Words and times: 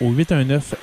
au 0.00 0.10
819 0.12 0.74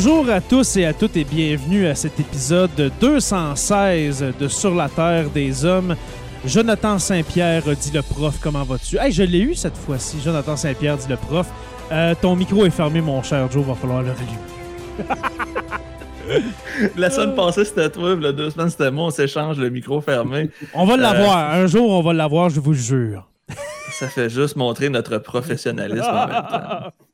Bonjour 0.00 0.30
à 0.30 0.40
tous 0.40 0.76
et 0.76 0.84
à 0.84 0.94
toutes 0.94 1.16
et 1.16 1.24
bienvenue 1.24 1.88
à 1.88 1.96
cet 1.96 2.20
épisode 2.20 2.92
216 3.00 4.26
de 4.38 4.46
Sur 4.46 4.72
la 4.72 4.88
Terre 4.88 5.28
des 5.28 5.64
Hommes. 5.64 5.96
Jonathan 6.44 7.00
Saint-Pierre 7.00 7.64
dit 7.64 7.90
le 7.92 8.02
prof, 8.02 8.38
comment 8.40 8.62
vas-tu? 8.62 8.96
Hey, 8.96 9.10
je 9.10 9.24
l'ai 9.24 9.40
eu 9.40 9.56
cette 9.56 9.76
fois-ci, 9.76 10.18
Jonathan 10.24 10.54
Saint-Pierre 10.54 10.98
dit 10.98 11.08
le 11.08 11.16
prof. 11.16 11.48
Euh, 11.90 12.14
ton 12.22 12.36
micro 12.36 12.64
est 12.64 12.70
fermé, 12.70 13.00
mon 13.00 13.24
cher 13.24 13.50
Joe, 13.50 13.64
va 13.64 13.74
falloir 13.74 14.04
le 14.04 14.12
rallumer. 14.12 14.38
La 16.96 17.10
semaine 17.10 17.34
passée, 17.34 17.64
c'était 17.64 17.90
toi, 17.90 18.14
la 18.14 18.30
deux 18.30 18.50
semaines, 18.50 18.70
c'était 18.70 18.92
moi, 18.92 19.06
on 19.06 19.10
s'échange 19.10 19.58
le 19.58 19.68
micro 19.68 20.00
fermé. 20.00 20.48
On 20.74 20.84
va 20.86 20.96
l'avoir, 20.96 21.54
un 21.54 21.66
jour, 21.66 21.90
on 21.90 22.02
va 22.02 22.12
l'avoir, 22.12 22.50
je 22.50 22.60
vous 22.60 22.74
jure. 22.74 23.28
Ça 23.90 24.06
fait 24.06 24.30
juste 24.30 24.54
montrer 24.54 24.90
notre 24.90 25.18
professionnalisme 25.18 26.06
en 26.08 26.28
même 26.28 26.46
temps. 26.48 26.92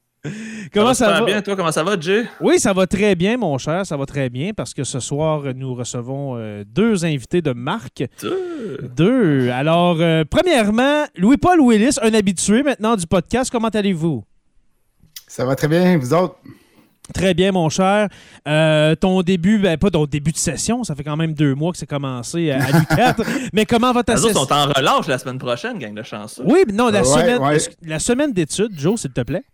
Comment 0.73 0.95
ça, 0.95 1.11
va? 1.11 1.21
va? 1.21 1.27
bien, 1.27 1.43
toi? 1.43 1.55
Comment 1.55 1.71
ça 1.73 1.83
va, 1.83 1.99
Jay? 2.01 2.25
Oui, 2.41 2.59
ça 2.59 2.73
va 2.73 2.87
très 2.87 3.15
bien, 3.15 3.37
mon 3.37 3.59
cher. 3.59 3.85
Ça 3.85 3.97
va 3.97 4.07
très 4.07 4.31
bien 4.31 4.53
parce 4.57 4.73
que 4.73 4.83
ce 4.85 4.99
soir, 5.01 5.43
nous 5.55 5.75
recevons 5.75 6.37
euh, 6.37 6.65
deux 6.67 7.05
invités 7.05 7.43
de 7.43 7.53
marque. 7.53 8.05
Deux. 8.23 8.79
Deux. 8.97 9.51
Alors, 9.51 9.99
euh, 10.01 10.25
premièrement, 10.29 11.05
Louis-Paul 11.17 11.61
Willis, 11.61 11.99
un 12.03 12.15
habitué 12.15 12.63
maintenant 12.63 12.97
du 12.97 13.07
podcast. 13.07 13.51
Comment 13.53 13.69
allez-vous? 13.69 14.25
Ça 15.27 15.45
va 15.45 15.55
très 15.57 15.69
bien, 15.69 15.99
vous 15.99 16.15
autres? 16.15 16.37
Très 17.13 17.34
bien, 17.34 17.53
mon 17.53 17.69
cher. 17.69 18.09
Euh, 18.49 18.95
ton 18.95 19.21
début, 19.21 19.59
ben, 19.59 19.77
pas 19.77 19.91
ton 19.91 20.07
début 20.07 20.33
de 20.33 20.39
session, 20.39 20.84
ça 20.84 20.95
fait 20.95 21.05
quand 21.05 21.19
même 21.19 21.34
deux 21.34 21.55
mois 21.55 21.71
que 21.71 21.77
c'est 21.77 21.84
commencé 21.87 22.51
à, 22.51 22.65
à 22.65 22.71
l'U4. 22.71 23.27
mais 23.53 23.67
comment 23.67 23.93
va 23.93 24.03
ta 24.03 24.15
Les 24.15 24.21
autres 24.25 24.29
session? 24.33 24.47
sont 24.47 24.53
en 24.55 24.73
relâche 24.73 25.07
la 25.07 25.19
semaine 25.19 25.39
prochaine, 25.39 25.79
gang 25.79 25.95
de 25.95 26.03
chanceux. 26.03 26.45
Oui, 26.47 26.61
mais 26.67 26.73
non, 26.73 26.89
la 26.89 27.01
Ouais, 27.01 27.05
semaine, 27.05 27.43
ouais. 27.43 27.59
la 27.83 27.99
semaine 27.99 28.33
d'études, 28.33 28.73
Joe, 28.79 28.99
s'il 28.99 29.11
te 29.13 29.21
plaît. 29.21 29.45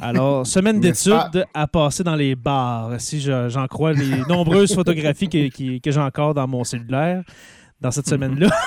Alors, 0.00 0.46
semaine 0.46 0.80
d'études 0.80 1.44
à 1.54 1.66
passer 1.66 2.04
dans 2.04 2.14
les 2.14 2.34
bars, 2.36 2.92
si 3.00 3.20
je- 3.20 3.48
j'en 3.48 3.66
crois 3.66 3.92
les 3.92 4.20
nombreuses 4.28 4.74
photographies 4.74 5.28
que, 5.28 5.48
j'ai 5.90 6.00
encore 6.00 6.34
dans 6.34 6.46
mon 6.46 6.64
cellulaire 6.64 7.22
dans 7.80 7.90
cette 7.90 8.08
semaine-là. 8.08 8.48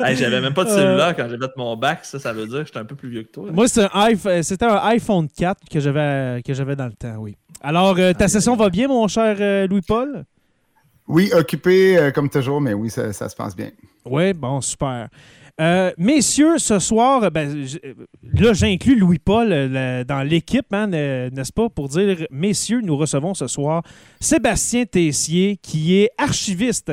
Hey, 0.00 0.14
J'avais 0.14 0.40
même 0.40 0.54
pas 0.54 0.62
de 0.62 0.70
Euh. 0.70 0.74
cellulaire 0.76 1.16
quand 1.16 1.26
j'ai 1.28 1.36
fait 1.36 1.50
mon 1.56 1.76
bac, 1.76 2.04
ça, 2.04 2.20
ça 2.20 2.32
veut 2.32 2.46
dire 2.46 2.60
que 2.60 2.66
j'étais 2.66 2.78
un 2.78 2.84
peu 2.84 2.94
plus 2.94 3.08
vieux 3.10 3.24
que 3.24 3.32
toi. 3.32 3.46
là. 3.46 3.52
Moi, 3.52 3.66
c'est 3.66 3.82
un 3.82 3.90
iPhone- 3.92 4.40
c'était 4.44 4.66
un 4.66 4.76
iPhone 4.84 5.26
4 5.36 5.68
que 5.68 5.80
j'avais 5.80 6.40
que 6.44 6.54
j'avais 6.54 6.76
dans 6.76 6.86
le 6.86 6.92
temps, 6.92 7.16
oui. 7.18 7.36
Alors, 7.60 7.96
euh, 7.98 8.12
ta 8.12 8.28
session 8.28 8.54
va 8.54 8.68
bien, 8.70 8.86
mon 8.86 9.08
cher 9.08 9.36
euh, 9.40 9.66
Louis-Paul? 9.66 10.24
Oui, 11.08 11.30
occupé 11.34 11.98
euh, 11.98 12.10
comme 12.12 12.30
toujours, 12.30 12.60
mais 12.60 12.72
oui, 12.72 12.88
ça, 12.88 13.12
ça 13.12 13.28
se 13.28 13.34
passe 13.34 13.56
bien. 13.56 13.70
Oui, 14.04 14.32
bon, 14.32 14.60
super. 14.60 15.08
Euh, 15.60 15.90
messieurs, 15.98 16.58
ce 16.58 16.78
soir, 16.78 17.30
ben, 17.32 17.64
j- 17.64 17.80
là, 18.34 18.52
j'inclus 18.52 18.96
Louis-Paul 18.96 19.48
euh, 19.52 20.04
dans 20.04 20.22
l'équipe, 20.22 20.72
hein, 20.72 20.86
ne- 20.86 21.30
n'est-ce 21.30 21.52
pas, 21.52 21.68
pour 21.68 21.88
dire, 21.88 22.26
messieurs, 22.30 22.80
nous 22.80 22.96
recevons 22.96 23.34
ce 23.34 23.48
soir 23.48 23.82
Sébastien 24.20 24.84
Tessier, 24.84 25.58
qui 25.60 25.96
est 25.96 26.10
archiviste 26.16 26.92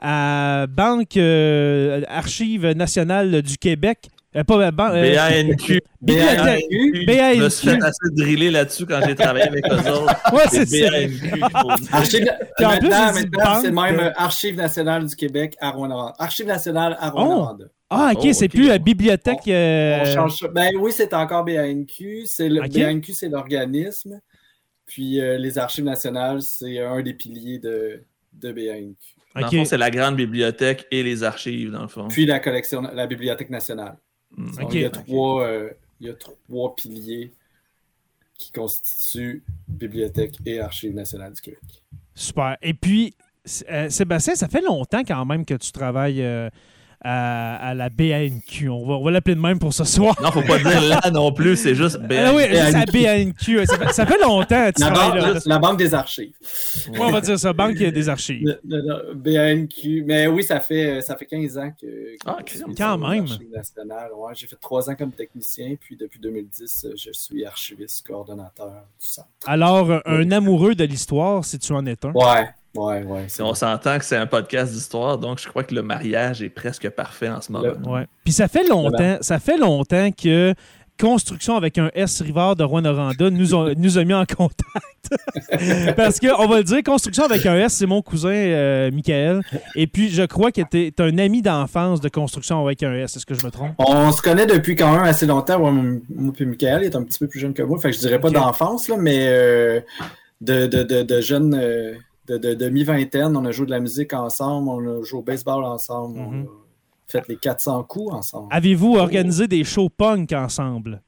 à 0.00 0.66
Banque 0.66 1.16
euh, 1.18 2.00
Archives 2.08 2.66
nationales 2.72 3.42
du 3.42 3.58
Québec. 3.58 4.08
Euh, 4.34 4.44
pas, 4.44 4.54
euh, 4.66 4.70
ban- 4.70 4.90
euh, 4.94 5.14
BANQ. 5.14 5.80
Bibliothèque. 6.02 6.64
Je 6.70 7.40
me 7.42 7.48
suis 7.48 7.66
BANQ. 7.68 7.80
fait 7.80 7.86
assez 7.86 8.10
driller 8.14 8.50
là-dessus 8.50 8.84
quand 8.86 9.00
j'ai 9.06 9.14
travaillé 9.14 9.46
avec 9.48 9.64
eux 9.66 9.90
autres. 9.92 10.14
Ouais, 10.32 10.42
c'est 10.50 10.66
ça. 10.66 10.90
BANQ. 10.90 11.42
Archive, 11.92 12.30
Puis 12.56 12.66
en 12.66 12.70
plus, 12.78 12.88
maintenant, 12.88 13.12
maintenant, 13.12 13.60
c'est 13.62 13.70
banque. 13.70 13.90
même 13.90 14.00
euh, 14.00 14.10
Archive 14.16 14.56
nationale 14.56 15.06
du 15.06 15.14
Québec 15.16 15.54
à 15.60 15.70
Rouen-Noranda. 15.70 16.14
Archive 16.18 16.46
nationale 16.46 16.96
à 17.00 17.10
Rouen-Noranda. 17.10 17.64
Ah, 17.88 18.12
OK, 18.14 18.22
Oh, 18.24 18.32
c'est 18.32 18.48
plus 18.48 18.66
la 18.66 18.78
bibliothèque. 18.78 19.46
euh, 19.48 19.98
On 20.02 20.04
change 20.14 20.36
ça. 20.38 20.48
Ben 20.48 20.72
oui, 20.76 20.92
c'est 20.92 21.14
encore 21.14 21.44
BANQ. 21.44 22.26
C'est 22.26 22.48
le. 22.48 22.60
BANQ, 22.62 23.12
c'est 23.12 23.28
l'organisme. 23.28 24.20
Puis 24.86 25.20
euh, 25.20 25.36
les 25.38 25.58
Archives 25.58 25.84
nationales, 25.84 26.42
c'est 26.42 26.78
un 26.80 27.00
des 27.02 27.14
piliers 27.14 27.58
de, 27.58 28.02
de 28.32 28.52
BANQ. 28.52 28.96
Dans 29.34 29.40
le 29.40 29.46
OK. 29.46 29.54
fond, 29.54 29.64
c'est 29.64 29.76
la 29.78 29.90
grande 29.90 30.16
bibliothèque 30.16 30.86
et 30.90 31.02
les 31.02 31.22
archives, 31.22 31.70
dans 31.70 31.82
le 31.82 31.88
fond. 31.88 32.08
Puis 32.08 32.24
la 32.26 32.38
collection, 32.40 32.80
la 32.80 33.06
Bibliothèque 33.06 33.50
nationale. 33.50 33.96
Hmm. 34.36 34.50
Donc, 34.52 34.64
Ok. 34.64 34.74
il, 34.74 34.80
y 34.80 34.84
a 34.84 34.90
trois, 34.90 35.46
euh, 35.46 35.70
il 36.00 36.06
y 36.06 36.10
a 36.10 36.14
trois 36.14 36.74
piliers 36.74 37.32
qui 38.38 38.50
constituent 38.52 39.42
Bibliothèque 39.68 40.36
et 40.46 40.60
Archives 40.60 40.94
nationales 40.94 41.32
du 41.34 41.40
Québec. 41.42 41.60
Super. 42.14 42.56
Et 42.62 42.74
puis, 42.74 43.14
euh, 43.70 43.88
Sébastien, 43.90 44.34
ça 44.34 44.48
fait 44.48 44.62
longtemps 44.62 45.02
quand 45.04 45.24
même 45.24 45.44
que 45.44 45.54
tu 45.54 45.70
travailles 45.72 46.22
euh, 46.22 46.48
à, 47.02 47.56
à 47.70 47.74
la 47.74 47.88
BANQ. 47.88 48.68
On 48.68 48.86
va, 48.86 48.94
on 48.94 49.04
va 49.04 49.10
l'appeler 49.10 49.34
de 49.36 49.40
même 49.40 49.58
pour 49.58 49.72
ce 49.72 49.84
soir. 49.84 50.14
Non, 50.22 50.30
faut 50.30 50.42
pas 50.42 50.58
dire 50.58 50.80
là 50.88 51.00
non 51.12 51.32
plus, 51.32 51.56
c'est 51.56 51.74
juste 51.74 51.98
Ah 52.02 52.06
BANQ. 52.06 52.36
oui, 52.36 52.42
c'est 52.50 52.72
la 52.72 52.84
BANQ. 52.86 53.66
Ça 53.66 53.78
fait, 53.78 53.92
ça 53.92 54.06
fait 54.06 54.20
longtemps 54.20 54.70
que 54.70 54.72
tu 54.76 54.80
La 54.82 54.90
là. 54.90 55.10
banque, 55.32 55.42
la 55.46 55.58
banque 55.58 55.78
des 55.78 55.94
archives. 55.94 56.32
Ouais, 56.90 56.98
on 57.00 57.10
va 57.10 57.20
dire 57.20 57.38
ça, 57.38 57.52
Banque 57.52 57.76
des 57.76 58.08
archives. 58.08 58.42
Le- 58.44 58.60
le- 58.66 59.08
le 59.08 59.14
BANQ. 59.14 60.04
Mais 60.06 60.26
oui, 60.26 60.42
ça 60.42 60.60
fait, 60.60 61.00
ça 61.00 61.16
fait 61.16 61.26
15 61.26 61.58
ans 61.58 61.70
que. 61.80 61.86
que 61.86 62.16
Ah, 62.26 62.38
je 62.46 62.52
suis 62.54 62.64
quand 62.76 62.98
même. 62.98 63.22
Archives 63.24 63.50
nationales. 63.54 64.10
Ouais, 64.16 64.32
j'ai 64.34 64.46
fait 64.46 64.56
3 64.60 64.90
ans 64.90 64.94
comme 64.94 65.12
technicien, 65.12 65.74
puis 65.80 65.96
depuis 65.96 66.18
2010, 66.20 66.84
euh, 66.86 66.92
je 66.96 67.10
suis 67.12 67.44
archiviste, 67.44 68.06
coordonnateur 68.06 68.66
du 68.98 69.06
centre. 69.06 69.28
Alors, 69.46 69.90
un 70.06 70.30
amoureux 70.30 70.74
de 70.74 70.84
l'histoire, 70.84 71.44
si 71.44 71.58
tu 71.58 71.72
en 71.72 71.84
es 71.86 71.96
un. 72.04 72.12
Ouais, 72.12 72.48
ouais, 72.76 73.02
ouais. 73.02 73.24
Si 73.28 73.42
on 73.42 73.54
s'entend 73.54 73.98
que 73.98 74.04
c'est 74.04 74.16
un 74.16 74.26
podcast 74.26 74.72
d'histoire, 74.72 75.18
donc 75.18 75.38
je 75.40 75.48
crois 75.48 75.64
que 75.64 75.74
le 75.74 75.82
mariage 75.82 76.42
est 76.42 76.48
presque 76.50 76.88
parfait 76.90 77.28
en 77.28 77.40
ce 77.40 77.50
moment. 77.52 77.72
Ouais. 77.86 78.06
Puis 78.24 78.32
ça 78.32 78.48
fait 78.48 78.66
longtemps, 78.68 79.18
ça 79.20 79.38
fait 79.38 79.58
longtemps 79.58 80.10
que 80.12 80.54
Construction 80.98 81.56
avec 81.56 81.76
un 81.76 81.90
S 81.94 82.22
Rivard 82.22 82.56
de 82.56 82.64
Rouen-Noranda 82.64 83.28
nous, 83.28 83.54
ont- 83.54 83.70
nous 83.76 83.98
a 83.98 84.04
mis 84.04 84.14
en 84.14 84.24
contact. 84.24 85.10
Parce 85.94 86.18
que, 86.18 86.28
on 86.42 86.46
va 86.48 86.56
le 86.56 86.64
dire, 86.64 86.82
Construction 86.82 87.24
avec 87.24 87.44
un 87.44 87.54
S, 87.56 87.74
c'est 87.74 87.86
mon 87.86 88.00
cousin 88.00 88.30
euh, 88.30 88.90
Michael. 88.90 89.42
Et 89.74 89.86
puis, 89.86 90.08
je 90.08 90.22
crois 90.22 90.50
que 90.52 90.62
tu 90.62 90.86
es 90.86 91.00
un 91.00 91.18
ami 91.18 91.42
d'enfance 91.42 92.00
de 92.00 92.08
Construction 92.08 92.64
avec 92.64 92.82
un 92.82 92.94
S. 92.94 93.14
Est-ce 93.16 93.26
que 93.26 93.34
je 93.34 93.44
me 93.44 93.50
trompe? 93.50 93.72
On 93.78 94.10
se 94.10 94.22
connaît 94.22 94.46
depuis 94.46 94.74
quand 94.74 94.90
même 94.90 95.02
assez 95.04 95.26
longtemps. 95.26 95.58
Moi, 95.58 95.70
mon- 95.70 96.00
moi 96.08 96.32
puis 96.34 96.46
Michael 96.46 96.82
il 96.82 96.86
est 96.86 96.96
un 96.96 97.02
petit 97.02 97.18
peu 97.18 97.26
plus 97.26 97.40
jeune 97.40 97.52
que 97.52 97.62
moi. 97.62 97.78
Fait 97.78 97.90
que 97.90 97.94
je 97.96 98.00
dirais 98.00 98.18
pas 98.18 98.30
d'enfance, 98.30 98.88
là, 98.88 98.96
mais 98.98 99.26
euh, 99.28 99.80
de, 100.40 100.66
de, 100.66 100.82
de, 100.82 101.02
de 101.02 101.20
jeunes, 101.20 101.54
euh, 101.54 101.92
de, 102.26 102.38
de, 102.38 102.54
de 102.54 102.68
mi-vingtaine. 102.68 103.36
On 103.36 103.44
a 103.44 103.50
joué 103.52 103.66
de 103.66 103.70
la 103.70 103.80
musique 103.80 104.12
ensemble, 104.12 104.68
on 104.68 105.00
a 105.00 105.02
joué 105.04 105.18
au 105.20 105.22
baseball 105.22 105.64
ensemble, 105.64 106.18
on 106.18 106.30
Mhm. 106.30 106.42
a 106.46 107.12
fait 107.12 107.28
les 107.28 107.36
400 107.36 107.82
coups 107.84 108.12
ensemble. 108.14 108.48
Avez-vous 108.50 108.96
organisé 108.96 109.46
des 109.48 109.64
shows 109.64 109.88
punk 109.88 110.32
ensemble? 110.32 111.02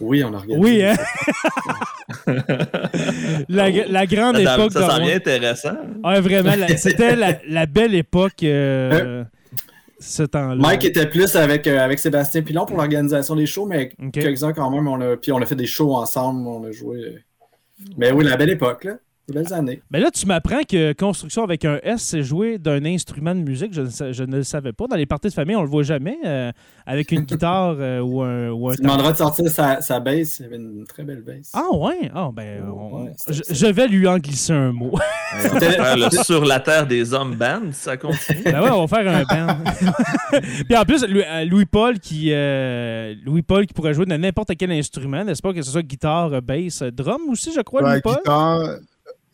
Oui, 0.00 0.22
on 0.22 0.32
a 0.32 0.38
regardé. 0.38 0.62
Oui, 0.64 0.82
hein? 0.84 0.94
la, 3.48 3.70
la 3.70 4.06
grande 4.06 4.36
Ça, 4.36 4.54
époque 4.54 4.68
de 4.68 4.72
ça 4.74 4.80
sent 4.90 4.96
Rouen. 4.96 5.04
bien 5.06 5.16
intéressant. 5.16 5.76
Ouais, 6.04 6.20
vraiment, 6.20 6.54
la- 6.56 6.76
c'était 6.76 7.16
la, 7.16 7.38
la 7.48 7.66
belle 7.66 7.94
époque, 7.94 8.42
euh, 8.44 9.24
ce 9.98 10.22
temps-là. 10.22 10.54
Mike 10.54 10.84
était 10.84 11.08
plus 11.08 11.34
avec, 11.36 11.66
euh, 11.66 11.80
avec 11.80 11.98
Sébastien 11.98 12.42
Pilon 12.42 12.64
pour 12.66 12.76
l'organisation 12.76 13.34
des 13.34 13.46
shows, 13.46 13.66
mais 13.66 13.90
Ok. 14.00 14.12
quelques-uns 14.12 14.52
quand 14.52 14.70
même. 14.70 14.86
On 14.86 15.00
a, 15.00 15.16
puis 15.16 15.32
on 15.32 15.38
a 15.38 15.46
fait 15.46 15.56
des 15.56 15.66
shows 15.66 15.94
ensemble, 15.96 16.46
on 16.46 16.64
a 16.64 16.70
joué. 16.72 16.98
euh. 16.98 17.18
Mais 17.96 18.12
oui, 18.12 18.24
la 18.24 18.36
belle 18.36 18.50
époque, 18.50 18.84
là. 18.84 18.94
Les 19.28 19.34
belles 19.34 19.52
années. 19.52 19.82
Mais 19.90 20.00
là, 20.00 20.10
tu 20.10 20.24
m'apprends 20.26 20.62
que 20.68 20.92
construction 20.94 21.44
avec 21.44 21.64
un 21.66 21.78
S, 21.82 22.00
c'est 22.00 22.22
jouer 22.22 22.56
d'un 22.58 22.82
instrument 22.86 23.34
de 23.34 23.40
musique. 23.40 23.74
Je 23.74 23.82
ne, 23.82 23.90
sa- 23.90 24.10
je 24.10 24.22
ne 24.24 24.36
le 24.38 24.42
savais 24.42 24.72
pas. 24.72 24.86
Dans 24.86 24.96
les 24.96 25.04
parties 25.04 25.28
de 25.28 25.34
famille, 25.34 25.54
on 25.54 25.62
le 25.62 25.68
voit 25.68 25.82
jamais 25.82 26.16
euh, 26.24 26.50
avec 26.86 27.12
une 27.12 27.20
guitare 27.26 27.76
euh, 27.78 28.00
ou 28.00 28.22
un. 28.22 28.48
Ou 28.50 28.70
un 28.70 28.74
Tu 28.74 28.80
demanderas 28.82 29.12
de 29.12 29.18
sortir 29.18 29.50
sa, 29.50 29.80
sa 29.82 30.00
bass. 30.00 30.38
Il 30.38 30.42
y 30.42 30.46
avait 30.46 30.56
une 30.56 30.84
très 30.86 31.02
belle 31.04 31.22
bass. 31.22 31.50
Ah 31.52 31.66
ouais? 31.74 32.10
Ah 32.14 32.30
ben, 32.32 32.62
on- 32.74 32.88
Ouais, 33.04 33.12
je, 33.28 33.66
vais 33.66 33.86
lui 33.86 34.08
en 34.08 34.18
glisser 34.18 34.54
un 34.54 34.72
mot. 34.72 34.92
On 35.34 35.38
va 35.48 35.60
faire 35.60 35.96
le 35.96 36.10
Sur 36.24 36.44
la 36.46 36.58
Terre 36.60 36.86
des 36.86 37.12
Hommes 37.12 37.34
band, 37.36 37.70
ça 37.72 37.98
continue. 37.98 38.42
ben 38.44 38.62
ouais, 38.62 38.70
on 38.70 38.86
va 38.86 38.96
faire 39.02 39.14
un 39.14 39.22
band. 39.24 39.58
Puis 40.66 40.76
en 40.76 40.84
plus, 40.84 41.04
Louis- 41.06 41.22
euh, 41.26 41.44
Louis-Paul 41.44 41.98
qui, 42.00 42.30
euh, 42.32 43.14
Louis-Paul 43.24 43.66
qui 43.66 43.74
pourrait 43.74 43.92
jouer 43.92 44.06
de 44.06 44.16
n'importe 44.16 44.52
quel 44.58 44.72
instrument, 44.72 45.22
n'est-ce 45.24 45.42
pas? 45.42 45.52
Que 45.52 45.60
ce 45.60 45.70
soit 45.70 45.82
guitare, 45.82 46.40
bass, 46.40 46.82
drum 46.82 47.20
aussi, 47.28 47.52
je 47.54 47.60
crois, 47.60 47.82
Ouais, 47.82 47.90
Louis-Paul? 47.92 48.16
guitare. 48.16 48.76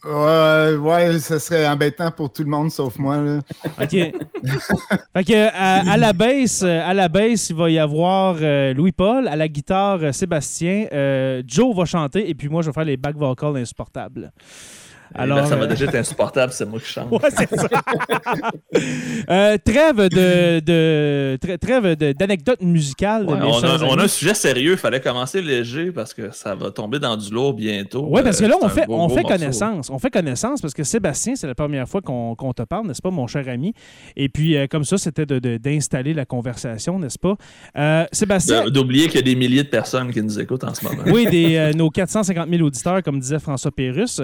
Ouais, 0.04 0.76
ouais, 0.76 1.18
ce 1.18 1.38
serait 1.38 1.66
embêtant 1.66 2.10
pour 2.10 2.30
tout 2.30 2.42
le 2.42 2.50
monde 2.50 2.70
sauf 2.70 2.98
moi. 2.98 3.16
Là. 3.16 3.40
OK. 3.80 3.90
fait 3.90 5.48
à, 5.54 5.96
la 5.96 6.12
basse, 6.12 6.62
euh, 6.62 6.82
à 6.84 6.92
la 6.92 7.08
basse, 7.08 7.48
il 7.48 7.56
va 7.56 7.70
y 7.70 7.78
avoir 7.78 8.36
euh, 8.40 8.74
Louis-Paul, 8.74 9.28
à 9.28 9.36
la 9.36 9.48
guitare 9.48 10.00
euh, 10.02 10.12
Sébastien, 10.12 10.86
euh, 10.92 11.42
Joe 11.46 11.74
va 11.74 11.86
chanter 11.86 12.28
et 12.28 12.34
puis 12.34 12.48
moi 12.48 12.60
je 12.60 12.68
vais 12.68 12.74
faire 12.74 12.84
les 12.84 12.98
back 12.98 13.16
vocals 13.16 13.56
insupportables. 13.56 14.30
Alors, 15.14 15.46
ça 15.46 15.56
va 15.56 15.64
euh, 15.64 15.66
déjà 15.68 15.84
être 15.86 15.94
insupportable, 15.96 16.52
c'est 16.52 16.64
moi 16.66 16.78
qui 16.80 16.86
chante. 16.86 17.10
Ouais, 17.10 17.18
c'est 17.36 17.48
ça. 17.54 17.68
Euh, 19.30 19.56
trêve 19.64 19.96
de, 20.08 20.60
de 20.60 21.38
trê- 21.40 21.56
trêve 21.58 21.94
d'anecdotes 21.96 22.60
musicales. 22.60 23.24
Ouais, 23.24 23.34
on, 23.40 23.62
a, 23.64 23.78
on 23.84 23.90
a 23.90 23.92
amis. 23.94 24.02
un 24.02 24.08
sujet 24.08 24.34
sérieux, 24.34 24.72
il 24.72 24.76
fallait 24.78 25.00
commencer 25.00 25.40
léger 25.40 25.92
parce 25.92 26.12
que 26.12 26.30
ça 26.32 26.54
va 26.54 26.70
tomber 26.70 26.98
dans 26.98 27.16
du 27.16 27.32
lourd 27.32 27.54
bientôt. 27.54 28.06
Oui, 28.10 28.22
parce 28.22 28.40
que 28.40 28.44
là, 28.46 28.54
Euh, 28.60 28.64
on 28.66 28.68
fait, 28.68 28.86
beau, 28.86 28.94
on 28.94 29.06
beau 29.08 29.14
fait 29.14 29.22
morceau. 29.22 29.36
connaissance. 29.38 29.90
On 29.90 29.98
fait 29.98 30.10
connaissance 30.10 30.60
parce 30.60 30.74
que 30.74 30.84
Sébastien, 30.84 31.36
c'est 31.36 31.46
la 31.46 31.54
première 31.54 31.88
fois 31.88 32.02
qu'on 32.02 32.34
te 32.54 32.62
parle, 32.62 32.86
n'est-ce 32.86 33.00
pas, 33.02 33.10
mon 33.10 33.26
cher 33.26 33.48
ami? 33.48 33.72
Et 34.16 34.28
puis, 34.28 34.56
euh, 34.56 34.66
comme 34.66 34.84
ça, 34.84 34.98
c'était 34.98 35.26
de- 35.26 35.38
de- 35.38 35.56
d'installer 35.56 36.12
la 36.14 36.24
conversation, 36.26 36.98
n'est-ce 36.98 37.18
pas? 37.18 37.36
Euh, 37.78 38.04
Sébastien, 38.12 38.68
D'oublier 38.68 39.06
qu'il 39.06 39.16
y 39.16 39.18
a 39.18 39.22
des 39.22 39.36
milliers 39.36 39.62
de 39.62 39.68
personnes 39.68 40.12
qui 40.12 40.22
nous 40.22 40.38
écoutent 40.40 40.64
en 40.64 40.74
ce 40.74 40.84
moment. 40.84 41.02
oui, 41.06 41.26
des, 41.30 41.72
nos 41.74 41.88
450 41.90 42.48
000 42.50 42.62
auditeurs, 42.62 43.02
comme 43.02 43.20
disait 43.20 43.38
François 43.38 43.70
Pérusse. 43.70 44.20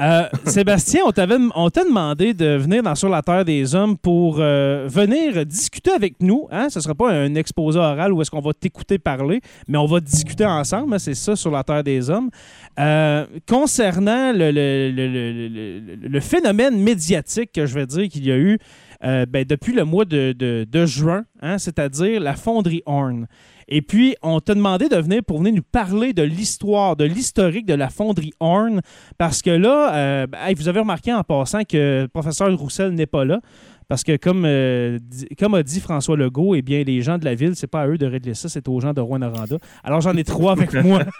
Euh, 0.00 0.19
Sébastien, 0.44 1.02
on 1.06 1.12
t'avait- 1.12 1.36
t'a 1.72 1.84
demandé 1.84 2.34
de 2.34 2.56
venir 2.56 2.82
dans 2.82 2.94
Sur 2.94 3.08
la 3.08 3.22
Terre 3.22 3.44
des 3.44 3.74
Hommes 3.74 3.96
pour 3.96 4.36
euh, 4.38 4.86
venir 4.88 5.44
discuter 5.46 5.90
avec 5.90 6.14
nous. 6.20 6.46
Hein? 6.50 6.68
Ce 6.70 6.78
ne 6.78 6.82
sera 6.82 6.94
pas 6.94 7.10
un 7.10 7.34
exposé 7.34 7.78
oral 7.78 8.12
où 8.12 8.20
est-ce 8.20 8.30
qu'on 8.30 8.40
va 8.40 8.52
t'écouter 8.52 8.98
parler, 8.98 9.40
mais 9.68 9.78
on 9.78 9.86
va 9.86 10.00
discuter 10.00 10.44
ensemble. 10.44 10.94
hein, 10.94 10.98
C'est 10.98 11.14
ça, 11.14 11.36
Sur 11.36 11.50
la 11.50 11.62
Terre 11.64 11.84
des 11.84 12.10
Hommes. 12.10 12.30
Euh, 12.78 13.26
concernant 13.48 14.32
le, 14.34 16.20
phénomène 16.20 16.80
médiatique 16.82 17.52
que 17.52 17.66
je 17.66 17.74
vais 17.74 17.86
dire 17.86 18.08
qu'il 18.08 18.26
y 18.26 18.32
a 18.32 18.36
eu 18.36 18.58
euh, 19.04 19.26
ben, 19.26 19.44
depuis 19.48 19.72
le 19.72 19.84
mois 19.84 20.04
de 20.04 20.86
juin, 20.86 21.24
hein, 21.40 21.58
c'est-à-dire 21.58 22.20
la 22.20 22.34
fonderie 22.34 22.82
Horn. 22.86 23.26
Et 23.70 23.82
puis, 23.82 24.16
on 24.22 24.40
t'a 24.40 24.54
demandé 24.54 24.88
de 24.88 24.96
venir 24.96 25.22
pour 25.24 25.38
venir 25.38 25.54
nous 25.54 25.62
parler 25.62 26.12
de 26.12 26.22
l'histoire, 26.22 26.96
de 26.96 27.04
l'historique 27.04 27.66
de 27.66 27.74
la 27.74 27.88
fonderie 27.88 28.32
Horn, 28.40 28.80
parce 29.16 29.42
que 29.42 29.50
là, 29.50 29.94
euh, 29.94 30.26
ben, 30.26 30.38
hey, 30.46 30.54
vous 30.54 30.68
avez 30.68 30.80
remarqué 30.80 31.12
en 31.12 31.22
passant 31.22 31.62
que 31.62 32.02
le 32.02 32.08
professeur 32.08 32.52
Roussel 32.58 32.90
n'est 32.92 33.06
pas 33.06 33.24
là. 33.24 33.40
Parce 33.88 34.04
que 34.04 34.16
comme, 34.16 34.44
euh, 34.44 34.98
comme 35.36 35.54
a 35.54 35.64
dit 35.64 35.80
François 35.80 36.16
Legault, 36.16 36.54
eh 36.54 36.62
bien, 36.62 36.84
les 36.84 37.02
gens 37.02 37.18
de 37.18 37.24
la 37.24 37.34
ville, 37.34 37.56
c'est 37.56 37.66
pas 37.66 37.82
à 37.82 37.86
eux 37.88 37.98
de 37.98 38.06
régler 38.06 38.34
ça, 38.34 38.48
c'est 38.48 38.68
aux 38.68 38.78
gens 38.80 38.92
de 38.92 39.00
Rouen-Noranda. 39.00 39.56
Alors 39.82 40.00
j'en 40.00 40.16
ai 40.16 40.22
trois 40.24 40.52
avec 40.52 40.72
moi. 40.74 41.02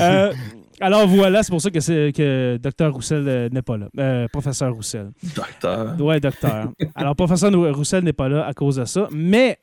Euh, 0.00 0.32
alors 0.80 1.06
voilà, 1.08 1.42
c'est 1.42 1.50
pour 1.50 1.60
ça 1.60 1.70
que, 1.70 1.80
c'est- 1.80 2.12
que 2.14 2.58
Dr 2.62 2.92
Roussel 2.92 3.48
n'est 3.52 3.62
pas 3.62 3.76
là. 3.78 3.86
Euh, 3.98 4.26
professeur 4.32 4.72
Roussel. 4.74 5.10
Docteur. 5.34 6.00
Ouais, 6.00 6.20
docteur. 6.20 6.70
Alors, 6.94 7.16
professeur 7.16 7.50
Roussel 7.74 8.04
n'est 8.04 8.12
pas 8.12 8.28
là 8.28 8.46
à 8.46 8.52
cause 8.52 8.76
de 8.76 8.84
ça. 8.84 9.08
Mais 9.10 9.58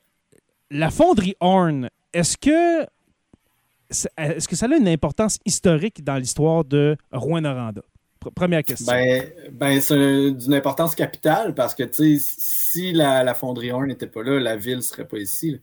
la 0.70 0.90
fonderie 0.90 1.36
Horn, 1.40 1.88
est-ce 2.12 2.36
que 2.36 2.86
est-ce 4.16 4.48
que 4.48 4.56
ça 4.56 4.66
a 4.66 4.76
une 4.76 4.88
importance 4.88 5.38
historique 5.44 6.02
dans 6.02 6.16
l'histoire 6.16 6.64
de 6.64 6.96
Rouen-Noranda? 7.12 7.82
Pr- 8.20 8.32
Première 8.34 8.64
question. 8.64 8.92
Ben, 8.92 9.24
ben 9.52 9.80
c'est 9.80 10.32
d'une 10.32 10.54
importance 10.54 10.96
capitale 10.96 11.54
parce 11.54 11.72
que, 11.72 11.84
tu 11.84 12.18
sais, 12.18 12.34
si 12.38 12.92
la, 12.92 13.22
la 13.22 13.34
fonderie 13.34 13.70
Horn 13.70 13.86
n'était 13.86 14.08
pas 14.08 14.24
là, 14.24 14.40
la 14.40 14.56
ville 14.56 14.78
ne 14.78 14.80
serait 14.80 15.06
pas 15.06 15.18
ici. 15.18 15.52
là. 15.52 15.58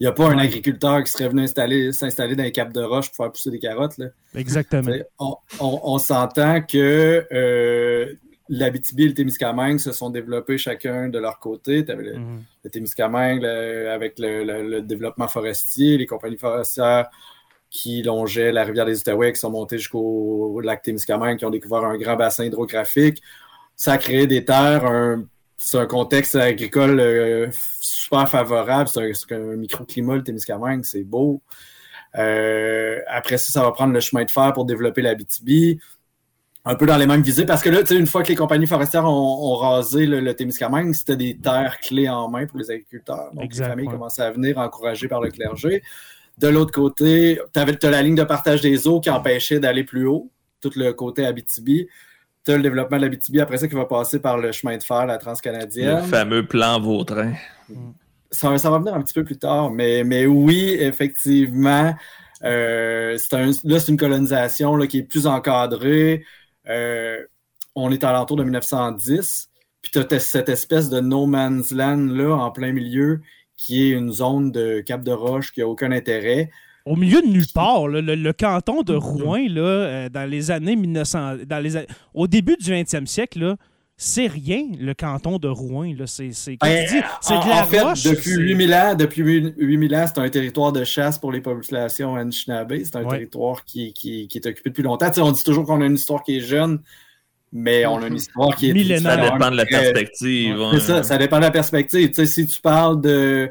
Il 0.00 0.04
n'y 0.04 0.06
a 0.08 0.12
pas 0.12 0.28
un 0.28 0.38
agriculteur 0.38 1.04
qui 1.04 1.12
serait 1.12 1.28
venu 1.28 1.42
installer- 1.44 1.92
s'installer 1.92 2.34
dans 2.34 2.42
les 2.42 2.50
caps 2.50 2.72
de 2.72 2.82
roche 2.82 3.08
pour 3.10 3.24
faire 3.24 3.30
pousser 3.32 3.52
des 3.52 3.60
carottes. 3.60 3.96
Là. 3.98 4.06
Exactement. 4.34 4.90
On 5.60 5.98
s'entend 5.98 6.62
que 6.62 7.24
euh, 7.30 8.12
l'Abitibi 8.48 9.04
et 9.04 9.08
le 9.08 9.14
Témiscamingue 9.14 9.78
se 9.78 9.92
sont 9.92 10.10
développés 10.10 10.58
chacun 10.58 11.08
de 11.08 11.18
leur 11.18 11.38
côté. 11.38 11.84
Tu 11.84 11.92
avais 11.92 12.04
le, 12.04 12.12
le 12.64 12.70
Témiscamingue 12.70 13.42
le- 13.42 13.90
avec 13.90 14.18
le, 14.18 14.44
le- 14.44 14.68
le 14.68 14.82
développement 14.82 15.28
forestier, 15.28 15.98
les 15.98 16.06
compagnies 16.06 16.38
forestières 16.38 17.08
qui 17.70 18.02
longeaient 18.02 18.50
la 18.52 18.64
rivière 18.64 18.86
des 18.86 18.98
Outaouais, 19.00 19.32
qui 19.32 19.40
sont 19.40 19.50
montées 19.50 19.76
jusqu'au 19.78 20.60
lac 20.60 20.80
Témiscamingue, 20.82 21.38
qui 21.38 21.44
ont 21.44 21.50
découvert 21.50 21.84
un 21.84 21.98
grand 21.98 22.16
bassin 22.16 22.44
hydrographique. 22.44 23.22
Ça 23.76 23.92
a 23.92 23.98
créé 23.98 24.26
des 24.26 24.44
terres, 24.44 24.86
un- 24.86 25.24
c'est 25.58 25.76
un 25.78 25.86
contexte 25.86 26.34
agricole 26.36 26.98
euh, 27.00 27.48
super 27.80 28.28
favorable, 28.28 28.88
c'est 28.88 29.00
un, 29.10 29.12
c'est 29.12 29.32
un 29.34 29.56
microclimat, 29.56 30.16
le 30.16 30.22
Témiscamingue, 30.22 30.84
c'est 30.84 31.02
beau. 31.04 31.42
Euh, 32.16 33.00
après 33.06 33.36
ça, 33.38 33.52
ça 33.52 33.62
va 33.62 33.72
prendre 33.72 33.92
le 33.92 34.00
chemin 34.00 34.24
de 34.24 34.30
fer 34.30 34.52
pour 34.54 34.64
développer 34.64 35.02
l'Abitibi. 35.02 35.78
Un 36.64 36.74
peu 36.74 36.84
dans 36.86 36.96
les 36.98 37.06
mêmes 37.06 37.22
visées, 37.22 37.46
parce 37.46 37.62
que 37.62 37.70
là, 37.70 37.80
tu 37.80 37.86
sais, 37.88 37.96
une 37.96 38.06
fois 38.06 38.22
que 38.22 38.28
les 38.28 38.34
compagnies 38.36 38.66
forestières 38.66 39.04
ont, 39.06 39.08
ont 39.52 39.54
rasé 39.54 40.04
le, 40.06 40.20
le 40.20 40.34
Témiscamingue, 40.34 40.92
c'était 40.92 41.16
des 41.16 41.36
terres 41.38 41.78
clés 41.80 42.08
en 42.10 42.28
main 42.28 42.46
pour 42.46 42.58
les 42.58 42.70
agriculteurs. 42.70 43.30
Donc, 43.32 43.44
Exact, 43.44 43.64
les 43.64 43.70
familles 43.70 43.88
commençaient 43.88 44.22
à 44.22 44.30
venir, 44.30 44.58
encouragées 44.58 45.08
par 45.08 45.20
le 45.22 45.30
clergé. 45.30 45.82
De 46.36 46.48
l'autre 46.48 46.72
côté, 46.72 47.40
tu 47.54 47.58
as 47.86 47.90
la 47.90 48.02
ligne 48.02 48.16
de 48.16 48.24
partage 48.24 48.60
des 48.60 48.86
eaux 48.86 49.00
qui 49.00 49.08
empêchait 49.08 49.60
d'aller 49.60 49.82
plus 49.84 50.06
haut, 50.06 50.30
tout 50.60 50.70
le 50.76 50.92
côté 50.92 51.24
Abitibi. 51.24 51.88
Tu 52.44 52.52
as 52.52 52.56
le 52.56 52.62
développement 52.62 52.96
de 52.98 53.02
l'Abitibi, 53.02 53.40
après 53.40 53.56
ça, 53.58 53.66
qui 53.66 53.74
va 53.74 53.86
passer 53.86 54.18
par 54.20 54.36
le 54.36 54.52
chemin 54.52 54.76
de 54.76 54.82
fer, 54.82 55.06
la 55.06 55.14
Le 55.14 55.18
transcanadienne. 55.20 56.02
fameux 56.04 56.46
plan 56.46 56.78
Vautrin. 56.80 57.32
Ça, 58.30 58.56
ça 58.58 58.68
va 58.70 58.78
venir 58.78 58.94
un 58.94 59.00
petit 59.00 59.14
peu 59.14 59.24
plus 59.24 59.38
tard, 59.38 59.70
mais, 59.70 60.04
mais 60.04 60.26
oui, 60.26 60.76
effectivement, 60.78 61.94
euh, 62.44 63.16
c'est 63.16 63.34
un- 63.34 63.50
là, 63.64 63.80
c'est 63.80 63.88
une 63.90 63.96
colonisation 63.96 64.76
là, 64.76 64.86
qui 64.86 64.98
est 64.98 65.02
plus 65.02 65.26
encadrée. 65.26 66.24
Euh, 66.68 67.18
on 67.74 67.90
est 67.92 68.04
à 68.04 68.12
l'entour 68.12 68.36
de 68.36 68.42
1910, 68.44 69.50
puis 69.82 69.92
tu 69.92 69.98
as 69.98 70.18
cette 70.20 70.48
espèce 70.48 70.88
de 70.90 71.00
no 71.00 71.26
man's 71.26 71.70
land 71.70 72.06
là, 72.12 72.34
en 72.34 72.50
plein 72.50 72.72
milieu, 72.72 73.20
qui 73.56 73.84
est 73.84 73.90
une 73.90 74.12
zone 74.12 74.52
de 74.52 74.80
Cap 74.80 75.02
de 75.02 75.12
Roche 75.12 75.52
qui 75.52 75.60
n'a 75.60 75.66
aucun 75.68 75.92
intérêt. 75.92 76.50
Au 76.84 76.96
milieu 76.96 77.20
de 77.20 77.26
nulle 77.26 77.46
part, 77.52 77.86
le, 77.88 78.32
canton 78.32 78.82
de 78.82 78.94
Rouen, 78.94 79.46
là, 79.48 79.60
euh, 79.60 80.08
dans 80.08 80.28
les 80.28 80.50
années 80.50 80.76
1900, 80.76 81.38
dans 81.46 81.62
les, 81.62 81.76
a- 81.76 81.84
au 82.14 82.26
début 82.26 82.56
du 82.56 82.70
20e 82.70 83.06
siècle, 83.06 83.56
c'est 84.00 84.28
rien, 84.28 84.62
le 84.78 84.94
canton 84.94 85.38
de 85.38 85.48
Rouen. 85.48 85.92
C'est 86.06 86.28
Ben, 86.60 86.86
de 86.86 87.48
la 87.48 87.62
en 87.62 87.66
fait, 87.66 87.80
roche. 87.80 88.04
depuis 88.04 88.30
c'est- 88.30 88.40
8000 88.40 88.72
ans, 88.72 88.94
depuis 88.94 89.22
8000 89.22 89.94
ans, 89.96 90.04
c'est 90.06 90.20
un 90.20 90.28
territoire 90.30 90.72
de 90.72 90.84
chasse 90.84 91.18
pour 91.18 91.32
les 91.32 91.40
populations 91.40 92.14
Anishinaabe. 92.14 92.74
C'est 92.84 92.94
un 92.94 93.02
Ouais. 93.04 93.10
territoire 93.16 93.64
qui, 93.64 93.92
qui, 93.92 94.28
qui 94.28 94.38
est 94.38 94.46
occupé 94.46 94.70
depuis 94.70 94.82
longtemps. 94.84 95.10
On 95.18 95.32
dit 95.32 95.42
toujours 95.42 95.66
qu'on 95.66 95.80
a 95.82 95.86
une 95.86 95.96
histoire 95.96 96.22
qui 96.22 96.36
est 96.36 96.40
jeune, 96.40 96.80
mais 97.52 97.86
on 97.86 97.98
a 98.00 98.06
une 98.06 98.14
histoire 98.16 98.54
qui 98.54 98.70
est 98.70 98.72
Millénaire. 98.72 99.02
Ça 99.02 99.16
Non, 99.16 99.32
dépend 99.34 99.50
de 99.50 99.56
la 99.56 99.66
perspective. 99.66 100.56
C'est 100.70 100.76
hein. 100.76 100.78
ça, 100.80 101.02
ça 101.02 101.18
dépend 101.18 101.38
de 101.38 101.42
la 101.42 101.50
perspective. 101.50 102.24
Si 102.24 102.46
tu 102.46 102.60
parles 102.60 103.00
de, 103.00 103.50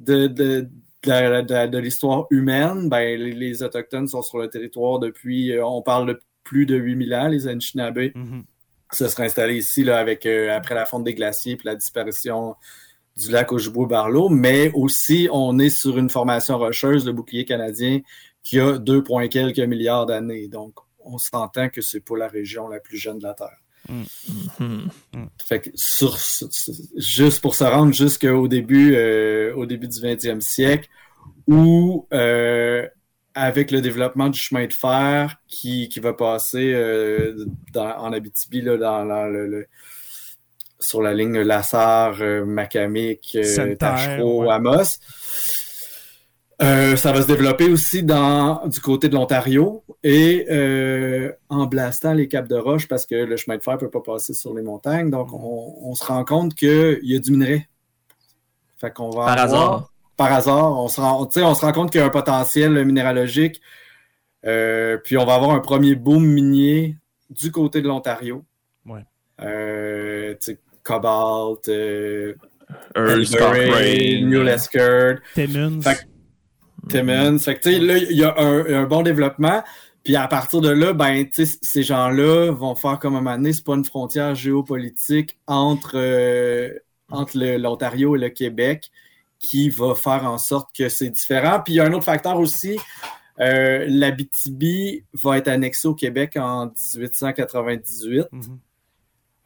de, 0.00 0.26
de, 0.26 0.66
de, 1.04 1.78
l'histoire 1.78 2.26
humaine, 2.30 2.88
ben, 2.88 3.20
les, 3.20 3.62
Autochtones 3.62 4.06
sont 4.08 4.22
sur 4.22 4.38
le 4.38 4.48
territoire 4.48 5.00
depuis, 5.00 5.52
euh, 5.52 5.66
on 5.66 5.82
parle 5.82 6.08
de 6.08 6.20
plus 6.44 6.64
de 6.64 6.76
8000 6.76 7.14
ans, 7.14 7.28
les 7.28 7.46
Anishinaabe 7.46 8.10
Mhm. 8.14 8.44
Se 8.96 9.08
seraient 9.08 9.26
installés 9.26 9.56
ici 9.56 9.84
là, 9.84 9.98
avec, 9.98 10.26
euh, 10.26 10.54
après 10.56 10.74
la 10.74 10.86
fonte 10.86 11.04
des 11.04 11.14
glaciers 11.14 11.56
puis 11.56 11.66
la 11.66 11.74
disparition 11.76 12.54
du 13.16 13.30
lac 13.30 13.52
Ojibwe-Barlow, 13.52 14.28
mais 14.30 14.70
aussi 14.74 15.28
on 15.30 15.58
est 15.58 15.70
sur 15.70 15.98
une 15.98 16.08
formation 16.10 16.58
rocheuse, 16.58 17.04
le 17.06 17.12
bouclier 17.12 17.44
canadien, 17.44 18.00
qui 18.42 18.58
a 18.58 18.78
2, 18.78 19.02
points 19.02 19.28
quelques 19.28 19.58
milliards 19.60 20.06
d'années. 20.06 20.48
Donc, 20.48 20.74
on 21.04 21.18
s'entend 21.18 21.68
que 21.68 21.80
c'est 21.80 22.00
pas 22.00 22.16
la 22.16 22.28
région 22.28 22.68
la 22.68 22.80
plus 22.80 22.96
jeune 22.96 23.18
de 23.18 23.24
la 23.24 23.34
Terre. 23.34 23.58
Mhm. 23.88 24.88
Fait 25.44 25.60
que 25.60 25.70
sur, 25.74 26.16
sur- 26.18 26.48
juste 26.96 27.40
pour 27.40 27.54
se 27.54 27.64
rendre 27.64 27.92
jusqu'au 27.92 28.48
début, 28.48 28.94
euh, 28.94 29.54
au 29.54 29.66
début 29.66 29.88
du 29.88 30.00
20e 30.00 30.40
siècle, 30.40 30.88
où 31.46 32.06
euh, 32.12 32.86
avec 33.34 33.70
le 33.70 33.80
développement 33.80 34.28
du 34.28 34.38
chemin 34.38 34.66
de 34.66 34.72
fer 34.72 35.36
qui, 35.48 35.88
qui 35.88 36.00
va 36.00 36.12
passer 36.12 36.72
euh, 36.74 37.46
dans- 37.72 37.96
en 37.98 38.12
Abitibi, 38.12 38.60
là, 38.62 38.76
dans, 38.76 39.04
dans 39.06 39.26
le, 39.26 39.46
le- 39.46 39.66
sur 40.78 41.00
la 41.02 41.14
ligne 41.14 41.38
Lassar, 41.40 42.16
euh, 42.20 42.44
Macamic, 42.44 43.36
euh, 43.36 43.74
Tachereau, 43.76 44.44
ouais. 44.44 44.50
Amos. 44.52 44.98
Euh, 46.60 46.94
ça 46.96 47.10
va 47.12 47.22
se 47.22 47.26
développer 47.26 47.68
aussi 47.70 48.04
dans, 48.04 48.66
du 48.68 48.78
côté 48.78 49.08
de 49.08 49.14
l'Ontario 49.14 49.82
et 50.04 50.46
euh, 50.50 51.32
en 51.48 51.66
blastant 51.66 52.12
les 52.12 52.28
caps 52.28 52.48
de 52.48 52.54
roche 52.56 52.86
parce 52.86 53.04
que 53.04 53.16
le 53.16 53.36
chemin 53.36 53.56
de 53.56 53.62
fer 53.62 53.74
ne 53.74 53.78
peut 53.78 53.90
pas 53.90 54.00
passer 54.00 54.32
sur 54.32 54.54
les 54.54 54.62
montagnes. 54.62 55.10
Donc, 55.10 55.32
on, 55.32 55.74
on 55.82 55.94
se 55.96 56.04
rend 56.04 56.24
compte 56.24 56.54
qu'il 56.54 57.00
y 57.02 57.16
a 57.16 57.18
du 57.18 57.32
minerai. 57.32 57.66
Fait 58.78 58.92
qu'on 58.92 59.10
va 59.10 59.24
Par 59.26 59.38
avoir- 59.38 59.62
hasard. 59.74 59.91
Par 60.22 60.32
hasard, 60.34 60.78
on 60.78 60.86
se 60.86 61.00
rend, 61.00 61.26
tu 61.26 61.40
sais, 61.40 61.44
on 61.44 61.52
se 61.56 61.62
rend 61.62 61.72
compte 61.72 61.90
qu'il 61.90 62.00
y 62.00 62.04
a 62.04 62.06
un 62.06 62.10
potentiel 62.10 62.84
minéralogique. 62.84 63.60
Euh, 64.46 64.98
puis 65.02 65.16
on 65.16 65.24
va 65.24 65.34
avoir 65.34 65.50
un 65.50 65.58
premier 65.58 65.96
boom 65.96 66.24
minier 66.24 66.96
du 67.28 67.50
côté 67.50 67.82
de 67.82 67.88
l'Ontario. 67.88 68.44
Ouais. 68.86 69.00
Euh, 69.40 70.36
Cobalt, 70.84 71.66
euh. 71.68 72.34
New 74.22 74.42
Lescard, 74.42 75.16
Timmins. 75.34 75.80
Fait 75.80 75.94
que- 75.96 76.88
Timmins. 76.88 77.38
Fait 77.38 77.58
que, 77.58 77.68
là, 77.68 77.98
il 77.98 78.16
y 78.16 78.22
a 78.22 78.32
un, 78.38 78.82
un 78.82 78.84
bon 78.84 79.02
développement. 79.02 79.64
Puis 80.04 80.14
à 80.14 80.28
partir 80.28 80.60
de 80.60 80.70
là, 80.70 80.92
ben, 80.92 81.28
tu 81.28 81.46
sais, 81.46 81.58
ces 81.62 81.82
gens-là 81.82 82.52
vont 82.52 82.76
faire 82.76 83.00
comme 83.00 83.16
un 83.16 83.20
moment 83.20 83.36
donné, 83.36 83.52
c'est 83.52 83.64
pas 83.64 83.74
une 83.74 83.84
frontière 83.84 84.36
géopolitique 84.36 85.36
entre, 85.48 85.94
euh, 85.96 86.70
entre 87.10 87.36
l'Ontario 87.56 88.14
et 88.14 88.20
le 88.20 88.28
Québec 88.28 88.92
qui 89.42 89.68
va 89.68 89.94
faire 89.94 90.24
en 90.24 90.38
sorte 90.38 90.70
que 90.74 90.88
c'est 90.88 91.10
différent. 91.10 91.60
Puis 91.62 91.74
il 91.74 91.76
y 91.76 91.80
a 91.80 91.84
un 91.84 91.92
autre 91.92 92.04
facteur 92.04 92.38
aussi. 92.38 92.78
Euh, 93.40 93.84
L'Abitibi 93.88 95.04
va 95.12 95.38
être 95.38 95.48
annexé 95.48 95.88
au 95.88 95.94
Québec 95.94 96.36
en 96.36 96.66
1898. 96.66 98.26
Mhm. 98.30 98.58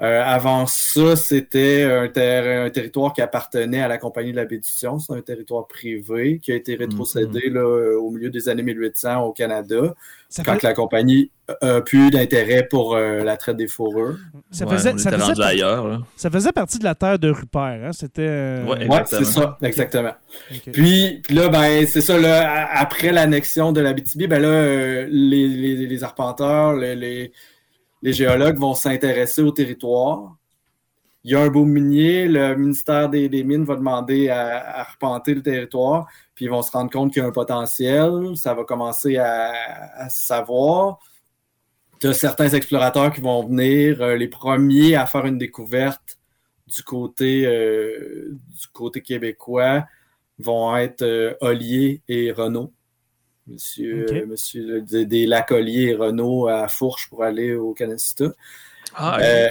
Euh, 0.03 0.23
avant 0.23 0.67
ça, 0.67 1.17
c'était 1.17 1.85
un, 1.85 2.07
ter- 2.09 2.67
un 2.67 2.69
territoire 2.69 3.15
qui 3.15 3.23
appartenait 3.23 3.81
à 3.81 3.89
la 3.89 3.97
Compagnie 3.97 4.31
de 4.33 4.37
la 4.37 4.45
baie 4.45 4.59
du 4.59 4.69
Sion. 4.69 4.99
C'est 4.99 5.15
un 5.15 5.23
territoire 5.23 5.67
privé 5.67 6.39
qui 6.39 6.53
a 6.53 6.55
été 6.55 6.75
rétrocédé 6.75 7.49
là, 7.49 7.97
au 7.99 8.11
milieu 8.11 8.29
des 8.29 8.51
années 8.51 8.63
1800 8.63 9.23
au 9.23 9.33
Canada, 9.33 9.95
Ça, 10.29 10.43
quand 10.45 10.57
fait- 10.57 10.65
la 10.65 10.75
compagnie 10.75 11.31
a 11.63 11.81
plus 11.81 12.11
d'intérêt 12.11 12.67
pour 12.69 12.95
euh, 12.95 13.25
la 13.25 13.39
traite 13.39 13.57
des 13.57 13.69
fourrures. 13.69 14.19
ça 14.51 14.67
faisait, 14.67 14.99
ça, 14.99 15.11
faisait 15.13 15.23
rendu 15.23 15.41
par- 15.41 15.47
ailleurs. 15.49 15.89
là. 15.89 15.99
ça 16.17 16.29
faisait 16.31 16.53
partie 16.53 16.79
de 16.79 16.85
la 16.85 16.95
terre 16.95 17.19
de 17.19 17.31
Rupert. 17.31 17.63
Hein? 17.87 17.93
C'était. 17.93 18.27
euh, 18.29 18.65
Ouais, 18.65 18.71
Ouais, 18.73 18.85
Exactement. 18.85 19.25
c'est 19.25 19.25
ça, 19.41 19.59
exactement. 19.63 20.13
Puis, 20.73 21.21
puis 21.25 21.35
là, 21.35 21.49
ben, 21.49 21.87
c'est 21.87 22.03
ça, 22.03 22.19
là, 22.19 22.69
après 22.75 23.13
l'annexion 23.13 23.73
de 23.73 23.81
l'Abitibi, 23.81 24.27
ben 24.27 24.43
là, 24.43 24.49
euh, 24.49 25.07
les, 25.09 25.49
les- 25.49 25.87
les 25.87 26.05
arpenteurs, 26.05 26.75
les, 26.75 26.95
les- 26.97 27.33
les 28.07 28.13
géologues 28.13 28.57
vont 28.57 28.75
s'intéresser 28.75 29.43
au 29.43 29.51
territoire. 29.51 30.37
Il 31.25 31.33
y 31.33 31.35
a 31.35 31.41
un 31.41 31.49
boom 31.49 31.69
minier, 31.69 32.29
le 32.29 32.55
ministère 32.55 33.09
des, 33.09 33.29
Mines 33.43 33.65
va 33.65 33.75
demander 33.75 34.29
à, 34.29 34.59
à 34.59 34.81
arpenter 34.83 35.35
le 35.35 35.43
territoire, 35.43 36.07
puis 36.37 36.45
ils 36.45 36.49
vont 36.49 36.63
se 36.63 36.71
rendre 36.71 36.89
compte 36.89 37.13
qu'il 37.13 37.21
y 37.21 37.25
a 37.25 37.29
un 37.29 37.33
potentiel, 37.33 38.37
ça 38.37 38.55
va 38.55 38.63
commencer 38.63 39.17
à, 39.17 39.53
à 39.97 40.09
savoir. 40.09 41.01
Tu 41.99 42.07
as 42.07 42.13
certains 42.13 42.51
explorateurs 42.51 43.13
qui 43.13 43.21
vont 43.21 43.45
venir, 43.45 44.01
euh, 44.01 44.15
les 44.15 44.29
premiers 44.29 44.95
à 44.95 45.05
faire 45.07 45.27
une 45.27 45.39
découverte 45.39 46.17
du 46.69 46.85
côté, 46.85 47.45
euh, 47.45 48.39
québécois 49.05 49.85
vont 50.39 50.77
être 50.77 51.03
euh, 51.03 51.35
Ollier 51.41 52.03
et 52.07 52.31
Renault. 52.31 52.73
Monsieur, 53.47 54.07
euh, 54.13 54.27
monsieur 54.27 54.81
des, 54.83 55.07
des 55.07 55.27
lacs 55.27 55.53
Ollier 55.53 55.91
et 55.91 55.95
Renault 55.95 56.49
à 56.49 56.67
Fourche 56.69 57.09
pour 57.09 57.23
aller 57.23 57.55
au 57.55 57.73
Canasta. 57.75 58.27
Ah. 58.95 59.19
Euh, 59.21 59.51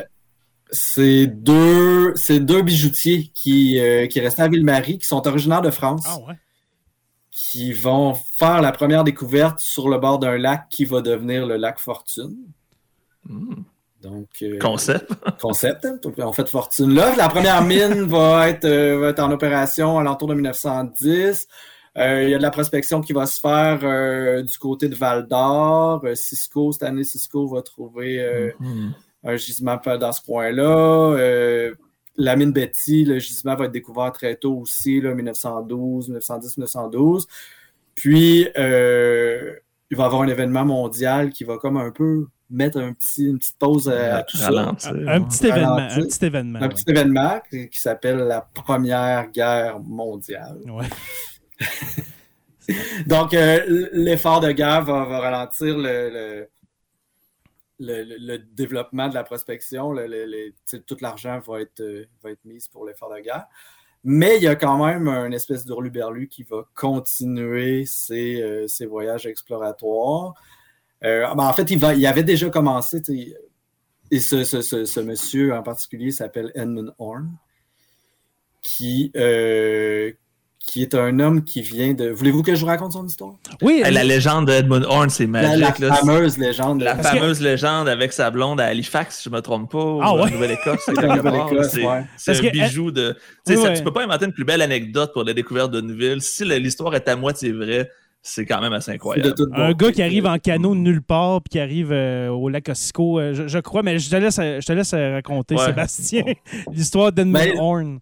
c'est 0.71 1.27
deux, 1.27 2.13
c'est 2.15 2.39
deux 2.39 2.61
bijoutiers 2.61 3.31
qui, 3.33 3.79
euh, 3.79 4.07
qui 4.07 4.19
restaient 4.19 4.41
à 4.41 4.47
Ville-Marie, 4.47 4.97
qui 4.97 5.07
sont 5.07 5.25
originaires 5.27 5.61
de 5.61 5.69
France, 5.69 6.03
Ah 6.07 6.17
ouais. 6.27 6.33
qui 7.31 7.71
vont 7.71 8.15
faire 8.37 8.61
la 8.61 8.71
première 8.71 9.03
découverte 9.03 9.59
sur 9.59 9.87
le 9.89 9.97
bord 9.97 10.19
d'un 10.19 10.37
lac 10.37 10.67
qui 10.69 10.83
va 10.85 11.01
devenir 11.01 11.45
le 11.45 11.55
lac 11.57 11.79
Fortune. 11.79 12.35
Hmm. 13.27 13.53
Donc, 14.01 14.27
euh, 14.43 14.59
Concept. 14.59 15.11
concept. 15.41 15.85
hein. 15.85 15.97
Donc, 16.03 16.15
on 16.17 16.31
fait 16.33 16.47
fortune 16.47 16.93
là. 16.93 17.15
La 17.15 17.27
première 17.27 17.63
mine 17.63 18.03
va 18.07 18.49
être, 18.49 18.65
euh, 18.65 18.99
va 18.99 19.09
être 19.09 19.19
en 19.19 19.31
opération 19.31 19.97
à 19.97 20.03
l'entour 20.03 20.27
de 20.27 20.35
1910. 20.35 21.47
Euh, 21.97 22.23
il 22.23 22.29
y 22.29 22.33
a 22.33 22.37
de 22.37 22.43
la 22.43 22.51
prospection 22.51 22.99
qui 23.01 23.13
va 23.13 23.25
se 23.25 23.39
faire 23.39 23.79
euh, 23.83 24.41
du 24.41 24.57
côté 24.57 24.89
de 24.89 24.95
Val 24.95 25.27
d'Or. 25.27 26.01
Euh, 26.03 26.13
Cisco, 26.15 26.71
cette 26.73 26.83
année, 26.83 27.03
Cisco 27.05 27.47
va 27.47 27.61
trouver 27.61 28.19
euh, 28.21 28.51
Hmm. 28.59 28.89
un 29.23 29.37
gisement 29.37 29.79
dans 29.99 30.11
ce 30.11 30.21
coin-là. 30.21 30.63
Euh, 31.17 31.73
la 32.17 32.35
mine 32.35 32.51
Betty, 32.51 33.03
le 33.05 33.19
gisement 33.19 33.55
va 33.55 33.65
être 33.65 33.71
découvert 33.71 34.11
très 34.11 34.35
tôt 34.35 34.55
aussi, 34.59 34.99
là, 35.01 35.13
1912, 35.13 36.07
1910, 36.09 36.57
1912. 36.57 37.27
Puis, 37.95 38.47
euh, 38.57 39.53
il 39.89 39.97
va 39.97 40.03
y 40.03 40.05
avoir 40.05 40.21
un 40.21 40.27
événement 40.27 40.65
mondial 40.65 41.29
qui 41.29 41.43
va 41.45 41.57
comme 41.57 41.77
un 41.77 41.91
peu 41.91 42.27
mettre 42.49 42.77
un 42.79 42.93
petit, 42.93 43.25
une 43.25 43.37
petite 43.39 43.57
pause 43.57 43.89
à, 43.89 44.17
à 44.17 44.23
tout 44.23 44.37
ça. 44.37 44.49
Un, 44.49 44.73
petit 44.73 45.47
événement. 45.47 45.77
Un 45.77 46.01
petit 46.01 46.25
événement. 46.25 46.59
Un 46.61 46.67
petit 46.69 46.83
événement 46.87 47.41
qui, 47.49 47.69
qui 47.69 47.79
s'appelle 47.79 48.17
la 48.17 48.41
Première 48.41 49.31
Guerre 49.31 49.79
mondiale. 49.79 50.57
ouais. 50.67 50.85
Donc, 53.07 53.33
euh, 53.33 53.89
l'effort 53.93 54.39
de 54.39 54.51
guerre 54.51 54.83
va, 54.83 55.03
ralentir 55.03 55.77
le, 55.77 56.47
développement 58.53 59.09
de 59.09 59.13
la 59.13 59.23
prospection. 59.23 59.95
Tout 60.87 60.97
l'argent 61.01 61.39
va 61.39 61.61
être, 61.61 61.81
euh, 61.81 62.05
va 62.23 62.31
mis 62.45 62.67
pour 62.71 62.85
l'effort 62.85 63.13
de 63.13 63.19
guerre. 63.19 63.45
Mais 64.03 64.37
il 64.37 64.43
y 64.43 64.47
a 64.47 64.55
quand 64.55 64.85
même 64.85 65.07
un 65.07 65.31
espèce 65.31 65.65
d'hurluberlu 65.65 66.27
qui 66.27 66.43
va 66.43 66.63
continuer 66.75 67.85
ses, 67.85 68.41
euh, 68.41 68.87
voyages 68.87 69.25
exploratoires. 69.25 70.33
Ben, 71.01 71.37
en 71.37 71.53
fait, 71.53 71.69
il, 71.69 71.77
va, 71.77 71.89
avait 71.89 72.23
déjà 72.23 72.49
commencé. 72.49 73.01
Et 74.11 74.19
ce, 74.19 74.99
monsieur 75.01 75.53
en 75.53 75.63
particulier 75.63 76.11
s'appelle 76.11 76.51
Edmund 76.55 76.93
Horn, 76.97 77.31
qui, 78.61 79.11
qui 80.67 80.81
est 80.81 80.95
un 80.95 81.19
homme 81.19 81.43
qui 81.43 81.61
vient 81.61 81.93
de. 81.93 82.09
Voulez-vous 82.09 82.41
que 82.41 82.55
je 82.55 82.59
vous 82.61 82.65
raconte 82.65 82.93
son 82.93 83.05
histoire? 83.05 83.33
Oui, 83.61 83.83
la 83.87 84.03
légende 84.03 84.47
d'Edmund 84.47 84.83
Horn, 84.89 85.09
c'est 85.11 85.25
La, 85.25 85.29
magique. 85.57 85.77
la 85.79 85.89
là. 85.89 85.95
fameuse 85.95 86.37
légende. 86.39 86.81
La 86.81 86.95
Parce 86.95 87.11
que- 87.11 87.17
fameuse 87.19 87.39
légende 87.41 87.87
avec 87.87 88.11
sa 88.13 88.31
blonde 88.31 88.59
à 88.59 88.65
Halifax, 88.65 89.17
si 89.19 89.23
je 89.25 89.29
me 89.29 89.41
trompe 89.41 89.71
pas, 89.71 89.99
Ah 90.01 90.15
ouais? 90.15 90.29
Nouvelle-Écosse. 90.31 90.79
C'est 90.87 91.85
ouais. 91.85 92.03
c'est 92.17 92.31
un 92.37 92.41
que- 92.41 92.51
bijou 92.51 92.89
de. 92.91 93.11
Tu 93.45 93.53
sais, 93.53 93.57
Oui, 93.57 93.63
ça- 93.63 93.69
ouais. 93.69 93.77
Tu 93.77 93.83
peux 93.83 93.93
pas 93.93 94.03
inventer 94.03 94.25
une 94.25 94.33
plus 94.33 94.43
belle 94.45 94.61
anecdote 94.63 95.11
pour 95.13 95.23
la 95.23 95.33
découverte 95.33 95.69
de 95.71 95.81
Neuville. 95.81 96.21
Si 96.21 96.43
la- 96.43 96.57
l'histoire 96.57 96.95
est 96.95 97.07
à 97.07 97.15
moitié 97.15 97.51
vraie, 97.51 97.89
c'est 98.23 98.45
quand 98.47 98.59
même 98.59 98.73
assez 98.73 98.89
de 98.89 98.95
incroyable. 98.95 99.35
toute 99.35 99.49
Un 99.53 99.71
gars 99.73 99.91
qui 99.91 100.01
arrive 100.01 100.25
en 100.25 100.39
canot 100.39 100.73
de 100.73 100.79
nulle 100.79 101.03
part 101.03 101.41
puis 101.43 101.49
qui 101.51 101.59
arrive 101.59 101.91
euh, 101.91 102.29
au 102.29 102.49
lac 102.49 102.67
Ossico, 102.69 103.19
euh, 103.19 103.33
je, 103.35 103.47
je 103.47 103.59
crois, 103.59 103.83
mais 103.83 103.99
je 103.99 104.09
te 104.09 104.15
laisse, 104.15 104.37
je 104.37 104.65
te 104.65 104.73
laisse 104.73 104.93
euh, 104.93 105.13
raconter, 105.13 105.53
Ouais. 105.53 105.65
Sébastien, 105.65 106.23
l'histoire 106.73 107.11
d'Edmund 107.11 107.33
Ben, 107.51 107.59
Horn. 107.59 107.99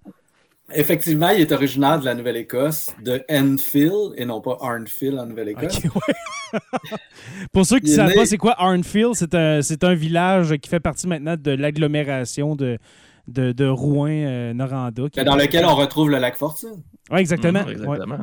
Effectivement, 0.71 1.29
il 1.29 1.41
est 1.41 1.51
originaire 1.51 1.99
de 1.99 2.05
la 2.05 2.15
Nouvelle-Écosse, 2.15 2.91
de 3.01 3.21
Enfield, 3.29 4.13
et 4.15 4.25
non 4.25 4.39
pas 4.41 4.57
Arnfield 4.61 5.19
en 5.19 5.25
Nouvelle-Écosse. 5.25 5.83
Ouais. 5.83 6.59
Pour 7.51 7.65
ceux 7.65 7.79
qui 7.79 7.91
ne 7.91 7.95
savent 7.95 8.09
né- 8.09 8.15
pas, 8.15 8.25
c'est 8.25 8.37
quoi 8.37 8.55
Arnfield? 8.57 9.13
C'est 9.13 9.35
un, 9.35 9.61
c'est 9.61 9.83
un 9.83 9.93
village 9.93 10.55
qui 10.57 10.69
fait 10.69 10.79
partie 10.79 11.07
maintenant 11.07 11.35
de 11.37 11.51
l'agglomération 11.51 12.55
de, 12.55 12.77
de, 13.27 13.51
de 13.51 13.65
Rouen-Noranda. 13.67 15.03
Mais 15.17 15.23
dans 15.23 15.35
lequel 15.35 15.65
on 15.65 15.75
retrouve 15.75 16.09
le 16.09 16.17
lac 16.19 16.37
Fortune. 16.37 16.81
Oui, 17.11 17.19
exactement. 17.19 17.63
Mhm, 17.63 17.69
exactement. 17.71 18.19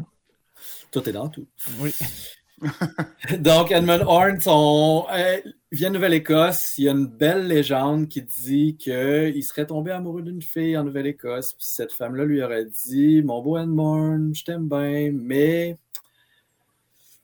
Tout 0.90 1.08
est 1.08 1.12
dans 1.12 1.28
tout. 1.28 1.46
Oui. 1.80 1.94
Donc, 3.38 3.70
Edmund 3.70 4.02
Horn, 4.06 4.40
son, 4.40 5.06
euh, 5.12 5.36
il 5.72 5.78
vient 5.78 5.90
de 5.90 5.94
Nouvelle-Écosse. 5.94 6.78
Il 6.78 6.84
y 6.84 6.88
a 6.88 6.92
une 6.92 7.06
belle 7.06 7.46
légende 7.46 8.08
qui 8.08 8.22
dit 8.22 8.76
qu'il 8.76 9.42
serait 9.44 9.66
tombé 9.66 9.92
amoureux 9.92 10.22
d'une 10.22 10.42
fille 10.42 10.76
en 10.76 10.84
Nouvelle-Écosse. 10.84 11.54
Puis 11.54 11.66
cette 11.66 11.92
femme-là 11.92 12.24
lui 12.24 12.42
aurait 12.42 12.66
dit 12.66 13.22
Mon 13.22 13.40
beau 13.40 13.56
Edmond, 13.58 14.32
je 14.34 14.44
t'aime 14.44 14.68
bien, 14.68 15.12
mais 15.12 15.78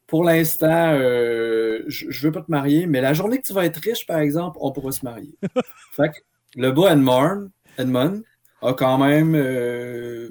pour 0.06 0.22
l'instant, 0.22 0.92
euh, 0.94 1.82
je, 1.88 2.06
je 2.10 2.26
veux 2.26 2.32
pas 2.32 2.42
te 2.42 2.50
marier, 2.50 2.86
mais 2.86 3.00
la 3.00 3.12
journée 3.12 3.38
que 3.38 3.46
tu 3.46 3.52
vas 3.52 3.64
être 3.64 3.78
riche, 3.78 4.06
par 4.06 4.18
exemple, 4.18 4.56
on 4.60 4.70
pourra 4.70 4.92
se 4.92 5.04
marier. 5.04 5.36
fait 5.92 6.10
que 6.10 6.18
le 6.54 6.70
beau 6.70 6.86
Edmond, 6.86 7.50
Edmond 7.78 8.22
a 8.62 8.72
quand 8.72 8.98
même 8.98 9.34
euh, 9.34 10.30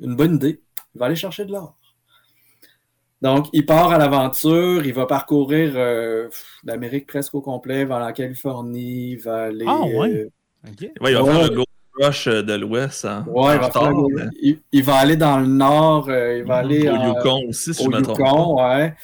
une 0.00 0.14
bonne 0.14 0.36
idée. 0.36 0.62
Il 0.94 0.98
va 0.98 1.06
aller 1.06 1.16
chercher 1.16 1.44
de 1.44 1.52
l'or. 1.52 1.77
Donc, 3.20 3.46
il 3.52 3.66
part 3.66 3.90
à 3.92 3.98
l'aventure, 3.98 4.86
il 4.86 4.92
va 4.94 5.06
parcourir 5.06 5.72
euh, 5.74 6.28
l'Amérique 6.64 7.06
presque 7.06 7.34
au 7.34 7.40
complet, 7.40 7.84
va 7.84 8.06
en 8.06 8.12
Californie, 8.12 9.12
il 9.12 9.16
va 9.16 9.44
aller. 9.44 9.64
Ah, 9.66 9.80
ouais. 9.82 10.10
euh, 10.10 10.28
Ouais, 11.00 11.12
il 11.12 11.14
va 11.16 11.22
Ouais. 11.24 11.32
faire 11.32 11.42
le 11.42 11.54
Gold 11.56 11.66
Rush 12.00 12.26
euh, 12.28 12.42
de 12.42 12.52
l'Ouest. 12.54 13.04
hein. 13.04 13.24
ouais, 13.28 13.54
il, 13.56 13.60
va 13.60 13.70
faire 13.70 13.82
retard, 13.82 13.92
le- 13.92 14.14
mais- 14.14 14.30
il, 14.40 14.58
il 14.72 14.82
va 14.84 14.94
aller 14.96 15.16
dans 15.16 15.38
le 15.40 15.46
nord, 15.46 16.08
euh, 16.08 16.38
il 16.38 16.44
va 16.44 16.56
aller 16.58 16.88
Au 16.88 16.92
en- 16.94 17.14
Yukon 17.16 17.40
aussi, 17.48 17.74
si 17.74 17.82
au 17.86 17.90
je 17.90 17.96
me 17.96 18.02
trompe. 18.02 18.18
Yukon, 18.18 18.62
ouais. 18.62 18.94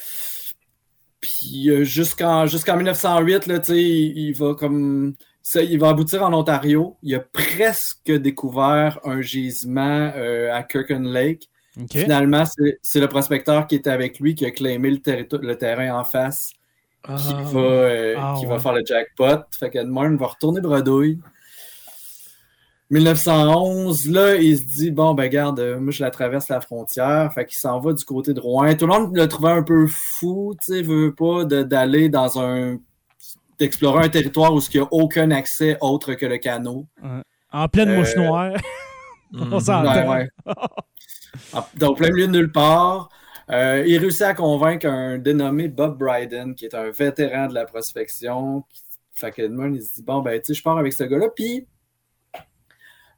Puis 1.20 1.70
euh, 1.70 1.84
jusqu'en 1.84 2.46
jusqu'en 2.46 2.76
1908, 2.76 3.46
là, 3.46 3.58
il, 3.68 3.74
il 4.18 4.32
va 4.34 4.54
comme 4.54 5.14
ça, 5.42 5.62
il 5.62 5.78
va 5.78 5.88
aboutir 5.88 6.22
en 6.22 6.32
Ontario. 6.34 6.96
Il 7.02 7.14
a 7.14 7.20
presque 7.20 8.10
découvert 8.12 8.98
un 9.04 9.20
gisement 9.22 10.12
euh, 10.16 10.52
à 10.52 10.62
Kirkland 10.62 11.04
Lake. 11.06 11.48
Finalement, 11.90 12.44
c'est 12.82 13.00
le 13.00 13.08
prospecteur 13.08 13.66
qui 13.66 13.74
était 13.76 13.90
avec 13.90 14.20
lui 14.20 14.34
qui 14.34 14.44
a 14.46 14.50
claimé 14.50 14.90
le, 14.90 15.54
terrain 15.56 15.98
en 15.98 16.04
face, 16.04 16.52
Ah. 17.06 17.16
qui, 17.16 17.32
va, 17.52 17.60
euh, 17.60 18.14
Ah, 18.16 18.34
qui 18.38 18.46
ouais. 18.46 18.52
va 18.52 18.58
faire 18.60 18.72
le 18.72 18.82
jackpot. 18.84 19.42
Fait 19.58 19.70
qu'Edmund 19.70 20.18
va 20.18 20.26
retourner 20.26 20.60
bredouille. 20.60 21.18
1911, 22.90 24.08
là, 24.10 24.36
il 24.36 24.56
se 24.58 24.64
dit 24.64 24.90
bon, 24.90 25.14
ben, 25.14 25.28
garde, 25.28 25.58
euh, 25.58 25.80
moi, 25.80 25.90
je 25.90 26.02
la 26.02 26.10
traverse 26.10 26.48
la 26.48 26.60
frontière. 26.60 27.32
Fait 27.32 27.44
qu'il 27.46 27.56
s'en 27.56 27.80
va 27.80 27.92
du 27.92 28.04
côté 28.04 28.34
de 28.34 28.40
Rouen. 28.40 28.74
Tout 28.74 28.86
le 28.86 28.92
monde 28.92 29.16
le 29.16 29.26
trouvait 29.26 29.50
un 29.50 29.62
peu 29.62 29.86
fou, 29.88 30.54
tu 30.60 30.74
sais, 30.74 30.82
veut 30.82 31.14
pas 31.14 31.44
d'aller 31.44 32.08
dans 32.08 32.38
un. 32.40 32.78
d'explorer 33.58 34.04
un 34.04 34.08
territoire 34.08 34.52
où 34.54 34.60
il 34.60 34.80
n'y 34.80 34.84
a 34.84 34.88
aucun 34.90 35.30
accès 35.30 35.76
autre 35.80 36.14
que 36.14 36.26
le 36.26 36.38
canot. 36.38 36.86
En 37.52 37.68
pleine 37.68 37.90
Euh, 37.90 37.96
mouche 37.98 38.16
noire. 38.16 38.52
Mhm. 39.32 39.52
On 39.52 39.58
s'entend. 39.58 40.08
Ouais, 40.08 40.08
ouais. 40.08 40.28
En- 41.52 41.64
Dans 41.76 41.94
plein 41.94 42.10
milieu 42.10 42.26
de 42.26 42.32
nulle 42.32 42.52
part. 42.52 43.08
Euh, 43.50 43.84
il 43.86 43.98
réussit 43.98 44.22
à 44.22 44.32
convaincre 44.34 44.86
un 44.86 45.18
dénommé 45.18 45.68
Bob 45.68 45.98
Bryden, 45.98 46.54
qui 46.54 46.64
est 46.64 46.74
un 46.74 46.90
vétéran 46.90 47.46
de 47.48 47.54
la 47.54 47.66
prospection. 47.66 48.62
Qui- 48.70 48.82
Fait 49.12 49.30
que 49.30 49.42
Edmund, 49.42 49.76
il 49.76 49.82
se 49.82 49.94
dit 49.96 50.02
Bon, 50.02 50.20
ben, 50.22 50.40
tu 50.40 50.46
sais, 50.46 50.54
je 50.54 50.62
pars 50.62 50.78
avec 50.78 50.92
ce 50.92 51.04
gars-là. 51.04 51.28
Puis, 51.36 51.66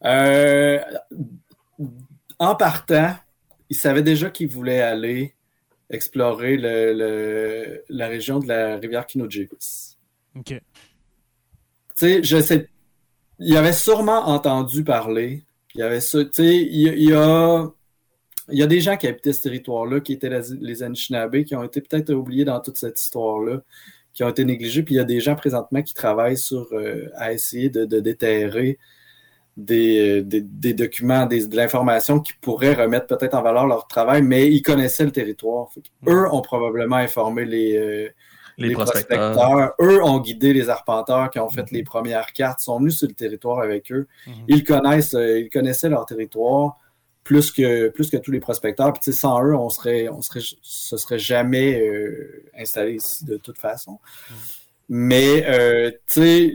euh, 0.05 0.79
en 2.39 2.55
partant, 2.55 3.15
il 3.71 3.77
savait 3.77 4.03
déjà 4.03 4.31
qu'il 4.31 4.49
voulait 4.49 4.81
aller 4.83 5.35
explorer 5.89 6.57
le- 6.57 6.93
le- 6.93 7.85
la 7.89 8.09
région 8.09 8.41
de 8.41 8.49
la 8.49 8.77
rivière 8.77 9.07
Kinojibis. 9.07 9.97
OK. 10.37 10.45
Tu 10.49 10.61
sais, 11.95 12.23
je 12.23 12.41
sais. 12.41 12.69
Il 13.39 13.57
avait 13.57 13.73
sûrement 13.73 14.27
entendu 14.29 14.85
parler. 14.85 15.45
Il 15.75 15.83
avait. 15.83 16.01
Tu 16.01 16.07
sais, 16.07 16.57
il, 16.57 16.93
il 16.99 17.11
y 17.11 17.13
a. 17.15 17.67
Il 18.51 18.59
y 18.59 18.63
a 18.63 18.67
des 18.67 18.81
gens 18.81 18.97
qui 18.97 19.07
habitaient 19.07 19.33
ce 19.33 19.43
territoire-là, 19.43 20.01
qui 20.01 20.13
étaient 20.13 20.29
les, 20.31 20.43
les 20.61 20.83
Anishinaabe, 20.83 21.43
qui 21.43 21.57
ont 21.57 21.65
été 21.65 21.81
peut-être 21.81 22.13
oubliés 22.13 22.45
dans 22.45 22.61
toute 22.61 22.77
cette 22.77 23.01
histoire-là, 23.01 23.61
qui 24.15 24.25
ont 24.25 24.29
été 24.29 24.45
négligés. 24.45 24.83
Puis 24.83 24.95
il 24.95 24.99
y 24.99 25.01
a 25.01 25.05
des 25.05 25.21
gens 25.21 25.35
présentement 25.37 25.83
qui 25.83 25.95
travaillent 25.95 26.39
sur 26.39 26.69
euh, 26.73 27.09
à 27.17 27.33
essayer 27.33 27.71
de, 27.71 27.85
de 27.85 28.01
déterrer 28.01 28.79
des, 29.57 30.21
euh, 30.21 30.23
des, 30.23 30.43
des 30.43 30.75
documents, 30.75 31.27
des, 31.27 31.49
de 31.49 31.57
l'information 31.57 32.21
qui 32.21 32.33
pourrait 32.41 32.75
remettre 32.75 33.07
peut-être 33.07 33.35
en 33.35 33.43
valeur 33.43 33.67
leur 33.67 33.87
travail, 33.87 34.23
mais 34.23 34.49
ils 34.49 34.63
connaissaient 34.63 35.05
le 35.05 35.13
territoire. 35.13 35.69
Fait 35.73 35.83
Eux 36.09 36.27
ont 36.33 36.43
probablement 36.43 36.97
informé 36.97 37.45
les, 37.45 37.77
euh, 37.77 38.09
Les, 38.59 38.69
les 38.69 38.75
prospecteurs. 38.75 39.33
prospecteurs. 39.33 39.75
Eux 39.81 40.03
ont 40.03 40.21
guidé 40.21 40.53
les 40.53 40.69
arpenteurs 40.69 41.31
qui 41.31 41.39
ont 41.39 41.49
fait 41.51 41.71
les 41.71 41.83
premières 41.83 42.33
cartes, 42.33 42.61
sont 42.61 42.79
venus 42.79 42.99
sur 42.99 43.09
le 43.09 43.15
territoire 43.15 43.61
avec 43.61 43.91
eux. 43.93 44.07
Mhm. 44.27 44.35
Ils 44.49 44.65
connaissent, 44.65 45.15
euh, 45.15 45.41
ils 45.41 45.51
connaissaient 45.51 45.89
leur 45.89 46.07
territoire 46.07 46.79
plus 47.27 47.51
que, 47.51 47.89
plus 47.89 48.09
que 48.09 48.17
tous 48.17 48.31
les 48.31 48.39
prospecteurs. 48.41 48.93
Puis, 48.93 49.01
tu 49.03 49.13
sais, 49.13 49.19
sans 49.19 49.43
eux, 49.45 49.55
on 49.57 49.69
serait, 49.69 50.09
on 50.09 50.23
serait, 50.23 50.41
se 50.63 50.97
serait 50.97 51.19
jamais 51.19 51.81
euh, 51.81 52.45
installé 52.57 52.93
ici 52.95 53.25
de 53.25 53.37
toute 53.37 53.59
façon. 53.59 53.99
Mais, 54.89 55.45
euh, 55.49 55.91
tu 56.09 56.55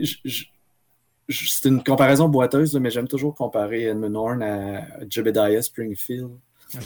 c'est 1.28 1.68
une 1.68 1.82
comparaison 1.84 2.28
boiteuse, 2.28 2.74
mais 2.76 2.90
j'aime 2.90 3.06
toujours 3.08 3.34
comparer 3.34 3.82
Edmund 3.84 4.16
Horn 4.16 4.42
à 4.42 4.86
Jebediah 5.10 5.60
Springfield. 5.62 6.30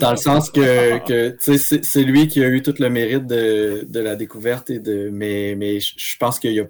Dans 0.00 0.10
le 0.10 0.16
sens 0.16 0.50
que, 0.50 0.98
que 1.06 1.30
tu 1.30 1.36
sais, 1.40 1.58
c'est- 1.58 1.84
c'est 1.84 2.02
lui 2.02 2.26
qui 2.28 2.42
a 2.42 2.48
eu 2.48 2.60
tout 2.62 2.74
le 2.78 2.90
mérite 2.90 3.26
de, 3.26 3.86
de 3.88 4.00
la 4.00 4.16
découverte 4.16 4.70
et 4.70 4.78
de. 4.80 5.08
Mais, 5.10 5.54
mais 5.56 5.78
je 5.80 6.16
pense 6.18 6.38
qu'il 6.38 6.58
a, 6.60 6.64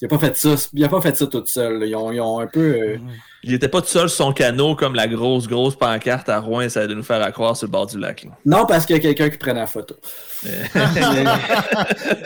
il 0.00 0.04
a 0.04 0.08
pas 0.08 0.18
fait 0.18 0.36
ça. 0.36 0.54
Il 0.72 0.84
a 0.84 0.88
pas 0.88 1.00
fait 1.00 1.16
ça 1.16 1.26
tout 1.26 1.44
seul. 1.46 1.82
Ils 1.86 1.94
ont, 1.96 2.10
ils 2.12 2.20
ont 2.20 2.38
un 2.38 2.46
peu. 2.46 2.60
euh, 2.60 2.98
Mhm. 2.98 3.08
Il 3.48 3.54
était 3.54 3.68
pas 3.68 3.80
tout 3.80 3.88
seul 3.88 4.08
sur 4.10 4.26
son 4.26 4.32
canot 4.32 4.76
comme 4.76 4.94
la 4.94 5.08
grosse, 5.08 5.48
grosse 5.48 5.74
pancarte 5.74 6.28
à 6.28 6.38
Rouen, 6.38 6.68
ça 6.68 6.86
de 6.86 6.94
nous 6.94 7.02
faire 7.02 7.22
accroire 7.22 7.56
sur 7.56 7.66
le 7.66 7.72
bord 7.72 7.86
du 7.86 7.98
lac. 7.98 8.24
là. 8.24 8.30
Non, 8.44 8.66
parce 8.66 8.84
qu'il 8.86 8.94
y 8.94 8.98
a 8.98 9.02
quelqu'un 9.02 9.30
qui 9.30 9.38
prenait 9.38 9.60
la 9.60 9.66
photo. 9.66 9.96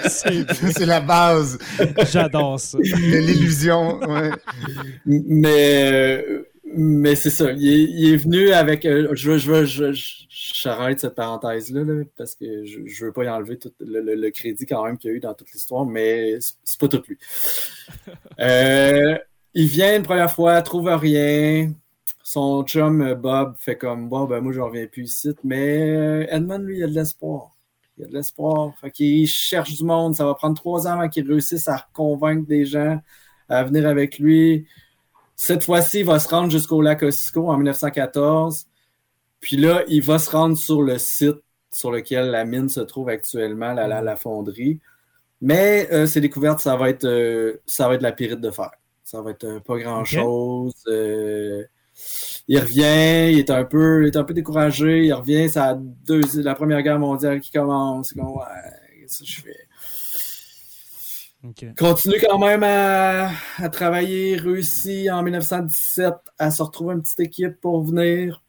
C'est- 0.09 0.85
la 0.87 1.01
base 1.01 1.59
J'adore 2.11 2.59
ça. 2.61 2.79
l'illusion. 2.81 4.01
ouais. 4.01 4.31
Mais, 5.07 6.25
mais 6.75 7.15
c'est 7.15 7.31
ça. 7.31 7.53
Il 7.53 7.69
est, 7.69 7.83
il 7.91 8.15
est 8.15 8.17
venu 8.17 8.51
avec. 8.53 8.85
euh, 8.87 9.09
je 9.13 9.31
veux, 9.31 9.39
je 9.39 9.65
je, 9.65 9.93
je- 9.93 10.23
j'arrête 10.29 11.01
cette 11.01 11.15
parenthèse-là, 11.15 11.85
là, 11.85 12.03
parce 12.17 12.35
que 12.35 12.65
je, 12.65 12.81
je 12.87 13.05
veux 13.07 13.13
pas 13.13 13.25
y 13.25 13.29
enlever 13.29 13.59
tout 13.59 13.73
le, 13.81 14.01
le- 14.01 14.15
le 14.15 14.31
crédit 14.31 14.67
quand 14.67 14.85
même 14.85 14.99
qu'il 14.99 15.11
y 15.11 15.15
a 15.15 15.17
eu 15.17 15.21
dans 15.21 15.35
toute 15.35 15.53
l'histoire, 15.53 15.85
mais 15.87 16.41
c'est- 16.41 16.55
c'est 16.65 16.81
pas 16.81 16.89
tout 16.89 17.03
lui. 17.09 17.19
Euh, 18.41 19.17
il 19.55 19.67
vient 19.67 19.97
une 19.97 20.03
première 20.03 20.31
fois, 20.33 20.61
trouve 20.63 20.89
rien. 20.89 21.73
Son 22.23 22.65
chum 22.65 23.03
euh, 23.03 23.15
Bob 23.15 23.55
fait 23.59 23.77
comme 23.77 24.09
bon, 24.09 24.25
ben 24.25 24.41
moi 24.41 24.53
je 24.53 24.61
reviens 24.61 24.87
plus 24.87 25.05
ici. 25.05 25.31
Mais 25.45 25.81
euh, 25.91 26.27
Edmund, 26.31 26.65
lui, 26.65 26.79
il 26.79 26.85
a 26.85 26.87
de 26.87 26.95
l'espoir. 26.95 27.51
Il 27.99 28.05
a 28.05 28.09
de 28.09 28.15
l'espoir. 28.15 28.73
Fait 28.81 28.91
qu'il 28.91 29.27
cherche 29.27 29.75
du 29.75 29.85
monde. 29.85 30.15
Ça 30.15 30.25
va 30.25 30.35
prendre 30.35 30.57
trois 30.57 30.87
ans 30.87 30.93
avant 30.93 31.09
qu'il 31.09 31.27
réussisse 31.29 31.69
à 31.69 31.87
convaincre 31.93 32.47
des 32.47 32.65
gens 32.65 33.01
à 33.49 33.65
venir 33.65 33.87
avec 33.87 34.19
lui. 34.19 34.67
Cette 35.37 35.65
fois-ci, 35.65 36.01
il 36.01 36.07
va 36.07 36.19
se 36.19 36.29
rendre 36.29 36.51
jusqu'au 36.51 36.81
lac 36.81 37.03
Ossisco 37.03 37.49
en 37.49 37.57
1914. 37.57 38.67
Puis 39.41 39.57
là, 39.57 39.83
il 39.89 40.03
va 40.03 40.19
se 40.19 40.31
rendre 40.31 40.57
sur 40.57 40.83
le 40.83 40.99
site 40.99 41.43
sur 41.71 41.91
lequel 41.91 42.31
la 42.31 42.45
mine 42.45 42.69
se 42.69 42.81
trouve 42.81 43.09
actuellement, 43.09 43.73
la, 43.73 43.89
la, 43.89 44.03
la 44.03 44.17
fonderie. 44.17 44.81
Mais 45.41 45.89
euh, 45.93 46.07
ses 46.07 46.21
découvertes, 46.21 46.61
ça 46.61 46.77
va 46.77 46.89
être 46.91 47.05
euh, 47.05 47.61
ça 47.67 47.89
va 47.89 47.95
être 47.95 48.03
la 48.03 48.13
pyrite 48.13 48.41
de 48.41 48.51
fer. 48.51 48.71
Ça 49.13 49.21
va 49.21 49.31
être 49.33 49.45
euh, 49.45 49.61
pas 49.61 49.77
grand-chose. 49.79 50.75
Euh, 50.89 51.65
il 52.49 52.59
revient, 52.59 53.31
il 53.33 53.39
est 53.39 53.51
un 53.51 53.65
peu, 53.65 54.05
il 54.05 54.09
est 54.09 54.17
un 54.17 54.25
peu 54.25 54.33
découragé. 54.33 55.05
Il 55.05 55.13
revient, 55.13 55.51
c'est 55.51 55.59
la, 55.59 55.79
la 56.43 56.55
Première 56.55 56.83
Guerre 56.83 56.99
mondiale 56.99 57.41
qui 57.41 57.51
commence. 57.51 58.15
Comme, 58.15 58.31
ouais, 58.31 58.45
qu'est-ce 59.01 59.21
que 59.21 59.27
je 59.29 59.41
fais? 59.43 59.57
Continue 61.77 62.21
quand 62.21 62.39
même 62.39 62.63
à, 62.63 63.31
à 63.59 63.69
travailler, 63.69 64.37
réussit 64.37 65.11
en 65.11 65.23
1917 65.23 66.15
à 66.39 66.51
se 66.51 66.63
retrouver 66.63 66.95
une 66.95 67.03
petite 67.03 67.21
équipe 67.21 67.61
pour 67.61 67.83
venir. 67.85 68.43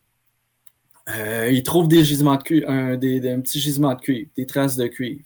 Euh, 1.10 1.50
il 1.52 1.62
trouve 1.64 1.90
des 1.90 2.06
gisements 2.06 2.38
de 2.38 2.44
cuivre, 2.44 2.70
un, 2.70 2.96
des, 2.96 3.20
des- 3.20 3.32
un 3.32 3.42
petit 3.42 3.60
gisement 3.60 3.94
de 3.96 4.00
cuivre, 4.00 4.30
des 4.38 4.46
traces 4.46 4.78
de 4.78 4.88
cuivre. 4.88 5.26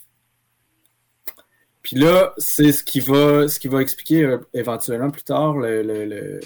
Puis 1.88 1.95
là, 1.95 2.34
c'est 2.38 2.73
ce 2.73 2.84
qui 2.84 3.00
va, 3.00 3.47
ce 3.47 3.60
qui 3.62 3.69
va 3.69 3.82
expliquer 3.82 4.23
euh, 4.23 4.38
éventuellement 4.54 5.10
plus 5.10 5.23
tard 5.23 5.56
le, 5.56 5.82
le, 5.84 6.04
le, 6.06 6.39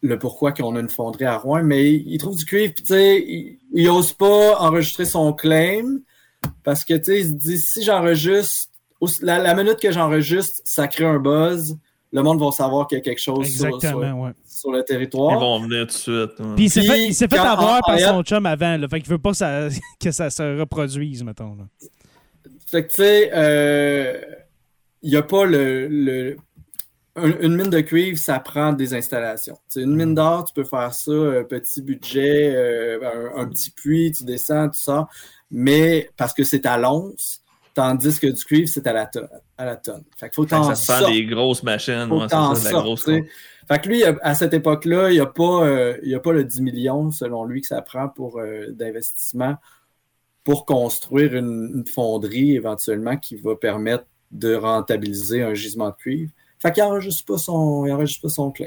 le 0.00 0.18
pourquoi 0.18 0.52
qu'on 0.52 0.74
a 0.76 0.80
une 0.80 0.88
fonderie 0.88 1.26
à 1.26 1.36
Rouen. 1.36 1.62
Mais 1.62 1.92
il, 1.92 2.10
il 2.14 2.16
trouve 2.18 2.34
du 2.34 2.46
cuivre, 2.46 2.72
puis 2.72 2.82
tu 2.82 2.94
sais, 2.94 3.18
il, 3.20 3.58
il 3.74 3.88
ose 3.90 4.14
pas 4.14 4.58
enregistrer 4.58 5.04
son 5.04 5.34
claim 5.34 5.98
parce 6.64 6.84
que 6.86 6.94
tu 6.94 7.04
sais, 7.04 7.20
il 7.20 7.26
se 7.26 7.32
dit 7.34 7.58
si 7.58 7.82
j'enregistre, 7.82 8.68
la, 9.20 9.38
la 9.38 9.54
minute 9.54 9.78
que 9.78 9.92
j'enregistre, 9.92 10.62
ça 10.64 10.88
crée 10.88 11.04
un 11.04 11.18
buzz. 11.18 11.76
Le 12.12 12.22
monde 12.22 12.40
va 12.40 12.50
savoir 12.52 12.86
qu'il 12.88 12.96
y 12.96 13.00
a 13.02 13.04
quelque 13.04 13.20
chose 13.20 13.46
sur, 13.46 13.58
sur- 13.58 13.66
Exactement, 13.76 14.22
ouais. 14.24 14.30
sur 14.48 14.72
le 14.72 14.78
Ils 14.80 14.84
territoire. 14.84 15.38
vont 15.38 15.60
venir 15.60 15.80
tout 15.82 15.92
de 15.92 15.92
suite. 15.92 16.40
hein. 16.40 16.54
Puis 16.56 16.64
il 16.64 16.70
s'est 17.14 17.28
fait, 17.28 17.38
avoir 17.38 17.76
en- 17.76 17.80
par 17.86 17.94
en- 17.96 17.98
son 18.16 18.22
chum 18.22 18.46
avant, 18.46 18.76
là. 18.78 18.88
Fait 18.88 19.00
qu'il 19.00 19.10
veut 19.10 19.18
pas 19.18 19.30
que 19.32 19.36
ça, 19.36 19.68
que 20.00 20.10
ça 20.10 20.30
se 20.30 20.58
reproduise, 20.58 21.22
mettons. 21.22 21.54
Là. 21.56 21.64
Fait 22.70 22.84
que 22.84 22.90
tu 22.90 22.96
sais, 22.96 23.30
euh, 23.34 24.20
il 25.02 25.10
n'y 25.10 25.16
a 25.16 25.22
pas 25.22 25.44
le. 25.44 25.88
le- 25.88 26.36
un- 27.16 27.38
une 27.40 27.56
mine 27.56 27.70
de 27.70 27.80
cuivre, 27.80 28.16
ça 28.18 28.38
prend 28.38 28.72
des 28.72 28.94
installations. 28.94 29.58
Une 29.74 29.96
mine 29.96 30.14
d'or, 30.14 30.44
tu 30.44 30.54
peux 30.54 30.64
faire 30.64 30.94
ça, 30.94 31.10
un 31.10 31.42
petit 31.44 31.82
budget, 31.82 32.54
euh, 32.54 33.00
un, 33.36 33.42
un 33.42 33.48
petit 33.48 33.72
puits, 33.72 34.12
tu 34.12 34.24
descends, 34.24 34.68
tout 34.68 34.78
ça. 34.78 35.08
Mais 35.50 36.08
parce 36.16 36.32
que 36.32 36.44
c'est 36.44 36.64
à 36.66 36.78
l'once, 36.78 37.42
Tandis 37.72 38.18
que 38.18 38.26
du 38.26 38.44
cuivre, 38.44 38.68
c'est 38.68 38.86
à 38.88 38.92
la 38.92 39.06
tonne. 39.06 39.28
À 39.56 39.64
la 39.64 39.76
tonne. 39.76 40.02
Fait 40.16 40.28
qu'il 40.28 40.34
faut 40.34 40.44
t'en 40.44 40.64
ça 40.64 40.74
sent 40.74 41.00
sortes. 41.00 41.12
des 41.12 41.24
grosses 41.24 41.62
machines. 41.62 42.06
Faut 42.08 42.20
ouais, 42.20 42.28
ça, 42.28 42.52
de 42.52 42.64
la 42.64 42.80
grosse. 42.82 43.04
Fait 43.04 43.78
que 43.80 43.88
lui, 43.88 44.02
à 44.04 44.34
cette 44.34 44.52
époque-là, 44.52 45.10
il 45.10 45.14
n'y 45.14 45.20
a, 45.20 45.26
pas, 45.26 45.64
euh, 45.66 45.96
il 46.02 46.12
a 46.14 46.18
pas 46.18 46.32
le 46.32 46.42
10 46.42 46.60
millions, 46.62 47.12
selon 47.12 47.44
lui, 47.44 47.60
que 47.60 47.68
ça 47.68 47.80
prend 47.80 48.08
pour 48.08 48.40
euh, 48.40 48.66
d'investissement 48.72 49.54
pour 50.50 50.64
construire 50.66 51.36
une, 51.36 51.70
une 51.76 51.86
fonderie 51.86 52.56
éventuellement 52.56 53.16
qui 53.16 53.36
va 53.36 53.54
permettre 53.54 54.04
de 54.32 54.54
rentabiliser 54.54 55.42
un 55.44 55.54
gisement 55.54 55.90
de 55.90 55.94
cuivre. 55.94 56.32
Fait 56.58 56.72
qu'il 56.72 56.82
n'enregistre 56.82 57.24
pas 57.24 57.38
son, 57.38 57.86
il 57.86 57.92
enregistre 57.92 58.22
pas 58.22 58.28
son 58.30 58.50
claim. 58.50 58.66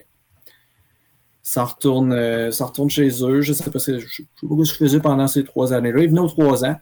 Ça 1.41 1.65
retourne, 1.65 2.13
euh, 2.13 2.52
ça 2.52 2.65
retourne 2.65 2.89
chez 2.89 3.10
eux. 3.22 3.41
Je 3.41 3.52
sais 3.52 3.69
pas, 3.69 3.80
si- 3.80 4.00
je 4.00 4.08
sais 4.08 4.24
pas 4.41 4.48
ce 4.63 4.78
qu'il 4.78 4.88
faisait 4.88 5.00
pendant 5.02 5.28
ces 5.28 5.43
trois 5.43 5.74
années-là. 5.74 6.04
Il 6.04 6.10
venait 6.10 6.22
aux 6.22 6.30
trois 6.30 6.63
ans. 6.63 6.80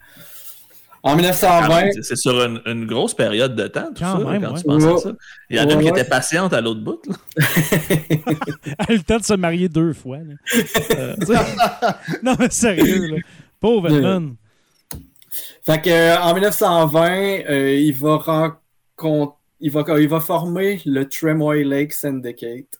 En 1.04 1.12
Quand 1.14 1.18
1920, 1.18 1.82
même, 1.82 1.92
C'est 2.04 2.16
sur 2.16 2.40
une, 2.44 2.62
une 2.68 2.86
grosse 2.86 3.16
période 3.16 3.56
de 3.56 3.66
temps, 3.68 3.88
tout 3.88 4.04
Quand 4.04 4.20
ça, 4.20 4.32
même, 4.32 4.40
quand 4.44 4.54
ouais. 4.54 4.60
tu 4.62 4.66
penses 4.68 4.84
à 4.86 4.98
ça. 5.00 5.12
Il 5.50 5.58
y 5.58 5.60
en 5.60 5.64
a 5.64 5.66
Ouais, 5.66 5.74
une 5.74 5.80
qui 5.80 5.86
ouais. 5.92 6.00
était 6.00 6.08
patiente 6.08 6.54
à 6.54 6.62
l'autre 6.62 6.82
bout. 6.82 7.02
là. 7.08 7.16
Elle 7.40 8.86
a 8.88 8.94
eu 8.94 8.98
le 8.98 9.04
temps 9.04 9.18
de 9.18 9.24
se 9.24 9.34
marier 9.34 9.68
deux 9.68 9.94
fois. 9.94 10.20
là. 10.20 10.36
Euh, 10.96 11.16
non, 12.22 12.36
mais 12.38 12.52
sérieux, 12.52 13.08
là. 13.08 13.18
Pauvre 13.60 13.90
Edmund. 13.90 14.36
Fait 15.64 15.82
que, 15.82 15.90
euh, 15.90 16.20
en 16.22 16.34
1920, 16.34 17.10
euh, 17.50 17.76
il, 17.76 17.94
va 17.94 18.18
rencon- 18.98 19.34
il, 19.60 19.72
va, 19.72 19.84
il 20.00 20.08
va 20.08 20.20
former 20.20 20.82
le 20.86 21.08
Tremoy 21.08 21.64
Lake 21.64 21.94
Syndicate, 21.94 22.80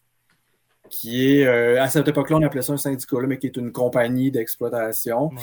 qui 0.90 1.38
est, 1.40 1.46
euh, 1.46 1.82
à 1.82 1.90
cette 1.90 2.08
époque-là, 2.08 2.38
on 2.38 2.44
appelait 2.44 2.62
ça 2.64 2.74
un 2.74 2.78
syndicat, 2.78 3.18
mais 3.28 3.38
qui 3.38 3.48
est 3.48 3.58
une 3.58 3.72
compagnie 3.72 4.32
d'exploitation. 4.32 5.30
Ouais. 5.30 5.38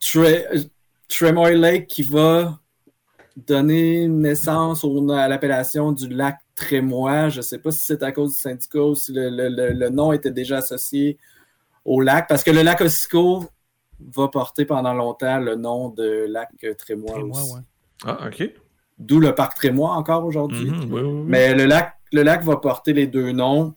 Tre- 0.00 0.68
Tremoy 1.08 1.56
Lake 1.56 1.86
qui 1.88 2.02
va 2.02 2.58
donner 3.36 4.06
naissance 4.08 4.84
au- 4.84 5.10
à 5.12 5.26
l'appellation 5.28 5.92
du 5.92 6.08
lac 6.08 6.38
Trémois. 6.54 7.28
Je 7.28 7.38
ne 7.38 7.42
sais 7.42 7.58
pas 7.58 7.70
si 7.72 7.84
c'est 7.84 8.02
à 8.02 8.12
cause 8.12 8.34
du 8.34 8.38
syndicat 8.40 8.80
ou 8.82 8.94
si 8.94 9.12
le, 9.12 9.30
le- 9.30 9.48
le- 9.48 9.72
le 9.72 9.88
nom 9.88 10.12
était 10.12 10.30
déjà 10.30 10.58
associé 10.58 11.18
au 11.84 12.00
lac, 12.00 12.28
parce 12.28 12.44
que 12.44 12.50
le 12.50 12.62
lac 12.62 12.80
Ossico 12.80 13.46
va 14.14 14.28
porter 14.28 14.64
pendant 14.64 14.94
longtemps 14.94 15.38
le 15.38 15.56
nom 15.56 15.88
de 15.88 16.26
lac 16.28 16.50
Trémois 16.78 17.12
Trémois, 17.12 17.40
aussi. 17.40 17.54
ouais. 17.54 17.60
Ah, 18.04 18.28
OK. 18.28 18.50
D'où 18.98 19.20
le 19.20 19.34
parc 19.34 19.54
Trémois 19.56 19.92
encore 19.92 20.24
aujourd'hui. 20.24 20.70
Mhm, 20.70 20.92
oui, 20.92 21.00
oui, 21.00 21.00
oui. 21.02 21.24
Mais 21.26 21.54
le 21.54 21.66
lac, 21.66 21.94
le 22.12 22.22
lac 22.22 22.42
va 22.44 22.56
porter 22.56 22.92
les 22.92 23.06
deux 23.06 23.32
noms 23.32 23.74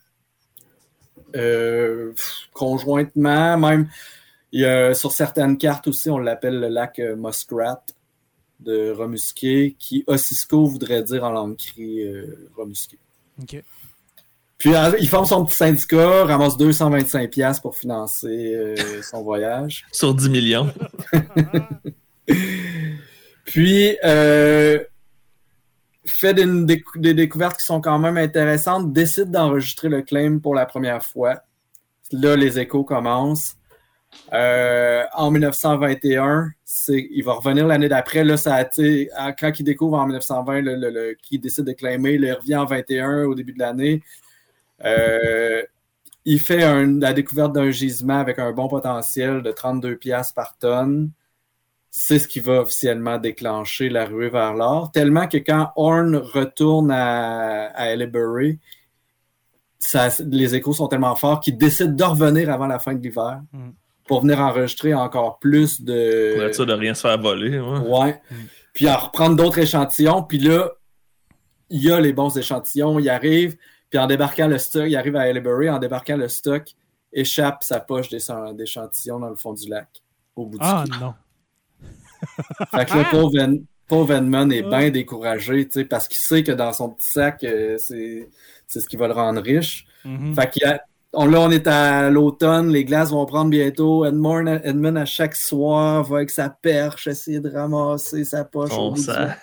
euh, 1.35 2.13
conjointement. 2.53 3.57
Même 3.57 3.89
il 4.51 4.61
y 4.61 4.65
a, 4.65 4.93
sur 4.93 5.11
certaines 5.11 5.57
cartes 5.57 5.87
aussi, 5.87 6.09
on 6.09 6.17
l'appelle 6.17 6.59
le 6.59 6.67
lac 6.67 6.99
euh, 6.99 7.15
Muskrat 7.15 7.83
de 8.59 8.91
Romusqué, 8.91 9.75
qui 9.77 10.03
Ossisco 10.07 10.65
voudrait 10.65 11.03
dire 11.03 11.23
en 11.23 11.31
langue 11.31 11.57
cri 11.57 12.01
euh, 12.01 12.49
Romusqué. 12.55 12.97
OK. 13.41 13.61
Puis 14.57 14.73
euh, 14.73 14.91
il 14.99 15.09
forme 15.09 15.25
son 15.25 15.43
petit 15.45 15.57
syndicat, 15.57 16.25
ramasse 16.25 16.57
225$ 16.57 17.27
piastres 17.29 17.61
pour 17.61 17.75
financer 17.77 18.55
euh, 18.55 19.01
son 19.03 19.21
voyage. 19.21 19.85
Sur 19.91 20.13
10 20.15 20.29
millions. 20.29 20.73
Puis, 23.45 23.97
euh, 24.03 24.79
fait 26.05 26.33
des, 26.33 26.45
des- 26.45 26.83
des 26.95 27.13
découvertes 27.13 27.57
qui 27.59 27.65
sont 27.65 27.81
quand 27.81 27.99
même 27.99 28.17
intéressantes, 28.17 28.91
décide 28.93 29.29
d'enregistrer 29.31 29.89
le 29.89 30.01
claim 30.01 30.39
pour 30.39 30.55
la 30.55 30.65
première 30.65 31.03
fois. 31.03 31.41
Là, 32.11 32.35
les 32.35 32.59
échos 32.59 32.83
commencent. 32.83 33.55
Euh, 34.33 35.03
en 35.13 35.29
1921, 35.29 36.47
c'est, 36.63 37.07
il 37.11 37.23
va 37.23 37.33
revenir 37.33 37.67
l'année 37.67 37.89
d'après. 37.89 38.23
Là, 38.23 38.37
ça 38.37 38.55
a 38.55 39.31
quand 39.33 39.51
il 39.59 39.63
découvre 39.63 39.97
en 39.97 40.05
1920 40.05 40.61
le, 40.61 40.75
le- 40.75 40.89
le- 40.89 41.15
qu'il 41.21 41.41
décide 41.41 41.65
de 41.65 41.73
claimer, 41.73 42.17
là, 42.17 42.29
il 42.29 42.33
revient 42.33 42.55
en 42.55 42.65
21 42.65 43.25
au 43.25 43.35
début 43.35 43.53
de 43.53 43.59
l'année. 43.59 44.01
Euh, 44.83 45.61
il 46.25 46.39
fait 46.39 46.63
un- 46.63 46.99
la 46.99 47.13
découverte 47.13 47.53
d'un 47.53 47.71
gisement 47.71 48.17
avec 48.19 48.39
un 48.39 48.51
bon 48.51 48.67
potentiel 48.67 49.41
de 49.41 49.51
32 49.51 49.95
piastres 49.95 50.33
par 50.33 50.57
tonne 50.57 51.11
c'est 51.97 52.19
ce 52.19 52.27
qui 52.27 52.41
va 52.41 52.59
officiellement 52.63 53.17
déclencher 53.17 53.87
la 53.87 54.03
ruée 54.03 54.27
vers 54.27 54.53
l'or. 54.53 54.91
Tellement 54.91 55.27
que 55.29 55.37
quand 55.37 55.71
Horn 55.77 56.17
retourne 56.17 56.91
à, 56.91 57.67
à 57.67 57.95
ça- 59.79 60.09
les 60.29 60.55
échos 60.55 60.73
sont 60.73 60.87
tellement 60.89 61.15
forts 61.15 61.39
qu'il 61.39 61.57
décide 61.57 61.95
de 61.95 62.03
revenir 62.03 62.49
avant 62.51 62.67
la 62.67 62.79
fin 62.79 62.93
de 62.95 63.01
l'hiver 63.01 63.39
Mm. 63.53 63.69
pour 64.07 64.21
venir 64.21 64.41
enregistrer 64.41 64.93
encore 64.93 65.39
plus 65.39 65.81
de. 65.81 66.33
Pour 66.35 66.43
être 66.43 66.55
sûr 66.55 66.65
de 66.65 66.73
rien 66.73 66.93
se 66.93 67.01
faire 67.01 67.17
voler. 67.17 67.59
ouais. 67.59 67.79
Ouais. 67.79 68.21
Puis 68.73 68.89
en 68.89 68.97
reprendre 68.97 69.37
d'autres 69.37 69.59
échantillons. 69.59 70.21
Puis 70.23 70.39
là, 70.39 70.71
il 71.69 71.81
y 71.81 71.89
a 71.91 72.01
les 72.01 72.11
bons 72.11 72.37
échantillons. 72.37 72.99
Il 72.99 73.07
arrive. 73.09 73.55
Puis 73.89 73.99
en 73.99 74.07
débarquant 74.07 74.47
le 74.47 74.57
stock, 74.57 74.85
il 74.87 74.95
arrive 74.95 75.15
à 75.15 75.27
Haileybury. 75.27 75.69
En 75.69 75.79
débarquant 75.79 76.17
le 76.17 76.27
stock, 76.27 76.63
échappe 77.13 77.63
sa 77.63 77.79
poche 77.79 78.09
d'écha- 78.09 78.53
d'échantillons 78.53 79.19
dans 79.19 79.29
le 79.29 79.35
fond 79.35 79.53
du 79.53 79.69
lac. 79.69 79.87
Au 80.35 80.45
bout 80.45 80.57
du 80.57 80.65
Ah 80.67 80.83
non. 80.99 81.13
Fait 82.71 82.85
que 82.85 82.97
le 82.97 83.09
pauvre, 83.11 83.39
Ed- 83.39 83.63
pauvre 83.87 84.13
Edmund 84.13 84.51
est 84.51 84.63
bien 84.63 84.89
découragé, 84.89 85.65
tu 85.67 85.73
sais, 85.79 85.85
parce 85.85 86.07
qu'il 86.07 86.17
sait 86.17 86.43
que 86.43 86.51
dans 86.51 86.73
son 86.73 86.89
petit 86.89 87.07
sac, 87.11 87.43
euh, 87.43 87.77
c'est 87.77 88.29
c'est 88.67 88.79
ce 88.81 88.87
qui 88.87 88.97
va 88.97 89.07
le 89.07 89.13
rendre 89.13 89.41
riche. 89.41 89.85
Mhm. 90.03 90.33
Fait 90.33 90.49
qu'il 90.49 90.63
y 90.63 90.65
a- 90.65 90.81
on, 91.13 91.27
là, 91.27 91.39
on 91.41 91.51
est 91.51 91.67
à 91.67 92.09
l'automne, 92.09 92.69
les 92.69 92.83
glaces 92.83 93.11
vont 93.11 93.25
prendre 93.25 93.49
bientôt. 93.51 94.03
Edmund, 94.03 94.59
Edmund, 94.65 94.97
à 94.97 95.05
chaque 95.05 95.35
soir, 95.35 96.03
va 96.03 96.17
avec 96.17 96.29
sa 96.31 96.49
perche 96.49 97.07
essayer 97.07 97.39
de 97.39 97.49
ramasser 97.49 98.25
sa 98.25 98.43
poche. 98.43 98.71
au 98.73 98.75
On 98.75 98.89
bout 98.89 98.95
du 98.95 99.03
sent. 99.03 99.11
lac. 99.13 99.37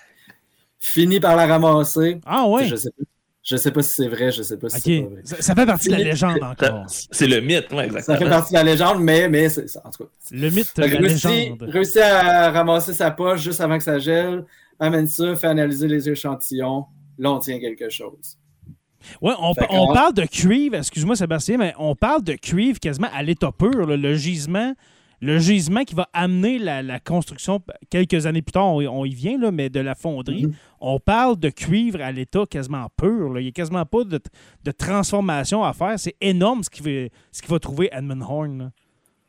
Finit 0.78 1.20
par 1.20 1.37
la 1.37 1.46
ramasser. 1.46 2.20
Ah 2.26 2.46
ouais. 2.48 2.66
Je 2.66 2.76
sais 2.76 2.90
pas. 2.90 3.05
Je 3.42 3.57
sais 3.57 3.72
pas 3.72 3.83
si 3.83 3.90
c'est 3.90 4.09
vrai, 4.09 4.31
je 4.31 4.42
sais 4.42 4.57
pas 4.57 4.68
si 4.68 4.76
OK. 4.76 4.83
c'est 4.85 5.02
pas 5.02 5.09
vrai. 5.09 5.20
Ça, 5.24 5.42
ça 5.42 5.55
fait 5.55 5.66
partie 5.66 5.88
de 5.88 5.92
la 5.94 5.98
légende 5.98 6.38
Ça- 6.38 6.50
encore. 6.50 6.85
C'est 6.88 7.26
le 7.26 7.40
mythe, 7.40 7.72
ouais, 7.72 7.76
Ça 7.78 7.85
exactement. 7.85 8.18
fait 8.18 8.28
partie 8.28 8.52
de 8.52 8.59
la 8.59 8.64
légende, 8.64 9.02
mais, 9.02 9.28
mais 9.28 9.48
c'est 9.48 9.68
ça. 9.68 9.83
En 9.85 9.90
tout 9.90 10.05
cas, 10.05 10.11
Le 10.31 10.50
mythe 10.50 10.72
que 10.72 10.81
la 10.81 10.87
réussit, 10.87 11.24
légende. 11.24 11.62
réussit 11.62 11.96
à 12.02 12.50
ramasser 12.52 12.92
sa 12.94 13.11
poche 13.11 13.42
juste 13.42 13.61
avant 13.61 13.78
que 13.78 13.85
ça 13.85 13.98
gèle, 13.98 14.44
amène 14.78 15.09
ça, 15.09 15.35
fait 15.35 15.48
analyser 15.48 15.88
les 15.88 16.09
échantillons. 16.09 16.85
Là, 17.18 17.33
on 17.33 17.38
tient 17.40 17.59
quelque 17.59 17.88
chose. 17.88 18.38
Ouais, 19.20 19.33
on, 19.38 19.92
parle 19.92 20.14
de 20.14 20.24
cuivre, 20.24 20.76
excuse-moi 20.76 21.16
Sébastien, 21.16 21.59
mais 21.59 21.74
on 21.78 21.96
parle 21.96 22.22
de 22.22 22.35
cuivre 22.35 22.78
quasiment 22.78 23.09
à 23.12 23.24
l'état 23.24 23.50
pur, 23.50 23.87
là, 23.87 23.96
le 23.96 24.14
gisement. 24.14 24.74
Le 25.25 25.39
gisement 25.39 25.85
qui 25.85 25.95
va 25.95 26.09
amener 26.13 26.59
la, 26.59 26.83
la 26.83 26.99
construction, 26.99 27.63
quelques 27.91 28.27
années 28.27 28.43
plus 28.43 28.51
tard, 28.53 28.67
on, 28.75 28.81
on 28.89 29.05
y 29.05 29.15
vient, 29.15 29.39
là, 29.39 29.53
mais 29.53 29.71
de 29.71 29.79
la 29.79 29.95
fonderie, 29.95 30.47
Mhm. 30.47 30.55
on 30.81 30.99
parle 30.99 31.39
de 31.39 31.49
cuivre 31.49 32.01
à 32.03 32.11
l'état 32.11 32.45
quasiment 32.45 32.89
pur. 32.97 33.33
là. 33.33 33.41
Il 33.41 33.45
n'y 33.45 33.49
a 33.51 33.53
quasiment 33.53 33.87
pas 33.87 34.03
de, 34.03 34.19
de 34.65 34.71
transformation 34.73 35.63
à 35.63 35.73
faire. 35.73 35.97
C'est 35.99 36.17
énorme 36.21 36.63
ce 36.65 36.71
qu'il 36.71 37.09
va, 37.49 37.59
trouver 37.61 37.89
Edmund 37.93 38.23
Horn. 38.29 38.59
là. 38.59 38.71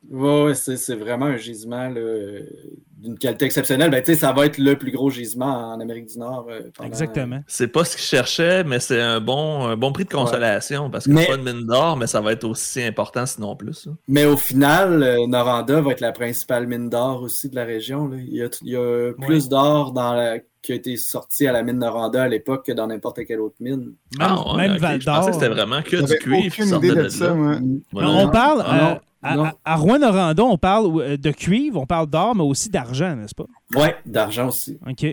Ouais, 0.09 0.43
ouais, 0.45 0.53
c'est 0.55 0.77
c'est 0.77 0.95
vraiment 0.95 1.25
un 1.27 1.37
gisement 1.37 1.89
d'une 1.89 3.17
qualité 3.17 3.45
exceptionnelle. 3.45 3.89
Ben, 3.89 4.03
ça 4.15 4.31
va 4.33 4.45
être 4.45 4.57
le 4.57 4.75
plus 4.77 4.91
gros 4.91 5.09
gisement 5.09 5.73
en 5.73 5.79
Amérique 5.79 6.07
du 6.07 6.19
Nord. 6.19 6.47
euh, 6.49 6.61
pendant- 6.75 6.87
Exactement. 6.87 7.39
C'est 7.47 7.67
pas 7.69 7.83
ce 7.85 7.95
qu'il 7.95 8.05
cherchait, 8.05 8.63
mais 8.63 8.79
c'est 8.79 9.01
un 9.01 9.19
bon, 9.21 9.65
un 9.65 9.75
bon 9.77 9.91
prix 9.91 10.05
de 10.05 10.09
consolation 10.09 10.89
parce 10.89 11.05
que 11.05 11.11
Mais- 11.11 11.21
c'est 11.21 11.27
pas 11.31 11.35
une 11.37 11.43
mine 11.57 11.65
d'or, 11.67 11.97
mais 11.97 12.07
ça 12.07 12.21
va 12.21 12.33
être 12.33 12.43
aussi 12.43 12.81
important 12.83 13.25
sinon 13.25 13.55
plus. 13.55 13.87
Mais 14.07 14.25
au 14.25 14.37
final, 14.37 15.01
euh, 15.03 15.25
Noranda 15.27 15.81
va 15.81 15.91
être 15.91 16.01
la 16.01 16.11
principale 16.11 16.67
mine 16.67 16.89
d'or 16.89 17.21
aussi 17.23 17.49
de 17.49 17.55
la 17.55 17.65
région. 17.65 18.07
là. 18.07 18.17
Il, 18.19 18.35
y 18.35 18.41
a, 18.43 18.47
il 18.61 18.69
y 18.71 18.75
a 18.75 19.13
plus 19.19 19.49
d'or 19.49 19.91
dans 19.93 20.13
la- 20.13 20.39
qui 20.61 20.71
a 20.71 20.75
été 20.75 20.95
sorti 20.95 21.45
à 21.45 21.51
la 21.51 21.61
mine 21.61 21.79
Noranda 21.79 22.23
à 22.23 22.27
l'époque 22.29 22.65
que 22.67 22.71
dans 22.71 22.87
n'importe 22.87 23.25
quelle 23.25 23.41
autre 23.41 23.55
mine. 23.59 23.79
Même, 23.79 23.95
Ah, 24.21 24.53
ouais, 24.55 24.61
même 24.61 24.71
ok. 24.75 24.79
Val 24.79 25.01
Je 25.01 25.05
pensais 25.05 25.19
que 25.19 25.25
d'Or. 25.31 25.33
c'était 25.41 25.53
vraiment 25.53 25.81
que 25.81 25.97
du 25.97 26.17
cuivre 26.19 26.41
qui 26.41 26.47
aucune 26.61 26.65
sortait 26.67 26.87
idée 26.87 26.95
de 26.95 27.03
de 27.03 27.09
ça, 27.09 27.27
là. 27.27 27.33
moi. 27.33 27.55
Voilà. 27.91 28.09
on 28.09 28.29
parle 28.29 28.63
Ah, 28.65 28.77
non. 28.81 28.89
euh, 28.91 28.95
à, 29.23 29.33
à- 29.49 29.53
à 29.65 29.75
Rouen-Noranda, 29.75 30.43
on 30.43 30.57
parle 30.57 31.01
euh, 31.01 31.17
de 31.17 31.31
cuivre, 31.31 31.81
on 31.81 31.85
parle 31.85 32.07
d'or, 32.07 32.35
mais 32.35 32.43
aussi 32.43 32.69
d'argent, 32.69 33.15
n'est-ce 33.15 33.35
pas? 33.35 33.45
Ouais, 33.75 33.95
d'argent 34.05 34.47
aussi. 34.49 34.77
OK. 34.87 35.05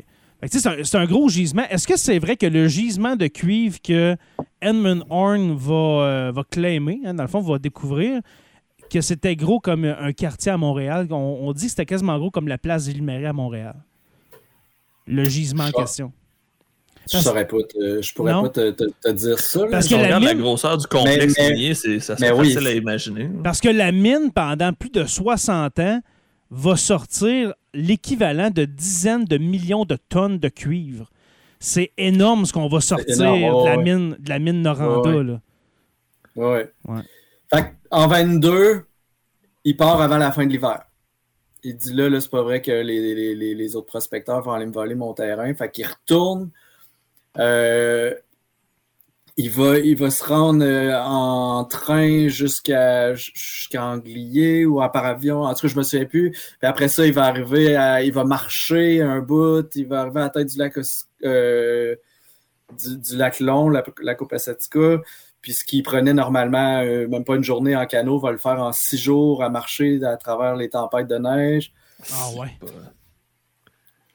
C'est 0.46 0.66
un, 0.66 0.76
c'est 0.84 0.96
un 0.96 1.04
gros 1.04 1.28
gisement. 1.28 1.64
Est-ce 1.70 1.86
que 1.86 1.96
c'est 1.98 2.18
vrai 2.18 2.36
que 2.36 2.46
le 2.46 2.66
gisement 2.66 3.14
de 3.14 3.26
cuivre 3.26 3.78
que 3.82 4.16
Edmund 4.62 5.04
Horn 5.10 5.54
va, 5.54 5.74
euh, 5.74 6.32
va 6.34 6.42
claimer, 6.44 7.00
hein, 7.04 7.12
dans 7.12 7.24
le 7.24 7.28
fond, 7.28 7.40
va 7.40 7.58
découvrir, 7.58 8.20
que 8.90 9.00
c'était 9.02 9.36
gros 9.36 9.60
comme 9.60 9.84
un 9.84 10.12
quartier 10.12 10.50
à 10.52 10.56
Montréal? 10.56 11.06
On, 11.10 11.14
on 11.42 11.52
dit 11.52 11.64
que 11.64 11.70
c'était 11.70 11.84
quasiment 11.86 12.18
gros 12.18 12.30
comme 12.30 12.48
la 12.48 12.56
place 12.58 12.88
Marie 13.02 13.26
à 13.26 13.32
Montréal. 13.34 13.76
Le 15.06 15.24
gisement 15.24 15.64
en 15.64 15.70
question. 15.72 16.12
Je 17.12 17.18
saurais 17.18 17.46
pas, 17.46 17.56
te- 17.68 18.00
je 18.02 18.14
pourrais 18.14 18.32
Non. 18.32 18.42
pas 18.42 18.48
te, 18.50 18.70
te- 18.70 18.84
te 19.02 19.08
dire 19.10 19.38
ça. 19.38 19.60
là. 19.60 19.68
Parce 19.70 19.86
Si 19.86 19.90
que 19.90 19.94
on 19.96 19.98
la 19.98 20.04
regarde 20.04 20.22
la 20.24 20.34
mine- 20.34 20.42
grosseur 20.42 20.78
du 20.78 20.86
complexe 20.86 21.34
Mais- 21.38 21.48
mais- 21.48 21.54
minier, 21.54 21.74
c'est 21.74 21.98
ça 22.00 22.14
oui, 22.18 22.26
facile 22.52 22.58
à 22.58 22.70
c'est- 22.70 22.76
imaginer. 22.76 23.30
Parce 23.42 23.60
que 23.60 23.68
la 23.68 23.90
mine, 23.92 24.30
pendant 24.34 24.72
plus 24.72 24.90
de 24.90 25.04
60 25.04 25.78
ans, 25.78 26.00
va 26.50 26.76
sortir 26.76 27.54
l'équivalent 27.74 28.50
de 28.50 28.64
dizaines 28.64 29.24
de 29.24 29.38
millions 29.38 29.84
de 29.84 29.96
tonnes 30.08 30.38
de 30.38 30.48
cuivre. 30.48 31.08
C'est 31.58 31.92
énorme 31.98 32.46
ce 32.46 32.52
qu'on 32.52 32.68
va 32.68 32.80
sortir 32.80 33.14
énorme, 33.20 33.42
ouais, 33.42 33.48
de, 33.62 33.68
la 33.68 33.76
ouais. 33.76 33.82
mine, 33.84 34.16
de 34.18 34.28
la 34.28 34.38
mine 34.38 34.62
Noranda. 34.62 35.10
Ouais, 35.10 35.22
là. 35.24 35.40
Ouais. 36.36 36.72
Ouais. 36.86 37.02
Fait 37.52 37.74
en 37.90 38.06
22, 38.06 38.82
il 39.64 39.76
part 39.76 40.00
avant 40.00 40.18
la 40.18 40.32
fin 40.32 40.46
de 40.46 40.50
l'hiver. 40.52 40.80
il 41.62 41.76
dit 41.76 41.92
là, 41.92 42.08
là 42.08 42.18
c'est 42.22 42.30
pas 42.30 42.42
vrai 42.42 42.62
que 42.62 42.70
les, 42.70 43.14
les- 43.14 43.34
les- 43.34 43.54
les 43.54 43.76
autres 43.76 43.88
prospecteurs 43.88 44.40
vont 44.40 44.52
aller 44.52 44.64
me 44.64 44.72
voler 44.72 44.94
mon 44.94 45.12
terrain. 45.12 45.52
Fait 45.54 45.70
qu'il 45.70 45.86
retourne. 45.86 46.48
Euh, 47.38 48.14
il, 49.36 49.50
va, 49.50 49.78
il 49.78 49.96
va 49.96 50.10
se 50.10 50.24
rendre 50.24 50.64
euh, 50.64 51.00
en 51.00 51.64
train 51.64 52.28
jusqu'à 52.28 53.14
jusqu'à 53.14 53.84
Anglier 53.84 54.64
ou 54.66 54.80
à 54.80 54.90
par 54.90 55.06
avion. 55.06 55.42
En 55.42 55.54
tout 55.54 55.62
cas, 55.62 55.68
je 55.68 55.76
me 55.76 55.82
souviens 55.82 56.06
plus. 56.06 56.32
Puis 56.32 56.68
après 56.68 56.88
ça, 56.88 57.06
il 57.06 57.12
va 57.12 57.24
arriver 57.24 57.76
à, 57.76 58.02
il 58.02 58.12
va 58.12 58.24
marcher 58.24 59.00
un 59.00 59.20
bout, 59.20 59.74
il 59.76 59.86
va 59.86 60.00
arriver 60.02 60.20
à 60.20 60.24
la 60.24 60.30
tête 60.30 60.48
du 60.48 60.58
lac 60.58 60.76
euh, 61.24 61.96
du, 62.76 62.98
du 62.98 63.16
lac 63.16 63.40
Long, 63.40 63.68
la, 63.70 63.84
la 64.02 64.14
Coupe 64.14 64.32
Assatica. 64.32 64.98
Puis 65.40 65.54
ce 65.54 65.64
qui 65.64 65.82
prenait 65.82 66.12
normalement 66.12 66.80
euh, 66.82 67.08
même 67.08 67.24
pas 67.24 67.36
une 67.36 67.44
journée 67.44 67.74
en 67.74 67.86
canot, 67.86 68.18
va 68.18 68.30
le 68.32 68.38
faire 68.38 68.60
en 68.60 68.72
six 68.72 68.98
jours 68.98 69.42
à 69.42 69.48
marcher 69.48 70.04
à 70.04 70.16
travers 70.18 70.54
les 70.54 70.68
tempêtes 70.68 71.08
de 71.08 71.16
neige. 71.16 71.72
Ah 72.12 72.28
ouais. 72.36 72.58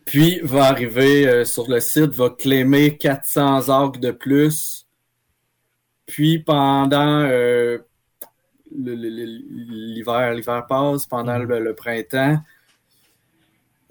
Puis 0.06 0.40
va 0.44 0.66
arriver 0.66 1.28
euh, 1.28 1.46
sur 1.46 1.70
le 1.70 1.80
site, 1.80 2.12
va 2.14 2.30
claimer 2.30 2.98
400 2.98 3.70
arcs 3.70 4.00
de 4.00 4.12
plus. 4.12 4.86
Puis 6.06 6.40
pendant 6.40 7.22
euh, 7.24 7.80
l'hiver, 8.72 10.34
l'hiver 10.34 10.66
passe, 10.68 11.06
pendant 11.08 11.38
le, 11.38 11.60
le 11.60 11.74
printemps, 11.74 12.38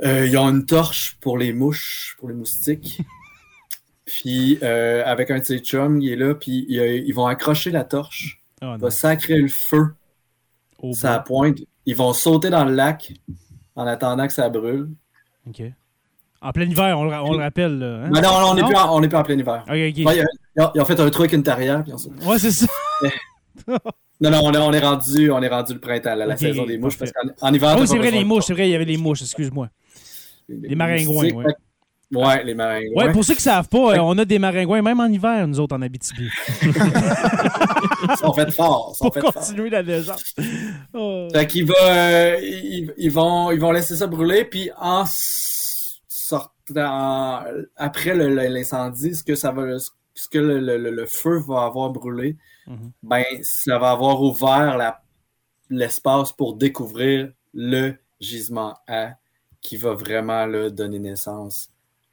euh, 0.03 0.27
ils 0.27 0.37
ont 0.37 0.49
une 0.51 0.67
torche 0.67 1.17
pour 1.21 1.39
les 1.39 1.53
mouches, 1.53 2.17
pour 2.19 2.29
les 2.29 2.35
moustiques. 2.35 3.01
Puis 4.07 4.63
avec 4.63 5.31
un 5.31 5.39
de 5.39 5.45
ses 5.45 5.59
chums, 5.61 6.01
il 6.01 6.13
est 6.13 6.17
là, 6.17 6.35
puis 6.35 6.67
il- 6.69 7.05
ils 7.07 7.13
vont 7.15 7.27
accrocher 7.27 7.71
la 7.71 7.85
torche, 7.85 8.43
Ah 8.61 8.67
non. 8.67 8.77
va 8.77 8.91
sacrer 8.91 9.39
le 9.39 9.49
feu, 9.49 9.95
ça 10.93 11.19
pointe, 11.21 11.57
ils 11.87 11.97
vont 11.97 12.13
sauter 12.13 12.51
dans 12.51 12.65
le 12.67 12.75
lac 12.75 13.15
en 13.77 13.87
attendant 13.87 14.27
que 14.27 14.33
ça 14.35 14.49
brûle. 14.51 14.91
En 16.45 16.53
plein 16.53 16.65
hiver, 16.65 16.99
on 16.99 17.05
le, 17.05 17.11
ra- 17.11 17.25
on 17.25 17.33
le 17.33 17.39
rappelle. 17.39 17.79
Là, 17.79 17.87
hein? 18.05 18.11
Mais 18.13 18.21
non, 18.21 18.29
on 18.51 18.55
n'est 18.55 18.63
plus, 18.63 18.77
en- 18.77 18.97
on 18.97 19.01
plus 19.01 19.17
en 19.17 19.23
plein 19.23 19.39
hiver. 19.39 19.65
OK, 19.67 19.71
OK. 19.71 19.77
Ouais, 19.77 19.93
ils, 20.57 20.63
ont, 20.63 20.71
ils 20.75 20.81
ont 20.81 20.85
fait 20.85 21.01
un 21.01 21.11
truc 21.11 21.33
intérieur. 21.35 21.83
Puis 21.83 21.93
on 21.95 22.31
Ouais, 22.31 22.39
c'est 22.39 22.51
ça. 22.53 22.67
Non, 24.21 24.31
non, 24.31 24.41
on 24.45 24.53
est, 24.53 24.59
on 24.59 24.73
est 24.73 24.79
rendu, 24.81 25.31
on 25.33 25.43
est 25.43 25.49
rendu 25.49 25.73
le 25.75 25.81
printemps, 25.81 26.15
là, 26.15 26.25
la 26.25 26.37
saison 26.37 26.65
des 26.65 26.79
mouches. 26.79 26.97
Parce 26.97 27.11
parfait. 27.11 27.31
qu'en 27.41 27.49
en 27.49 27.53
hiver, 27.53 27.73
oui, 27.75 27.81
pas 27.81 27.87
c'est 27.87 27.99
vrai, 27.99 28.11
les 28.13 28.25
mouches. 28.25 28.45
C'est 28.47 28.53
vrai, 28.53 28.69
il 28.69 28.71
y 28.71 28.75
avait 28.77 28.85
les 28.85 28.97
mouches, 28.97 29.23
excuse-moi. 29.23 29.69
Les 30.49 30.77
maringouins, 30.77 31.15
moustiques, 31.15 31.37
ouais. 31.37 31.45
fait- 32.37 32.45
les 32.45 32.55
maringouins. 32.55 33.07
Ouais, 33.07 33.13
pour 33.13 33.25
ceux 33.25 33.35
qui 33.35 33.43
savent 33.43 33.69
pas, 33.69 34.01
on 34.03 34.17
a 34.19 34.25
des 34.25 34.39
maringouins, 34.39 34.83
même 34.83 35.01
en 35.01 35.07
hiver, 35.07 35.49
nous 35.49 35.59
autres, 35.59 35.75
en 35.77 35.83
Abitibi. 35.83 36.29
Ils 36.63 38.17
sont 38.19 38.33
faits 38.35 38.53
forts. 38.53 38.97
Pour 39.01 39.13
forts. 39.15 39.35
continuer 39.35 39.71
la 39.71 39.83
légende. 39.83 40.17
Oh. 40.93 41.29
Fait 41.33 41.47
qu'ils 41.47 41.67
va, 41.67 41.75
euh, 41.83 42.39
ils, 42.43 42.93
ils 42.97 43.11
vont, 43.11 43.51
ils 43.51 43.61
vont 43.61 43.73
laisser 43.73 43.97
ça 43.97 44.07
brûler, 44.07 44.45
puis 44.45 44.71
en 44.79 45.05
après 47.77 48.15
l'incendie, 48.49 49.15
ce 49.15 49.25
que 49.25 49.35
ça 49.35 49.51
va, 49.53 49.79
ce 49.79 50.29
que 50.29 50.39
le, 50.39 50.61
le- 50.61 50.79
le- 50.79 50.91
le 50.91 51.07
feu 51.07 51.39
va 51.39 51.65
avoir 51.65 51.91
brûlé, 51.91 52.37
Mhm. 52.67 52.91
ben, 53.03 53.25
ça 53.43 53.79
va 53.79 53.91
avoir 53.91 54.23
ouvert 54.23 54.77
la- 54.77 55.03
l'espace 55.71 56.33
pour 56.33 56.55
découvrir 56.57 57.31
le 57.53 57.95
gisement 58.21 58.75
A 58.89 59.13
qui 59.61 59.77
va 59.77 59.93
vraiment 59.95 60.47
là, 60.47 60.71
donner 60.71 60.99
naissance 60.99 61.71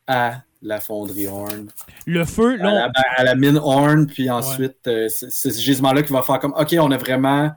à 0.07 0.41
la 0.63 0.79
fonderie 0.79 1.27
Horn, 1.27 1.67
Le 2.05 2.23
feu, 2.23 2.53
à, 2.61 2.63
la, 2.63 2.71
là, 2.87 2.91
à 3.17 3.23
la 3.23 3.35
mine 3.35 3.57
Horn, 3.57 4.05
puis 4.07 4.29
ensuite, 4.29 4.87
euh, 4.87 5.07
c'est 5.09 5.31
c'est 5.31 5.49
ce 5.51 5.59
gisement-là 5.61 6.03
qui 6.03 6.13
va 6.13 6.21
faire 6.21 6.39
comme, 6.39 6.53
OK, 6.57 6.75
on 6.79 6.91
a 6.91 6.97
vraiment... 6.97 7.51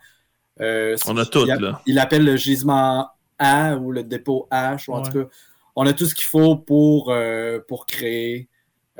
euh, 0.61 0.97
On 1.07 1.17
a 1.19 1.27
tout, 1.27 1.41
il, 1.45 1.51
a- 1.51 1.57
là. 1.57 1.81
il 1.87 1.99
appelle 1.99 2.25
le 2.25 2.37
gisement 2.37 3.09
A 3.39 3.77
ou 3.77 3.93
le 3.93 4.05
dépôt 4.05 4.47
H, 4.51 4.89
ou 4.89 4.95
en 4.95 5.03
Ouais. 5.03 5.11
tout 5.11 5.13
cas, 5.25 5.29
on 5.77 5.87
a 5.87 5.93
tout 5.93 6.07
ce 6.07 6.15
qu'il 6.15 6.27
faut 6.27 6.57
pour, 6.57 7.11
euh, 7.13 7.59
pour 7.69 7.87
créer 7.87 8.49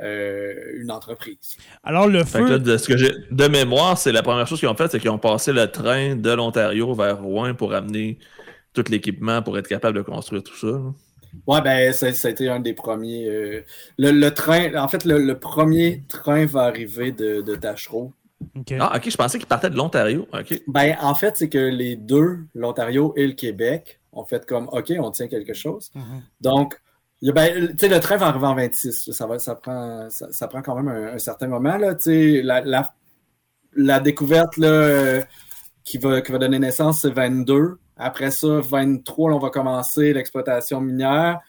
euh, 0.01 0.53
une 0.81 0.91
entreprise. 0.91 1.57
alors 1.83 2.07
le 2.07 2.23
Fait 2.25 2.43
que 2.43 2.49
là, 2.49 2.57
feu, 2.57 2.59
de 2.59 2.77
ce 2.77 2.87
que 2.87 2.97
j'ai 2.97 3.11
de 3.31 3.47
mémoire, 3.47 3.97
c'est 3.97 4.11
la 4.11 4.23
première 4.23 4.47
chose 4.47 4.59
qu'ils 4.59 4.67
ont 4.69 4.75
fait, 4.75 4.89
c'est 4.91 4.99
qu'ils 4.99 5.09
ont 5.09 5.17
passé 5.19 5.53
le 5.53 5.71
train 5.71 6.15
de 6.15 6.31
l'Ontario 6.31 6.93
vers 6.93 7.21
Rouen 7.21 7.53
pour 7.55 7.73
amener 7.73 8.19
tout 8.73 8.83
l'équipement 8.89 9.41
pour 9.41 9.57
être 9.57 9.67
capable 9.67 9.97
de 9.97 10.03
construire 10.03 10.43
tout 10.43 10.55
ça. 10.57 10.81
Ouais, 11.47 11.61
ben, 11.61 11.91
ça, 11.93 12.13
ça 12.13 12.27
a 12.29 12.31
été 12.31 12.49
un 12.49 12.59
des 12.59 12.73
premiers. 12.73 13.27
euh, 13.29 13.63
le, 13.97 14.11
le 14.11 14.33
train, 14.33 14.73
en 14.75 14.87
fait, 14.87 15.05
le, 15.05 15.19
le 15.19 15.39
premier 15.39 16.03
train 16.07 16.45
va 16.45 16.61
arriver 16.63 17.11
de, 17.11 17.41
de 17.41 17.55
Tachereau. 17.55 18.13
OK. 18.55 18.73
Ah, 18.79 18.93
ok, 18.95 19.09
je 19.09 19.17
pensais 19.17 19.37
qu'ils 19.37 19.47
partaient 19.47 19.69
de 19.69 19.75
l'Ontario. 19.77 20.27
Ok. 20.33 20.61
Ben, 20.67 20.95
en 21.01 21.15
fait, 21.15 21.37
c'est 21.37 21.49
que 21.49 21.57
les 21.57 21.95
deux, 21.95 22.39
l'Ontario 22.53 23.13
et 23.15 23.25
le 23.27 23.33
Québec, 23.33 23.99
ont 24.11 24.23
fait 24.25 24.45
comme 24.45 24.69
OK, 24.71 24.93
on 24.99 25.11
tient 25.11 25.27
quelque 25.27 25.53
chose. 25.53 25.89
Mhm. 25.93 26.21
Donc, 26.41 26.79
il 27.21 27.27
y 27.27 27.31
a- 27.31 27.33
ben, 27.33 27.67
tu 27.69 27.73
sais, 27.79 27.87
le 27.87 27.99
train 27.99 28.17
va 28.17 28.27
arriver 28.27 28.47
en 28.47 28.55
26. 28.55 29.07
là. 29.07 29.13
Ça, 29.13 29.25
va, 29.27 29.39
ça, 29.39 29.55
prend, 29.55 30.09
ça, 30.09 30.27
ça 30.31 30.47
prend 30.47 30.61
quand 30.61 30.75
même 30.75 30.87
un, 30.87 31.13
un 31.13 31.19
certain 31.19 31.47
moment. 31.47 31.77
Là, 31.77 31.95
tu 31.95 32.03
sais, 32.03 32.41
la, 32.41 32.61
la, 32.61 32.93
la 33.75 33.99
découverte 33.99 34.57
là, 34.57 34.67
euh, 34.67 35.21
qui, 35.83 35.97
va, 35.97 36.21
qui 36.21 36.31
va 36.31 36.37
donner 36.37 36.59
naissance, 36.59 37.01
c'est 37.01 37.09
22. 37.11 37.77
Après 37.97 38.31
ça, 38.31 38.59
23, 38.61 39.29
là, 39.29 39.35
on 39.35 39.39
va 39.39 39.49
commencer 39.49 40.13
l'exploitation 40.13 40.81
minière. 40.81 41.39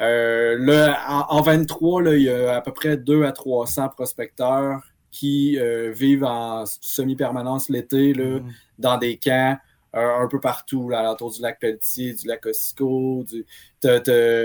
Euh, 0.00 0.56
là, 0.58 0.98
en, 1.08 1.36
en 1.38 1.42
23, 1.42 2.02
là, 2.02 2.14
il 2.14 2.22
y 2.22 2.30
a 2.30 2.56
à 2.56 2.60
peu 2.60 2.72
près 2.72 2.96
2 2.96 3.24
à 3.24 3.32
300 3.32 3.88
prospecteurs 3.88 4.80
qui 5.10 5.58
euh, 5.58 5.90
vivent 5.92 6.24
en 6.24 6.64
semi-permanence 6.66 7.68
l'été 7.68 8.12
là, 8.14 8.38
Mhm. 8.40 8.52
dans 8.78 8.96
des 8.98 9.16
camps 9.18 9.56
euh, 9.96 10.18
un 10.22 10.28
peu 10.28 10.38
partout, 10.40 10.88
là, 10.88 11.00
alentour 11.00 11.32
du 11.32 11.40
lac 11.42 11.58
Pelletier, 11.58 12.14
du 12.14 12.28
lac 12.28 12.46
Ossico. 12.46 13.24
Du... 13.28 13.44
T'as, 13.80 14.00
t'as 14.00 14.42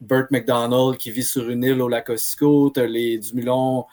Burt 0.00 0.30
McDonald 0.30 0.96
qui 0.98 1.10
vit 1.10 1.24
sur 1.24 1.48
une 1.50 1.64
île 1.64 1.80
au 1.82 1.88
lac 1.88 2.08
Ossico. 2.10 2.70
T'as 2.70 2.86
les 2.86 3.18
Dumulon, 3.18 3.86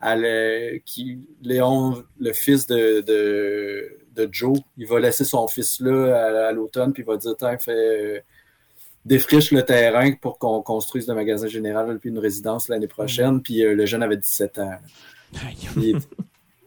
à 0.00 0.16
le... 0.16 0.78
qui... 0.84 1.20
Léon, 1.42 2.02
le 2.18 2.32
fils 2.32 2.66
de, 2.66 3.00
de, 3.02 3.96
de 4.16 4.28
Joe, 4.32 4.58
il 4.76 4.86
va 4.88 4.98
laisser 4.98 5.24
son 5.24 5.46
fils 5.46 5.78
là 5.80 6.16
à, 6.16 6.48
à 6.48 6.52
l'automne, 6.52 6.92
puis 6.92 7.02
il 7.04 7.06
va 7.06 7.16
dire 7.16 7.34
Tiens, 7.38 7.56
fais, 7.58 7.70
euh, 7.72 8.20
défriche 9.04 9.50
le 9.52 9.62
terrain 9.62 10.12
pour 10.20 10.38
qu'on 10.38 10.62
construise 10.62 11.06
le 11.08 11.14
magasin 11.14 11.46
général 11.48 11.98
puis 12.00 12.10
une 12.10 12.18
résidence 12.18 12.68
l'année 12.68 12.88
prochaine. 12.88 13.40
Puis 13.42 13.64
euh, 13.64 13.74
le 13.74 13.86
jeune 13.86 14.02
avait 14.02 14.16
17 14.16 14.58
ans. 14.58 14.78
Il 15.76 15.90
est, 15.90 16.08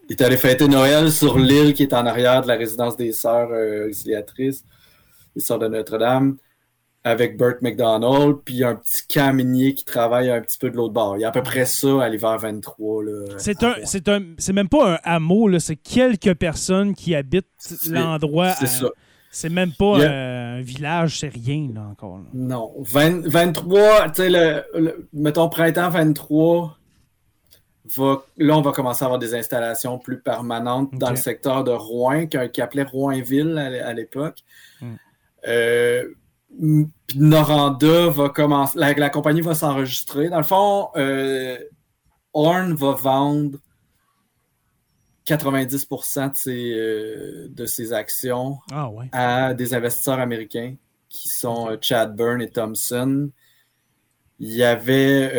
il 0.10 0.12
est 0.12 0.22
allé 0.22 0.38
fêter 0.38 0.68
Noël 0.68 1.12
sur 1.12 1.38
l'île 1.38 1.74
qui 1.74 1.84
est 1.84 1.94
en 1.94 2.06
arrière 2.06 2.42
de 2.42 2.48
la 2.48 2.56
résidence 2.56 2.96
des 2.98 3.12
sœurs 3.12 3.50
euh, 3.52 3.88
auxiliatrices, 3.90 4.64
les 5.36 5.42
sœurs 5.42 5.60
de 5.60 5.68
Notre-Dame, 5.68 6.38
avec 7.06 7.38
Burt 7.38 7.62
McDonald, 7.62 8.38
puis 8.46 8.64
un 8.64 8.76
petit 8.76 9.06
camp 9.14 9.34
minier 9.34 9.74
qui 9.74 9.84
travaille 9.84 10.30
un 10.30 10.40
petit 10.40 10.58
peu 10.58 10.70
de 10.70 10.78
l'autre 10.78 10.94
bord. 10.94 11.18
Il 11.18 11.22
y 11.22 11.26
a 11.26 11.30
à 11.30 11.32
peu 11.32 11.44
près 11.44 11.66
ça 11.66 12.02
à 12.02 12.08
l'hiver 12.10 12.38
23. 12.38 13.04
là, 13.04 13.26
C'est 13.38 13.62
un, 13.64 13.76
c'est 13.84 14.08
un, 14.08 14.22
c'est 14.38 14.54
même 14.54 14.70
pas 14.70 14.94
un 14.94 15.00
hameau, 15.04 15.48
là, 15.50 15.60
c'est 15.60 15.76
quelques 15.76 16.34
personnes 16.36 16.94
qui 16.94 17.14
habitent 17.14 17.48
l'endroit. 17.90 18.52
C'est 18.52 18.66
à- 18.66 18.68
ça. 18.68 18.88
C'est 19.36 19.50
même 19.50 19.72
pas 19.72 19.98
euh, 20.00 20.60
un 20.60 20.62
village, 20.62 21.20
c'est 21.20 21.34
rien, 21.34 21.68
là, 21.74 21.88
encore. 21.92 22.18
là. 22.20 22.24
Non. 22.36 22.72
20 22.78 23.28
23, 23.28 24.10
tu 24.10 24.22
sais, 24.22 24.30
le, 24.30 24.64
le- 24.80 25.08
mettons 25.12 25.50
printemps 25.50 25.90
23, 25.90 26.78
va, 27.98 28.24
là, 28.38 28.58
on 28.58 28.62
va 28.62 28.72
commencer 28.72 29.04
à 29.04 29.08
avoir 29.08 29.20
des 29.20 29.36
installations 29.36 30.00
plus 30.00 30.20
permanentes 30.22 30.94
dans 30.96 31.10
le 31.10 31.16
secteur 31.18 31.64
de 31.64 31.72
Rouen, 31.72 32.28
qui 32.28 32.62
appelait 32.62 32.84
Roinville 32.84 33.58
à, 33.58 33.94
l'époque. 33.94 34.40
Euh, 35.48 36.04
m- 36.62 36.90
puis 37.08 37.20
Noranda 37.20 38.08
va 38.10 38.30
commencer, 38.30 38.78
la, 38.80 38.94
la 38.94 39.10
compagnie 39.10 39.42
va 39.42 39.54
s'enregistrer. 39.56 40.30
Dans 40.30 40.38
le 40.38 40.44
fond, 40.44 40.90
euh, 40.96 41.58
Horn 42.34 42.74
va 42.74 42.92
vendre 42.94 43.60
90% 45.26 46.32
de 46.32 46.36
ses, 46.36 46.74
euh, 46.74 47.48
de 47.50 47.66
ses 47.66 47.94
actions 47.94 48.60
Ah 48.72 48.90
ouais. 48.90 49.08
à 49.12 49.54
des 49.54 49.74
investisseurs 49.74 50.20
américains 50.20 50.76
qui 51.10 51.30
sont 51.30 51.78
Chad 51.80 52.16
Byrne 52.16 52.42
et 52.42 52.50
Thompson. 52.50 53.30
Il 54.40 54.52
y 54.52 54.64
avait. 54.64 55.32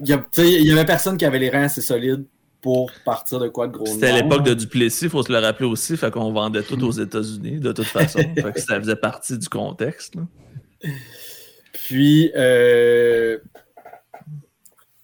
Il 0.00 0.08
y, 0.08 0.12
a- 0.12 0.18
tu 0.18 0.24
sais, 0.42 0.52
il 0.52 0.66
y 0.66 0.72
avait 0.72 0.84
personne 0.84 1.16
qui 1.16 1.24
avait 1.24 1.38
les 1.38 1.50
reins 1.50 1.64
assez 1.64 1.80
solides 1.80 2.24
pour 2.62 2.90
partir 3.04 3.38
de 3.38 3.48
quoi 3.48 3.66
de 3.68 3.72
gros 3.72 3.86
C'était 3.86 4.12
l'époque 4.12 4.42
de 4.44 4.54
Duplessis, 4.54 5.04
il 5.04 5.10
faut 5.10 5.22
se 5.22 5.30
le 5.32 5.38
rappeler 5.38 5.66
aussi, 5.66 5.96
fait 5.96 6.10
qu'on 6.10 6.32
vendait 6.32 6.62
tout 6.62 6.82
aux 6.84 6.90
États-Unis 6.92 7.60
de 7.60 7.72
toute 7.72 7.86
façon. 7.86 8.18
fait 8.34 8.52
que 8.52 8.60
ça 8.60 8.78
faisait 8.80 8.96
partie 8.96 9.38
du 9.38 9.48
contexte. 9.48 10.16
là. 10.16 10.22
Puis, 11.72 12.32
euh, 12.34 13.38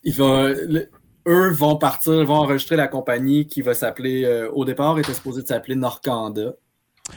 il 0.03 0.15
va, 0.15 0.49
le- 0.49 0.89
eux 1.29 1.51
vont 1.53 1.77
partir, 1.77 2.25
vont 2.25 2.35
enregistrer 2.35 2.77
la 2.77 2.89
compagnie 2.89 3.47
qui 3.47 3.63
va 3.63 3.75
s'appeler, 3.75 4.25
euh, 4.25 4.51
au 4.53 4.65
départ, 4.65 4.99
était 4.99 5.15
supposée 5.15 5.43
de 5.43 5.47
s'appeler 5.47 5.77
Norcanda. 5.77 6.55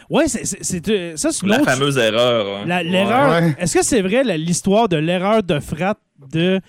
Ouais, 0.10 0.28
c'est, 0.28 0.88
euh, 0.90 1.16
ça, 1.16 1.32
c'est 1.32 1.46
La 1.48 1.60
fameuse 1.64 1.98
erreur. 1.98 2.58
hein. 2.68 2.84
L'erreur. 2.84 3.42
Ouais. 3.42 3.56
Est-ce 3.60 3.76
que 3.78 3.84
c'est 3.84 4.02
vrai 4.02 4.24
l'histoire 4.38 4.90
de 4.90 4.98
l'erreur 4.98 5.42
de 5.44 5.60
frappe 5.60 6.00
de 6.32 6.60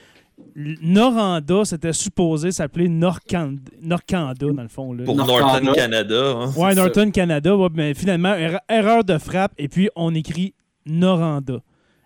Noranda, 0.54 1.64
c'était 1.64 1.92
supposé 1.92 2.50
s'appeler 2.52 2.88
Norcand- 2.88 3.56
Norcanda, 3.82 4.46
dans 4.52 4.62
le 4.62 4.68
fond. 4.68 4.92
Là. 4.92 5.04
Pour 5.04 5.16
Northern 5.16 5.40
Norton 5.64 5.72
Canada. 5.74 5.74
Canada. 5.74 6.34
hein. 6.38 6.52
Ouais, 6.56 6.74
Norton 6.74 7.10
Canada, 7.10 7.56
ouais, 7.56 7.68
mais 7.74 7.94
finalement, 7.94 8.34
er- 8.34 8.58
erreur 8.68 9.04
de 9.04 9.18
frappe, 9.18 9.52
et 9.58 9.68
puis 9.68 9.88
on 9.96 10.14
écrit 10.14 10.54
Noranda. 10.86 11.60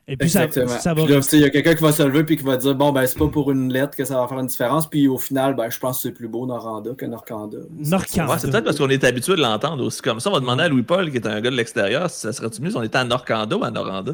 Et 0.09 0.17
puis 0.17 0.29
ça, 0.29 0.45
Exactement. 0.47 0.81
ça 0.81 0.93
va 0.93 1.03
il 1.03 1.39
y 1.41 1.45
a 1.45 1.51
quelqu'un 1.51 1.75
qui 1.75 1.83
va 1.85 1.93
se 1.93 2.03
lever 2.03 2.25
puis 2.25 2.37
qui 2.37 2.43
va 2.43 2.57
dire 2.57 2.75
bon 2.75 2.91
ben 2.91 3.07
c'est 3.07 3.17
pas 3.17 3.29
pour 3.29 3.53
une 3.53 3.73
lettre 3.73 3.97
que 3.97 4.05
ça 4.05 4.17
va 4.17 4.27
faire 4.27 4.41
une 4.41 4.47
différence 4.49 4.91
puis 4.91 5.07
au 5.07 5.19
final 5.19 5.55
ben 5.55 5.71
je 5.71 5.79
pense 5.79 5.99
que 5.99 6.03
c'est 6.09 6.11
plus 6.13 6.27
beau 6.27 6.47
Noranda 6.47 6.95
que 6.95 7.07
Norcanda. 7.07 7.59
Norcanda. 7.79 8.33
Ouais, 8.33 8.39
c'est 8.41 8.51
peut-être 8.51 8.65
parce 8.65 8.77
qu'on 8.79 8.89
est 8.89 9.05
habitué 9.05 9.37
de 9.37 9.41
l'entendre 9.41 9.85
aussi 9.85 10.03
comme 10.03 10.19
ça. 10.19 10.29
On 10.31 10.33
va 10.33 10.41
demander 10.41 10.65
à 10.65 10.69
Louis-Paul, 10.69 11.13
qui 11.13 11.19
est 11.19 11.27
un 11.29 11.41
gars 11.41 11.51
de 11.51 11.55
l'extérieur, 11.55 12.11
si 12.11 12.23
ça 12.23 12.33
serait-tu 12.33 12.61
mieux 12.61 12.71
si 12.71 12.77
on 12.77 12.83
était 12.83 12.99
à 12.99 13.05
Norcanda 13.05 13.57
ou 13.57 13.63
à 13.63 13.71
Noranda? 13.71 14.13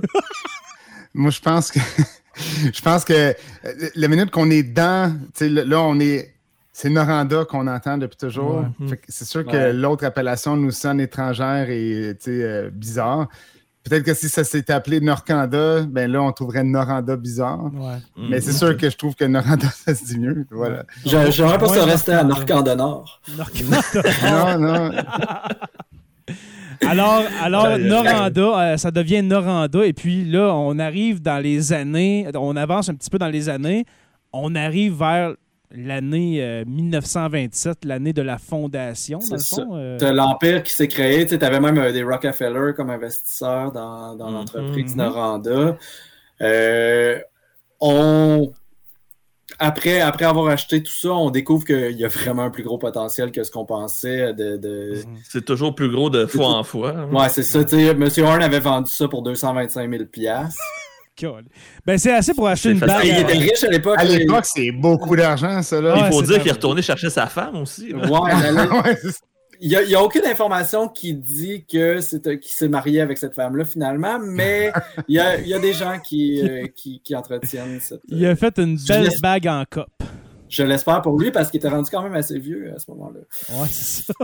Moi, 1.14 1.30
je 1.30 1.40
pense 1.40 1.70
que 1.72 1.78
je 2.72 2.80
pense 2.82 3.04
que 3.04 3.12
euh, 3.12 3.34
la 3.94 4.08
minute 4.08 4.30
qu'on 4.30 4.50
est 4.50 4.62
dans, 4.62 5.14
là, 5.40 5.80
on 5.82 5.98
est. 6.00 6.32
C'est 6.72 6.90
Noranda 6.90 7.46
qu'on 7.46 7.66
entend 7.68 7.96
depuis 7.96 8.18
toujours. 8.18 8.62
Ouais. 8.80 9.00
C'est 9.08 9.24
sûr 9.24 9.46
que 9.46 9.56
Ouais. 9.56 9.72
l'autre 9.72 10.04
appellation 10.04 10.58
nous 10.58 10.70
sonne 10.70 11.00
étrangère 11.00 11.70
et 11.70 12.14
euh, 12.28 12.68
bizarre. 12.70 13.28
Peut-être 13.82 14.02
que 14.02 14.12
si 14.12 14.28
ça 14.28 14.44
s'était 14.44 14.74
appelé 14.74 15.00
Norcanda, 15.00 15.82
ben 15.84 16.10
là, 16.12 16.20
on 16.20 16.32
trouverait 16.32 16.64
Noranda 16.64 17.16
bizarre. 17.16 17.70
Ouais. 17.72 17.96
Mais 18.28 18.42
c'est 18.42 18.52
sûr 18.52 18.76
que 18.76 18.90
je 18.90 18.96
trouve 18.96 19.14
que 19.14 19.24
Noranda, 19.24 19.68
ça 19.86 19.94
se 19.94 20.04
dit 20.04 20.18
mieux. 20.18 20.44
Voilà. 20.50 20.84
Pas 21.10 21.30
ça 21.68 21.84
rester 21.86 22.12
à 22.12 22.24
Norcanda. 22.24 22.74
Norcanda 22.74 22.76
Nord. 22.76 23.22
Norcanda. 23.38 23.80
non, 24.58 24.58
non. 24.58 24.90
Alors, 26.86 27.22
alors. 27.42 27.78
Noranda, 27.78 28.42
euh, 28.72 28.76
ça 28.76 28.90
devient 28.90 29.22
Noranda. 29.22 29.84
Et 29.86 29.92
puis 29.92 30.24
là, 30.24 30.54
on 30.54 30.78
arrive 30.78 31.22
dans 31.22 31.42
les 31.42 31.72
années, 31.72 32.26
on 32.34 32.56
avance 32.56 32.88
un 32.88 32.94
petit 32.94 33.10
peu 33.10 33.18
dans 33.18 33.28
les 33.28 33.48
années. 33.48 33.84
On 34.32 34.54
arrive 34.54 34.94
vers 34.98 35.34
l'année 35.72 36.42
euh, 36.42 36.64
1927, 36.66 37.84
l'année 37.84 38.12
de 38.12 38.22
la 38.22 38.38
fondation, 38.38 39.18
dans 39.18 39.34
le 39.36 39.40
C'est 39.40 39.56
fond. 39.62 39.70
euh. 39.76 39.96
T'as 39.98 40.12
l'Empire 40.12 40.62
qui 40.62 40.72
s'est 40.72 40.88
créé, 40.88 41.24
tu 41.24 41.30
sais, 41.30 41.38
t'avais 41.38 41.58
même 41.60 41.78
euh, 41.78 41.92
des 41.92 42.02
Rockefeller 42.04 42.72
comme 42.76 42.90
investisseurs 42.90 43.72
dans, 43.72 44.14
dans 44.14 44.28
Mhm. 44.28 44.34
l'entreprise. 44.34 44.94
Noranda. 44.96 45.76
Euh, 46.42 47.18
on... 47.80 48.52
après, 49.58 50.00
après 50.00 50.24
avoir 50.24 50.48
acheté 50.48 50.82
tout 50.82 50.92
ça, 50.92 51.10
on 51.10 51.30
découvre 51.30 51.64
qu'il 51.64 51.96
y 51.98 52.04
a 52.04 52.08
vraiment 52.08 52.42
un 52.44 52.50
plus 52.50 52.62
gros 52.62 52.78
potentiel 52.78 53.30
que 53.32 53.42
ce 53.44 53.50
qu'on 53.50 53.64
pensait. 53.66 54.32
De, 54.34 54.56
de... 54.56 54.94
C'est 55.28 55.44
toujours 55.44 55.74
plus 55.74 55.90
gros 55.90 56.10
de 56.10 56.26
fois 56.26 56.48
en 56.48 56.62
fois. 56.64 56.94
hein. 56.96 57.08
Ouais, 57.12 57.28
c'est 57.28 57.42
ça. 57.42 57.60
Monsieur 57.94 58.24
Horn 58.24 58.42
avait 58.42 58.60
vendu 58.60 58.90
ça 58.92 59.08
pour 59.08 59.22
225 59.22 59.90
000 59.90 60.04
piastres. 60.06 60.60
Cool. 61.18 61.44
Ben, 61.86 61.96
c'est 61.96 62.12
assez 62.12 62.34
pour 62.34 62.46
acheter 62.46 62.72
une 62.72 62.78
bague. 62.78 63.00
Il 63.04 63.16
était 63.18 63.32
à- 63.32 63.38
riche 63.38 63.64
à 63.64 63.68
l'époque. 63.70 63.94
À 63.98 64.04
l'époque, 64.04 64.44
c'est 64.44 64.70
beaucoup 64.70 65.16
d'argent, 65.16 65.62
ça. 65.62 65.80
Là. 65.80 65.94
Ouais, 65.94 66.00
Il 66.06 66.12
faut 66.12 66.22
dire 66.22 66.38
qu'il 66.40 66.48
est 66.48 66.52
retourné 66.52 66.82
chercher 66.82 67.08
sa 67.08 67.26
femme 67.26 67.56
aussi. 67.56 67.88
là. 67.92 68.06
Ouais, 68.06 68.30
la- 68.32 68.52
la- 68.52 68.66
Ouais, 68.82 68.96
c'est 69.00 69.12
ça. 69.12 69.18
Il 69.60 69.68
n'y 69.68 69.76
a, 69.76 69.82
il 69.82 69.90
y 69.90 69.94
a 69.94 70.02
aucune 70.02 70.24
information 70.24 70.88
qui 70.88 71.14
dit 71.14 71.64
que 71.64 72.00
c'est 72.00 72.26
euh, 72.26 72.36
qu'il 72.36 72.52
s'est 72.52 72.68
marié 72.68 73.00
avec 73.00 73.18
cette 73.18 73.34
femme-là 73.34 73.64
finalement, 73.64 74.18
mais 74.18 74.72
il 75.08 75.14
y 75.16 75.18
a, 75.18 75.38
il 75.38 75.48
y 75.48 75.54
a 75.54 75.58
des 75.58 75.72
gens 75.72 75.98
qui, 75.98 76.46
euh, 76.46 76.66
qui, 76.74 77.00
qui 77.00 77.14
entretiennent 77.14 77.80
cette. 77.80 78.00
Il 78.08 78.24
a 78.26 78.36
fait 78.36 78.58
une 78.58 78.78
belle 78.86 79.10
bague 79.20 79.46
en 79.46 79.64
cop. 79.68 79.88
Je 80.48 80.62
l'espère 80.62 81.02
pour 81.02 81.18
lui 81.18 81.30
parce 81.30 81.50
qu'il 81.50 81.58
était 81.58 81.68
rendu 81.68 81.90
quand 81.90 82.02
même 82.02 82.14
assez 82.14 82.38
vieux 82.38 82.72
à 82.74 82.78
ce 82.78 82.90
moment-là. 82.90 83.20
Ouais, 83.50 83.68
c'est 83.68 84.04
ça. 84.04 84.14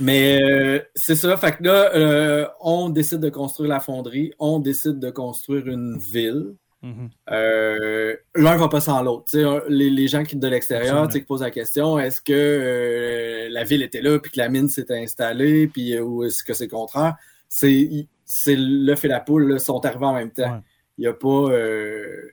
Mais 0.00 0.42
euh, 0.42 0.80
c'est 0.94 1.14
ça, 1.14 1.36
fait 1.36 1.56
que 1.56 1.64
là, 1.64 1.94
euh, 1.94 2.46
on 2.60 2.88
décide 2.88 3.20
de 3.20 3.30
construire 3.30 3.70
la 3.70 3.80
fonderie, 3.80 4.32
on 4.38 4.58
décide 4.58 4.98
de 4.98 5.10
construire 5.10 5.66
une 5.66 5.96
ville. 5.98 6.54
Mhm. 6.82 7.10
Euh, 7.32 8.14
L'un 8.36 8.56
va 8.56 8.68
pas 8.68 8.80
sans 8.80 9.02
l'autre. 9.02 9.26
Les, 9.68 9.90
les 9.90 10.06
gens 10.08 10.22
qui 10.22 10.36
de 10.36 10.46
l'extérieur 10.48 11.08
qui 11.08 11.20
posent 11.22 11.42
la 11.42 11.50
question 11.50 11.98
est-ce 11.98 12.20
que 12.20 12.32
euh, 12.32 13.48
la 13.50 13.64
ville 13.64 13.82
était 13.82 14.00
là 14.00 14.18
puis 14.20 14.30
que 14.30 14.38
la 14.38 14.48
mine 14.48 14.68
s'est 14.68 14.86
installée 14.90 15.66
puis 15.66 15.96
euh, 15.96 16.02
ou 16.02 16.24
est-ce 16.24 16.44
que 16.44 16.54
c'est 16.54 16.64
le 16.66 16.70
contraire? 16.70 17.16
C'est 17.48 18.06
c'est 18.24 18.56
l'œuf 18.56 19.04
et 19.04 19.08
la 19.08 19.20
poule 19.20 19.52
là, 19.52 19.58
sont 19.58 19.84
arrivés 19.84 20.04
en 20.06 20.14
même 20.14 20.30
temps. 20.30 20.52
Ouais. 20.52 20.60
Il 20.98 21.04
y 21.04 21.06
a 21.08 21.12
pas. 21.14 21.28
euh, 21.28 22.30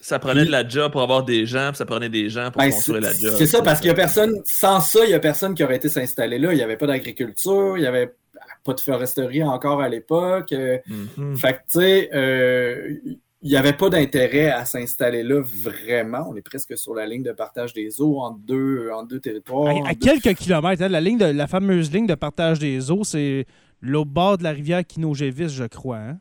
Ça 0.00 0.18
prenait 0.18 0.44
de 0.44 0.50
la 0.50 0.68
job 0.68 0.92
pour 0.92 1.02
avoir 1.02 1.24
des 1.24 1.46
gens, 1.46 1.68
puis 1.70 1.78
ça 1.78 1.86
prenait 1.86 2.08
des 2.10 2.28
gens 2.28 2.50
pour 2.50 2.60
ben, 2.62 2.70
construire 2.70 3.00
la 3.00 3.12
c'est 3.12 3.22
job. 3.22 3.34
c'est 3.38 3.46
ça 3.46 3.62
parce 3.62 3.80
qu'il 3.80 3.88
y 3.88 3.92
a 3.92 3.94
personne. 3.94 4.40
Sans 4.44 4.80
ça, 4.80 5.00
il 5.04 5.10
y 5.10 5.14
a 5.14 5.18
personne 5.20 5.54
qui 5.54 5.64
aurait 5.64 5.76
été 5.76 5.88
s'installer 5.88 6.38
là. 6.38 6.52
Il 6.52 6.56
n'y 6.56 6.62
avait 6.62 6.76
pas 6.76 6.86
d'agriculture, 6.86 7.76
il 7.76 7.80
n'y 7.80 7.86
avait 7.86 8.12
pas 8.64 8.72
de 8.74 8.80
foresterie 8.80 9.42
encore 9.42 9.80
à 9.80 9.88
l'époque. 9.88 10.52
Mhm. 10.52 11.36
fait 11.38 11.52
que, 11.54 11.58
tu 11.58 11.80
sais, 11.80 12.10
euh, 12.14 12.94
il 13.44 13.50
n'y 13.50 13.56
avait 13.56 13.74
pas 13.74 13.90
d'intérêt 13.90 14.50
à 14.50 14.64
s'installer 14.64 15.22
là 15.22 15.40
vraiment. 15.44 16.26
On 16.30 16.34
est 16.34 16.40
presque 16.42 16.76
sur 16.78 16.94
la 16.94 17.06
ligne 17.06 17.22
de 17.22 17.32
partage 17.32 17.72
des 17.74 18.00
eaux 18.00 18.18
entre 18.20 18.38
deux, 18.40 18.88
entre 18.92 19.08
deux 19.08 19.20
territoires. 19.20 19.68
À, 19.68 19.72
entre 19.74 19.90
à 19.90 19.94
deux- 19.94 20.18
quelques 20.20 20.38
kilomètres, 20.38 20.82
hein, 20.82 20.88
la, 20.88 21.00
ligne 21.00 21.18
de, 21.18 21.26
la 21.26 21.46
fameuse 21.46 21.92
ligne 21.92 22.06
de 22.06 22.14
partage 22.14 22.58
des 22.58 22.90
eaux, 22.90 23.04
c'est 23.04 23.46
l'autre 23.82 24.10
bord 24.10 24.38
de 24.38 24.42
la 24.44 24.50
rivière 24.50 24.84
Kinogévis, 24.84 25.50
je 25.50 25.64
crois. 25.64 25.98
hein. 25.98 26.18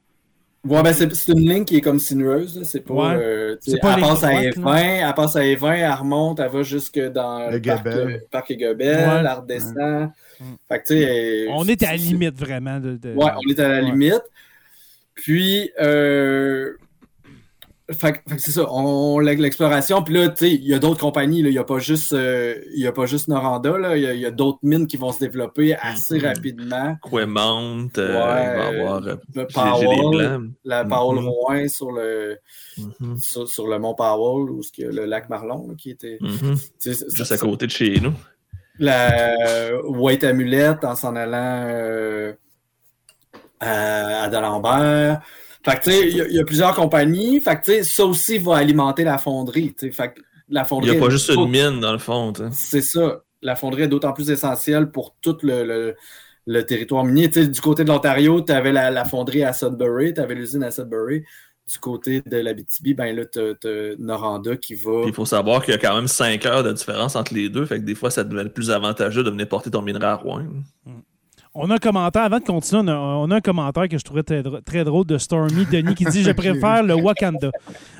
Ouais, 0.66 0.82
ben 0.82 0.94
c'est 0.94 1.10
une 1.28 1.40
ligne 1.50 1.66
qui 1.66 1.76
est 1.76 1.82
comme 1.82 2.00
sinueuse. 2.00 2.58
là. 2.60 2.64
C'est 2.64 2.80
pas. 2.82 2.94
Ouais. 2.94 3.16
euh, 3.22 3.56
pas 3.82 3.96
elle 3.96 4.02
passe 4.02 4.24
à 4.24 4.30
droite, 4.30 4.46
Evin, 4.58 4.76
elle 5.08 5.14
passe 5.14 5.36
à 5.36 5.46
Evin, 5.46 5.74
elle 5.74 5.92
remonte, 5.92 6.40
elle 6.40 6.50
va 6.52 6.64
jusque 6.64 7.00
dans 7.00 7.50
Le 7.50 7.58
le 7.58 7.62
parc, 7.62 7.84
Gabel. 7.86 8.08
le 8.08 8.20
parc 8.32 8.52
et 8.52 8.56
Gobel, 8.58 8.98
Ouais. 9.10 9.16
elle 9.20 9.28
redescend. 9.28 10.10
Mm. 10.40 10.44
Fait 10.70 10.80
que, 10.80 10.88
tu 10.88 10.94
sais, 11.00 11.48
On 11.52 11.66
est 11.68 11.84
à 11.84 11.92
la 11.92 11.98
c'est- 11.98 12.04
limite, 12.06 12.38
vraiment. 12.40 12.80
De, 12.80 12.96
de- 12.96 13.14
Ouais, 13.14 13.32
on 13.46 13.50
est 13.52 13.60
à 13.60 13.68
la 13.68 13.76
Ouais. 13.82 13.92
limite. 13.92 14.22
Puis, 15.16 15.70
euh, 15.82 16.74
fait, 17.92 18.22
fait 18.28 18.38
c'est 18.40 18.52
ça, 18.52 18.66
on 18.72 19.20
l'exploration. 19.20 20.02
Puis 20.04 20.14
là, 20.14 20.30
tu 20.30 20.38
sais, 20.46 20.52
il 20.54 20.64
y 20.66 20.74
a 20.74 20.80
d'autres 20.80 21.00
compagnies. 21.02 21.40
Il 21.40 21.50
n'y 21.50 21.58
a 21.58 21.64
pas 21.64 21.80
juste, 21.80 22.14
euh, 22.14 22.56
y 22.76 22.88
a 22.88 22.92
pas 22.92 23.06
juste 23.06 23.28
Noranda. 23.28 23.78
Là. 23.78 23.98
Il 23.98 24.20
y 24.20 24.26
a, 24.26 24.32
d'autres 24.32 24.60
mines 24.64 24.88
qui 24.88 24.96
vont 24.98 25.12
se 25.12 25.20
développer 25.20 25.76
assez 25.76 26.18
Mhm. 26.20 26.26
rapidement. 26.26 26.96
Quemont, 27.04 27.90
euh, 27.98 28.08
Ouais, 28.08 28.44
il 28.44 28.58
va 28.58 28.68
avoir 28.68 29.08
euh, 29.08 29.46
Powell, 29.54 30.50
la 30.64 30.86
Powell 30.86 31.20
Mhm. 31.22 31.28
Rouen 31.28 31.68
sur 31.68 31.92
le, 31.92 32.38
Mhm. 32.78 33.18
sur, 33.18 33.48
sur 33.50 33.68
le 33.68 33.78
mont 33.80 33.96
Powell, 33.96 34.50
y 34.78 34.86
a 34.86 34.92
le 34.92 35.06
lac 35.06 35.30
Marlon 35.30 35.68
là, 35.68 35.74
qui 35.78 35.90
était. 35.92 36.20
Juste 36.84 37.10
ça- 37.24 37.36
à 37.36 37.38
côté 37.38 37.66
de 37.68 37.72
chez 37.72 38.00
nous. 38.00 38.14
la 38.80 39.36
White 39.86 40.24
Amulette 40.24 40.84
en 40.84 40.96
s'en 40.96 41.16
allant 41.16 42.34
à, 43.60 44.24
à 44.24 44.28
D'Alembert. 44.30 45.22
Fait 45.66 45.76
que, 45.78 45.84
tu 45.84 45.92
sais, 45.92 46.08
il 46.10 46.18
y, 46.18 46.22
a- 46.22 46.28
il 46.28 46.36
y 46.36 46.40
a 46.40 46.44
plusieurs 46.44 46.76
compagnies. 46.76 47.40
Fait 47.42 47.56
que, 47.56 47.66
tu 47.66 47.72
sais, 47.72 47.84
ça 47.84 48.06
aussi 48.06 48.38
va 48.38 48.58
alimenter 48.58 49.04
la 49.04 49.18
fonderie. 49.18 49.74
tu 49.74 49.88
sais. 49.88 49.92
Fait 49.92 50.14
que 50.14 50.22
la 50.50 50.62
Il 50.62 50.68
fonderie. 50.68 50.92
n'y 50.92 50.98
a 50.98 51.00
pas 51.00 51.10
juste 51.10 51.30
une 51.30 51.50
mine, 51.50 51.80
dans 51.80 51.92
le 51.94 51.98
fond. 52.00 52.34
C'est 52.52 52.82
ça. 52.82 53.22
La 53.42 53.56
fonderie 53.56 53.84
est 53.84 53.88
d'autant 53.88 54.14
plus 54.14 54.30
essentielle 54.30 54.92
pour 54.92 55.16
tout 55.22 55.38
le, 55.44 55.64
le- 55.64 55.96
le 56.46 56.62
territoire 56.66 57.06
minier. 57.06 57.30
Tu 57.30 57.42
sais, 57.42 57.48
du 57.48 57.62
côté 57.62 57.84
de 57.86 57.90
l'Ontario, 57.90 58.42
tu 58.42 58.52
avais 58.52 58.72
la, 58.74 58.92
la 58.92 59.06
fonderie 59.06 59.44
à 59.44 59.54
Sudbury, 59.54 60.14
tu 60.14 60.20
avais 60.22 60.36
l'usine 60.36 60.64
à 60.64 60.72
Sudbury. 60.72 61.24
Du 61.66 61.80
côté 61.80 62.22
de 62.26 62.38
l'Abitibi, 62.38 62.94
ben 62.94 63.16
là, 63.16 63.24
tu 63.26 63.40
as 63.40 63.96
Noranda 63.98 64.58
qui 64.58 64.76
va. 64.76 65.00
Puis 65.04 65.12
il 65.12 65.16
faut 65.16 65.26
savoir 65.26 65.64
qu'il 65.64 65.74
y 65.74 65.76
a 65.76 65.80
quand 65.80 65.96
même 65.96 66.10
5 66.10 66.46
heures 66.46 66.62
de 66.64 66.74
différence 66.74 67.16
entre 67.16 67.34
les 67.34 67.48
deux. 67.48 67.66
Fait 67.66 67.80
que 67.80 67.86
des 67.86 67.96
fois, 67.96 68.12
ça 68.12 68.26
devient 68.26 68.42
être 68.46 68.54
plus 68.54 68.70
avantageux 68.70 69.24
de 69.24 69.30
venir 69.30 69.48
porter 69.48 69.72
ton 69.72 69.82
minerai 69.82 70.08
à 70.08 70.16
Rouen. 70.16 70.44
On 71.56 71.70
a 71.70 71.76
un 71.76 71.78
commentaire, 71.78 72.24
avant 72.24 72.40
de 72.40 72.44
continuer, 72.44 72.82
on 72.84 72.88
a, 72.88 72.96
on 72.96 73.30
a 73.30 73.36
un 73.36 73.42
commentaire 73.42 73.88
que 73.88 73.98
je 73.98 74.04
trouvais 74.04 74.24
très, 74.24 74.42
dr- 74.42 74.64
très 74.64 74.84
drôle 74.84 75.06
de 75.06 75.20
Stormy 75.20 75.66
Denis 75.72 75.94
qui 75.94 76.04
dit 76.06 76.24
Je 76.24 76.32
préfère 76.34 76.82
le 76.82 76.96
Wakanda. 76.96 77.52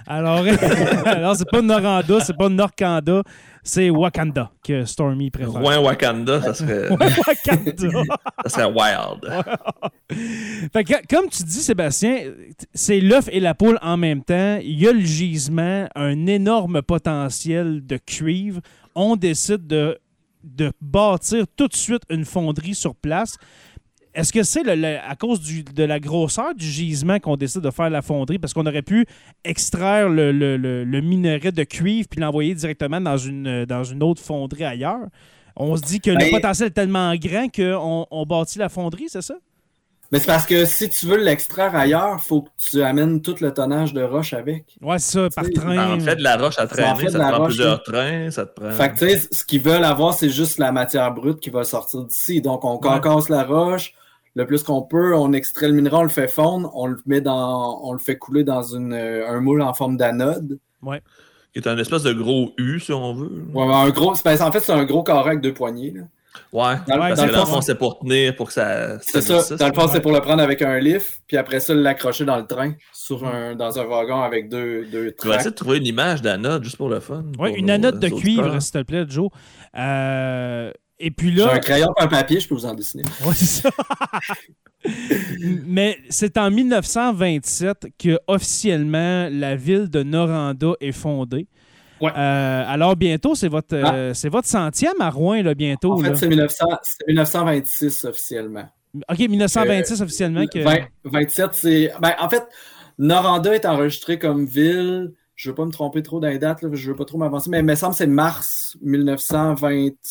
Alors, 0.08 0.44
alors 1.06 1.36
c'est 1.36 1.48
pas 1.52 1.62
Noranda, 1.62 2.20
c'est 2.22 2.36
pas 2.36 2.50
Norkanda, 2.50 3.22
c'est 3.62 3.92
Wakanda 3.92 4.50
que 4.64 4.86
Stormy 4.86 5.30
préfère. 5.30 5.52
Rouen-Wakanda, 5.54 6.42
ça 6.42 6.54
serait, 6.56 6.90
Wakanda. 6.90 8.02
ça 8.46 8.50
serait 8.50 8.66
wild. 8.66 9.44
Fait 10.74 10.84
que, 10.84 10.94
comme 11.16 11.30
tu 11.30 11.44
dis, 11.44 11.60
Sébastien, 11.62 12.32
c'est 12.74 13.00
l'œuf 13.02 13.30
et 13.32 13.40
la 13.40 13.54
poule 13.54 13.78
en 13.84 13.98
même 13.98 14.24
temps. 14.24 14.58
Il 14.64 14.80
y 14.80 14.88
a 14.88 14.92
le 14.94 15.00
gisement, 15.02 15.88
un 15.96 16.26
énorme 16.26 16.82
potentiel 16.82 17.86
de 17.86 17.98
cuivre. 17.98 18.62
On 18.96 19.16
décide 19.16 19.66
de, 19.68 19.98
de 20.44 20.72
bâtir 20.82 21.46
tout 21.56 21.68
de 21.68 21.76
suite 21.76 22.04
une 22.10 22.26
fonderie 22.26 22.76
sur 22.76 22.96
place. 22.96 23.38
Est-ce 24.14 24.32
que 24.32 24.44
c'est 24.44 24.68
à 25.00 25.16
cause 25.16 25.42
du- 25.42 25.64
de 25.64 25.84
la 25.84 26.00
grosseur 26.00 26.54
du 26.54 26.66
gisement 26.68 27.20
qu'on 27.20 27.36
décide 27.36 27.62
de 27.62 27.72
faire 27.72 27.90
la 27.90 28.04
fonderie? 28.04 28.38
Parce 28.38 28.54
qu'on 28.54 28.66
aurait 28.68 28.84
pu 28.84 29.06
extraire 29.44 30.08
le, 30.08 30.32
le- 30.32 30.56
le- 30.58 30.84
le 30.84 31.02
minerai 31.02 31.52
de 31.52 31.64
cuivre 31.64 32.08
puis 32.08 32.20
l'envoyer 32.20 32.54
directement 32.54 33.02
dans 33.02 33.18
une, 33.18 33.66
dans 33.66 33.84
une 33.84 34.04
autre 34.04 34.22
fonderie 34.22 34.66
ailleurs. 34.66 35.08
On 35.56 35.76
se 35.76 35.82
dit 35.82 36.00
que 36.00 36.12
le 36.12 36.18
Ben- 36.18 36.30
potentiel 36.32 36.68
est 36.68 36.72
tellement 36.72 37.16
grand 37.16 37.48
qu'on 37.52 38.06
on 38.12 38.26
bâtit 38.26 38.60
la 38.60 38.70
fonderie, 38.70 39.06
c'est 39.08 39.22
ça? 39.24 39.36
Mais 40.14 40.20
c'est 40.20 40.28
parce 40.28 40.46
que 40.46 40.66
si 40.66 40.92
tu 40.92 41.08
veux 41.08 41.18
l'extraire 41.18 41.76
ailleurs, 41.76 42.20
il 42.20 42.24
faut 42.24 42.44
que 42.44 42.50
tu 42.60 42.84
amènes 42.84 43.24
tout 43.24 43.34
le 43.42 43.52
tonnage 43.52 43.96
de 43.96 44.04
roche 44.04 44.34
avec. 44.34 44.78
Ouais, 44.80 45.00
c'est 45.00 45.14
ça, 45.14 45.28
par 45.36 45.50
train. 45.50 45.96
En 45.96 46.00
fait, 46.00 46.18
de 46.18 46.22
la 46.22 46.38
roche 46.38 46.54
à 46.60 46.62
Ça 46.62 46.64
en 46.66 46.68
traîner, 46.68 47.00
fait 47.00 47.06
de 47.06 47.12
ça 47.14 47.18
la 47.18 47.26
te 47.26 47.30
prend 47.32 47.40
roche, 47.40 47.48
plusieurs 47.48 47.82
trains, 47.82 48.30
ça 48.30 48.46
te 48.46 48.62
prend. 48.62 48.70
Fait 48.74 48.92
que, 48.92 49.00
tu 49.00 49.10
sais, 49.10 49.28
ce 49.32 49.44
qu'ils 49.44 49.62
veulent 49.62 49.84
avoir, 49.84 50.14
c'est 50.14 50.30
juste 50.30 50.60
la 50.60 50.72
matière 50.72 51.12
brute 51.16 51.40
qui 51.40 51.50
va 51.50 51.64
sortir 51.64 52.04
d'ici. 52.04 52.42
Donc, 52.42 52.64
on 52.64 52.78
concasse 52.78 53.28
la 53.30 53.44
roche 53.44 53.96
le 54.36 54.46
plus 54.46 54.62
qu'on 54.62 54.84
peut, 54.84 55.16
on 55.16 55.34
extrait 55.34 55.68
le 55.68 55.74
minerai, 55.74 55.96
on 55.96 56.04
le 56.04 56.10
fait 56.10 56.28
fondre, 56.28 56.70
on 56.76 56.86
le 56.86 57.00
met 57.08 57.22
dans, 57.22 57.82
on 57.84 57.92
le 57.94 57.98
fait 58.00 58.20
couler 58.20 58.44
dans 58.44 58.62
une, 58.62 58.94
euh, 58.94 59.28
un 59.28 59.40
moule 59.42 59.64
en 59.64 59.74
forme 59.74 59.98
d'anode. 59.98 60.60
Ouais. 60.84 61.02
Qui 61.54 61.60
est 61.60 61.68
un 61.68 61.78
espèce 61.80 62.04
de 62.04 62.14
gros 62.14 62.54
U, 62.60 62.80
si 62.80 62.94
on 62.94 63.16
veut. 63.16 63.46
Ouais, 63.52 63.66
mais 63.66 63.74
un 63.74 63.90
gros, 63.90 64.12
en 64.12 64.16
fait, 64.16 64.38
c'est 64.60 64.72
un 64.74 64.86
gros 64.86 65.02
carré 65.02 65.30
avec 65.32 65.42
deux 65.42 65.56
poignées. 65.56 65.90
là. 65.90 66.04
Ouais, 66.52 66.76
Dans 66.88 66.96
le- 66.96 67.00
parce 67.00 67.20
dans 67.20 67.24
que 67.26 67.30
le 67.30 67.34
dans 67.36 67.40
le 67.42 67.46
fond, 67.48 67.62
c'est 67.62 67.76
pour 67.76 68.00
tenir, 68.00 68.36
pour 68.36 68.48
que 68.48 68.54
ça. 68.54 69.00
C'est 69.02 69.22
ça. 69.22 69.56
Dans 69.56 69.68
le 69.68 69.74
fond, 69.74 69.86
ouais. 69.86 69.88
c'est 69.94 70.02
pour 70.02 70.12
le 70.12 70.20
prendre 70.22 70.42
avec 70.42 70.62
un 70.62 70.80
lift, 70.80 71.22
puis 71.28 71.38
après 71.38 71.60
ça, 71.60 71.74
l'accrocher 71.74 72.26
dans 72.26 72.38
le 72.38 72.46
train, 72.46 72.74
sur 72.92 73.26
un, 73.26 73.56
dans 73.56 73.80
un 73.80 73.84
wagon 73.86 74.22
avec 74.22 74.50
deux, 74.50 74.86
deux 74.86 75.04
vais 75.06 75.12
tracks. 75.12 75.36
essayer 75.36 75.50
de 75.52 75.56
trouver 75.56 75.78
une 75.78 75.88
image 75.88 76.22
d'anode 76.22 76.64
juste 76.64 76.78
pour 76.78 76.90
le 76.90 77.00
fun. 77.00 77.24
Ouais, 77.40 77.50
pour 77.50 77.58
une 77.58 77.68
nos, 77.68 77.74
anote 77.74 78.00
de 78.00 78.10
cuivre, 78.10 78.62
s'il 78.62 78.72
te 78.72 78.82
plaît, 78.84 79.06
Joe. 79.08 79.30
Euh, 79.78 80.72
et 81.00 81.12
puis 81.12 81.32
J'ai 81.36 81.44
là. 81.44 81.54
un 81.54 81.60
crayon 81.60 81.90
et 82.00 82.04
un 82.04 82.08
papier, 82.08 82.40
je 82.40 82.48
peux 82.48 82.56
vous 82.56 82.66
en 82.66 82.74
dessiner. 82.74 83.04
Ouais, 83.26 83.34
c'est 83.36 83.46
ça. 83.64 83.70
Mais 85.66 85.98
c'est 86.10 86.38
en 86.38 86.52
1927 86.52 87.88
que 87.98 88.20
officiellement 88.28 89.30
la 89.32 89.56
ville 89.56 89.90
de 89.90 90.04
Noranda 90.04 90.74
est 90.82 90.92
fondée. 90.92 91.48
Ouais. 92.04 92.12
Euh, 92.18 92.64
alors 92.68 92.96
bientôt, 92.96 93.34
c'est 93.36 93.48
votre, 93.48 93.76
euh, 93.76 94.14
c'est 94.14 94.30
votre 94.30 94.48
centième 94.48 95.00
à 95.00 95.10
Rouen, 95.10 95.42
là, 95.42 95.54
bientôt. 95.54 95.94
En 95.94 95.98
fait, 96.00 96.16
c'est 96.16 96.28
1900 96.28 96.66
c'est 96.82 97.08
1926 97.08 98.06
officiellement. 98.06 98.70
OK, 99.10 99.20
1926 99.20 100.02
officiellement. 100.02 100.46
Que... 100.48 100.60
20 100.60 100.78
27, 101.06 101.50
c'est. 101.54 101.94
Ben, 102.02 102.14
en 102.20 102.30
fait, 102.30 102.44
Noranda 103.00 103.56
est 103.56 103.66
enregistré 103.66 104.20
comme 104.20 104.46
ville. 104.46 105.14
Je 105.36 105.50
ne 105.50 105.52
veux 105.52 105.56
pas 105.56 105.66
me 105.66 105.72
tromper 105.72 106.04
trop 106.04 106.20
dans 106.20 106.28
les 106.28 106.38
dates, 106.38 106.62
là, 106.62 106.70
je 106.74 106.86
ne 106.88 106.92
veux 106.92 106.98
pas 106.98 107.06
trop 107.06 107.18
m'avancer, 107.18 107.50
mais 107.50 107.60
il 107.60 107.66
me 107.66 107.74
semble 107.76 107.94
que 107.94 107.98
c'est 107.98 108.08
mars 108.08 108.78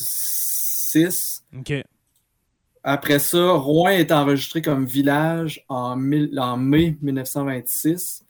1926. 0.00 1.44
OK. 1.58 1.72
Après 2.84 3.18
ça, 3.20 3.52
Rouen 3.52 3.90
est 3.90 4.10
enregistré 4.10 4.60
comme 4.62 4.84
village 4.86 5.64
en, 5.68 5.94
mille- 5.94 6.36
en 6.40 6.56
mai 6.56 6.96
1926. 7.00 8.21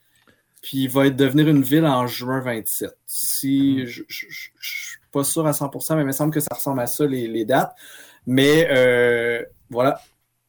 Puis 0.62 0.84
il 0.84 0.88
va 0.88 1.06
être 1.08 1.16
devenir 1.16 1.48
une 1.48 1.62
ville 1.62 1.84
en 1.86 2.06
juin 2.06 2.40
27. 2.40 2.96
Si 3.06 3.84
je 3.86 4.02
je- 4.08 4.26
je- 4.30 4.48
je 4.60 4.70
suis 4.90 4.98
pas 5.12 5.24
sûr 5.24 5.46
à 5.46 5.52
100%, 5.52 5.96
mais 5.96 6.02
il 6.02 6.06
me 6.06 6.12
semble 6.12 6.32
que 6.32 6.40
ça 6.40 6.54
ressemble 6.54 6.80
à 6.80 6.86
ça 6.86 7.04
les, 7.06 7.26
les 7.28 7.44
dates. 7.44 7.74
Mais 8.26 8.68
euh, 8.70 9.42
voilà. 9.68 10.00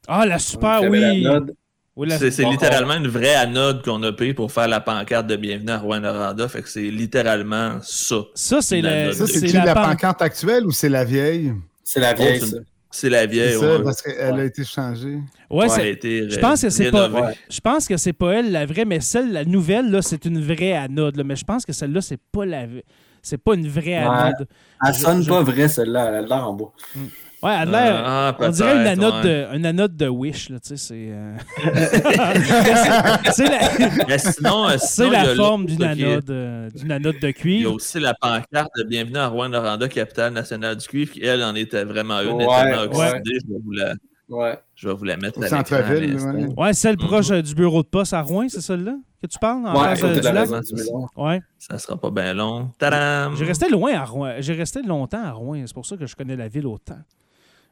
Ah, 0.08 0.26
la 0.26 0.38
super, 0.40 0.82
oui. 0.90 1.04
anode. 1.04 1.56
Oui, 1.96 2.08
la- 2.08 2.18
C'est 2.18 2.44
Bon, 2.44 2.52
littéralement 2.52 2.96
une 2.96 3.08
vraie 3.08 3.36
anode 3.36 3.84
qu'on 3.84 4.02
a 4.04 4.12
payée 4.12 4.34
pour 4.34 4.52
faire 4.52 4.68
la 4.68 4.80
pancarte 4.82 5.28
de 5.28 5.36
bienvenue 5.36 5.72
à 5.72 5.78
Rouen-Noranda. 5.80 6.48
Fait 6.48 6.62
que 6.62 6.70
c'est 6.70 6.90
littéralement 6.90 7.80
ça. 7.82 8.16
Ça, 8.34 8.62
c'est 8.62 8.82
La 8.82 9.74
pancarte 9.76 10.22
actuelle 10.22 10.66
ou 10.66 10.72
c'est 10.72 10.90
la 10.90 11.06
vieille? 11.06 11.54
C'est 11.84 12.00
la 12.00 12.14
vieille, 12.14 12.40
Oh, 12.42 12.46
ça. 12.46 12.58
C'est 12.96 13.10
la 13.10 13.22
C'est 13.22 13.28
vieille. 13.28 13.60
ça, 13.60 13.78
ouais. 13.78 13.84
parce 13.84 14.02
qu'elle 14.04 14.40
a 14.40 14.44
été 14.44 14.64
changée. 14.64 15.16
Ouais, 15.50 15.64
Ouais, 15.64 15.70
c'est- 15.70 15.82
elle 15.82 15.88
a 15.88 15.90
été 15.90 16.30
Je 16.30 16.40
pense 16.40 16.62
que 16.62 16.70
c'est 16.70 16.92
pas. 16.92 17.10
Je 17.50 17.60
pense 17.60 17.88
que 17.88 17.98
c'est 17.98 18.14
pas 18.14 18.34
elle 18.36 18.52
la 18.52 18.68
vraie, 18.68 18.86
mais 18.86 19.00
celle, 19.00 19.32
la 19.34 19.46
nouvelle, 19.46 19.90
là, 19.90 20.04
c'est 20.04 20.26
une 20.26 20.40
vraie 20.40 20.74
anode. 20.74 21.16
là. 21.18 21.24
Mais 21.24 21.36
je 21.36 21.44
pense 21.44 21.66
que 21.66 21.74
celle-là, 21.74 22.02
c'est 22.02 22.20
pas 22.32 22.46
la 22.46 22.68
c'est 23.24 23.38
pas 23.38 23.56
une 23.56 23.68
vraie 23.68 23.98
Ouais. 23.98 24.04
anode. 24.06 24.48
Elle 24.86 24.94
Je- 24.94 25.00
sonne 25.00 25.24
je- 25.24 25.30
pas 25.30 25.42
vraie, 25.42 25.68
celle-là. 25.70 26.06
Elle 26.10 26.16
a 26.16 26.22
l'air 26.22 26.48
en 26.48 26.54
bois. 26.54 26.74
Ouais, 27.44 27.52
elle 27.62 27.76
a 27.76 27.86
l'air. 27.86 28.04
Ah, 28.06 28.36
on 28.40 28.50
dirait 28.50 28.72
une 28.82 28.88
anode, 28.88 29.26
ouais. 29.26 29.48
de, 29.52 29.56
une 29.58 29.66
anode 29.66 29.96
de 29.98 30.08
Wish, 30.08 30.50
là, 30.50 30.60
tu 30.60 30.70
sais, 30.70 30.78
c'est... 30.78 31.08
euh, 31.12 31.36
c'est 33.34 33.50
la, 33.50 34.06
Mais 34.08 34.18
sinon, 34.18 34.70
euh, 34.70 34.76
sinon, 34.78 35.12
la 35.12 35.36
forme 35.36 35.66
d'une 35.66 35.84
anode, 35.84 36.30
euh, 36.30 36.70
d'une 36.72 36.92
anode 36.92 37.16
de 37.16 37.20
Il 37.20 37.26
y 37.26 37.30
a 37.30 37.34
cuivre. 37.34 37.74
aussi 37.74 38.00
la 38.00 38.14
pancarte 38.14 38.72
de 38.78 38.84
Bienvenue 38.84 39.18
à 39.18 39.28
Rouen-Noranda, 39.28 39.88
capitale 39.88 40.34
nationale 40.34 40.78
du 40.78 40.88
cuivre, 40.88 41.12
qui, 41.12 41.24
elle, 41.24 41.44
en 41.44 41.54
était 41.56 41.84
vraiment 41.84 42.22
une, 42.22 42.34
Ouais, 42.34 42.46
elle 42.50 42.68
est 42.68 42.72
tellement 42.78 42.98
ouais. 42.98 43.10
oxydée. 43.12 43.38
Je, 43.46 43.54
vais 43.54 43.60
vous 43.64 43.72
la, 43.72 43.94
Ouais. 44.30 44.58
je 44.76 44.88
vais 44.88 44.94
vous 44.96 45.04
la 45.04 45.18
mettre 45.18 45.40
Au 45.40 45.44
centre-ville, 45.44 46.16
ouais. 46.16 46.48
Ouais, 46.58 46.74
celle 46.74 46.96
Mhm. 46.98 47.08
proche 47.08 47.32
euh, 47.32 47.42
du 47.42 47.54
bureau 47.56 47.84
de 47.84 47.88
poste 47.88 48.14
à 48.14 48.22
Rouen, 48.22 48.48
c'est 48.48 48.62
celle-là 48.62 48.96
que 49.22 49.28
tu 49.28 49.38
parles? 49.40 49.68
En 49.68 49.82
Ouais, 49.82 50.02
euh, 50.04 50.10
de 50.10 50.16
du 50.16 50.22
la 50.22 50.32
lac? 50.32 50.50
maison 50.50 50.62
du 50.62 50.74
Milan. 50.82 51.08
Ouais. 51.18 51.42
Ça 51.60 51.78
sera 51.78 51.98
pas 51.98 52.10
bien 52.10 52.34
long. 52.34 52.70
Tadam! 52.80 53.36
J'ai 53.38 53.46
resté 53.46 53.70
loin 53.70 53.94
à 53.96 54.06
Rouen. 54.06 54.34
J'ai 54.40 54.54
resté 54.54 54.82
longtemps 54.82 55.24
à 55.24 55.32
Rouen. 55.32 55.62
C'est 55.66 55.74
pour 55.74 55.86
ça 55.86 55.96
que 55.98 56.06
je 56.06 56.16
connais 56.16 56.36
la 56.36 56.48
ville 56.48 56.68
autant. 56.68 56.98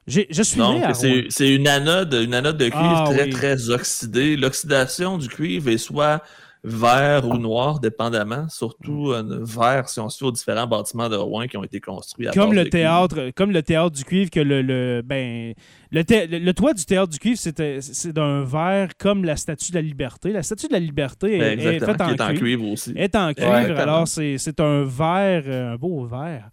Je 0.07 0.21
suis 0.43 0.59
c'est 0.93 1.25
c'est 1.29 1.55
une 1.55 1.67
anode, 1.67 2.13
une 2.13 2.33
anode 2.33 2.57
de 2.57 2.65
cuivre 2.69 3.03
Ah, 3.07 3.09
très, 3.13 3.23
oui. 3.25 3.29
très 3.29 3.69
oxydée. 3.69 4.35
L'oxydation 4.35 5.17
du 5.17 5.27
cuivre 5.27 5.69
est 5.69 5.77
soit 5.77 6.21
vert 6.63 7.27
ou 7.27 7.37
noir, 7.37 7.79
dépendamment. 7.79 8.47
Surtout 8.49 9.11
euh, 9.11 9.23
vert 9.41 9.89
si 9.89 9.99
on 9.99 10.09
se 10.09 10.17
fait 10.19 10.25
aux 10.25 10.31
différents 10.31 10.67
bâtiments 10.67 11.09
de 11.09 11.15
Rouen 11.15 11.47
qui 11.47 11.57
ont 11.57 11.63
été 11.63 11.79
construits 11.79 12.27
à 12.27 12.31
Comme 12.31 12.53
le 12.53 12.61
cuivre. 12.61 12.69
théâtre, 12.71 13.31
comme 13.35 13.51
le 13.51 13.63
théâtre 13.63 13.91
du 13.91 14.03
cuivre 14.03 14.29
que 14.29 14.39
le, 14.39 14.61
le 14.61 15.01
ben 15.03 15.53
le, 15.91 16.03
le- 16.09 16.37
le 16.39 16.53
toit 16.53 16.73
du 16.73 16.85
théâtre 16.85 17.11
du 17.11 17.17
cuivre 17.19 17.39
c'était 17.39 17.79
c'est 17.81 18.13
d'un 18.13 18.43
verre 18.43 18.89
comme 18.99 19.23
la 19.25 19.35
statue 19.35 19.71
de 19.71 19.75
la 19.77 19.81
liberté. 19.81 20.31
La 20.31 20.43
statue 20.43 20.67
de 20.67 20.73
la 20.73 20.79
liberté 20.79 21.39
Ben, 21.39 21.59
est, 21.59 21.79
faite 21.79 22.01
en, 22.01 22.33
cuivre. 22.35 22.67
aussi. 22.71 22.93
Est 22.95 23.15
en 23.15 23.33
cuivre, 23.33 23.55
exactement. 23.55 23.79
alors 23.81 24.07
c'est 24.07 24.37
c'est 24.37 24.59
un 24.59 24.83
verre, 24.83 25.43
euh, 25.47 25.73
un 25.73 25.75
beau 25.77 26.05
verre. 26.05 26.49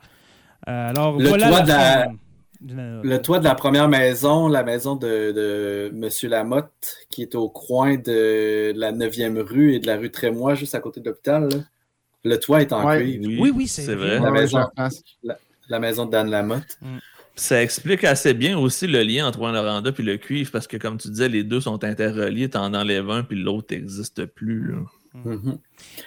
Euh, 0.69 0.91
alors 0.91 1.19
Le 1.19 1.29
voilà 1.29 1.49
toit 1.49 1.59
la 1.61 1.65
de 1.65 1.69
la- 1.69 1.75
forme 2.03 2.13
de 2.15 2.19
la- 2.19 2.28
Le 2.61 3.17
toit 3.19 3.39
de 3.39 3.45
la 3.45 3.55
première 3.55 3.89
maison, 3.89 4.49
la 4.49 4.65
maison 4.65 4.97
de, 4.97 5.33
de 5.33 5.91
M. 5.95 6.31
Lamotte, 6.31 6.97
qui 7.11 7.23
est 7.23 7.35
au 7.35 7.49
coin 7.49 7.97
de 7.97 8.73
la 8.75 8.93
9e 8.93 9.39
rue 9.41 9.75
et 9.75 9.79
de 9.79 9.87
la 9.87 9.97
rue 9.97 10.11
Trémois, 10.11 10.55
juste 10.55 10.75
à 10.75 10.81
côté 10.81 11.01
de 11.01 11.07
l'hôpital. 11.09 11.49
Le 12.25 12.37
toit 12.37 12.61
est 12.63 12.73
en 12.73 12.85
Ouais. 12.85 13.01
cuivre. 13.03 13.41
Oui, 13.41 13.53
oui, 13.55 13.69
c'est 13.69 13.83
c'est 13.83 13.95
vrai. 13.95 14.19
La 14.19 14.33
Ouais, 14.33 14.41
maison. 14.41 14.61
pense. 14.77 15.03
La 15.69 15.79
maison 15.79 16.07
de 16.07 16.11
Dan 16.11 16.31
Lamotte. 16.31 16.79
Ça 17.37 17.63
explique 17.63 18.03
assez 18.03 18.35
bien 18.35 18.59
aussi 18.59 18.89
le 18.89 19.03
lien 19.03 19.29
entre 19.29 19.39
Rouen-Noranda 19.39 19.93
et 19.97 20.03
le 20.03 20.17
cuivre, 20.17 20.51
parce 20.51 20.67
que 20.67 20.77
comme 20.77 20.99
tu 20.99 21.09
disais, 21.09 21.29
les 21.29 21.45
deux 21.45 21.61
sont 21.61 21.85
interreliés. 21.85 22.49
T'en 22.51 22.75
enlèves 22.75 23.09
un, 23.11 23.23
puis 23.23 23.41
l'autre 23.41 23.73
n'existe 23.73 24.25
plus. 24.27 24.73
là. 24.73 24.79
Mhm. 25.25 25.59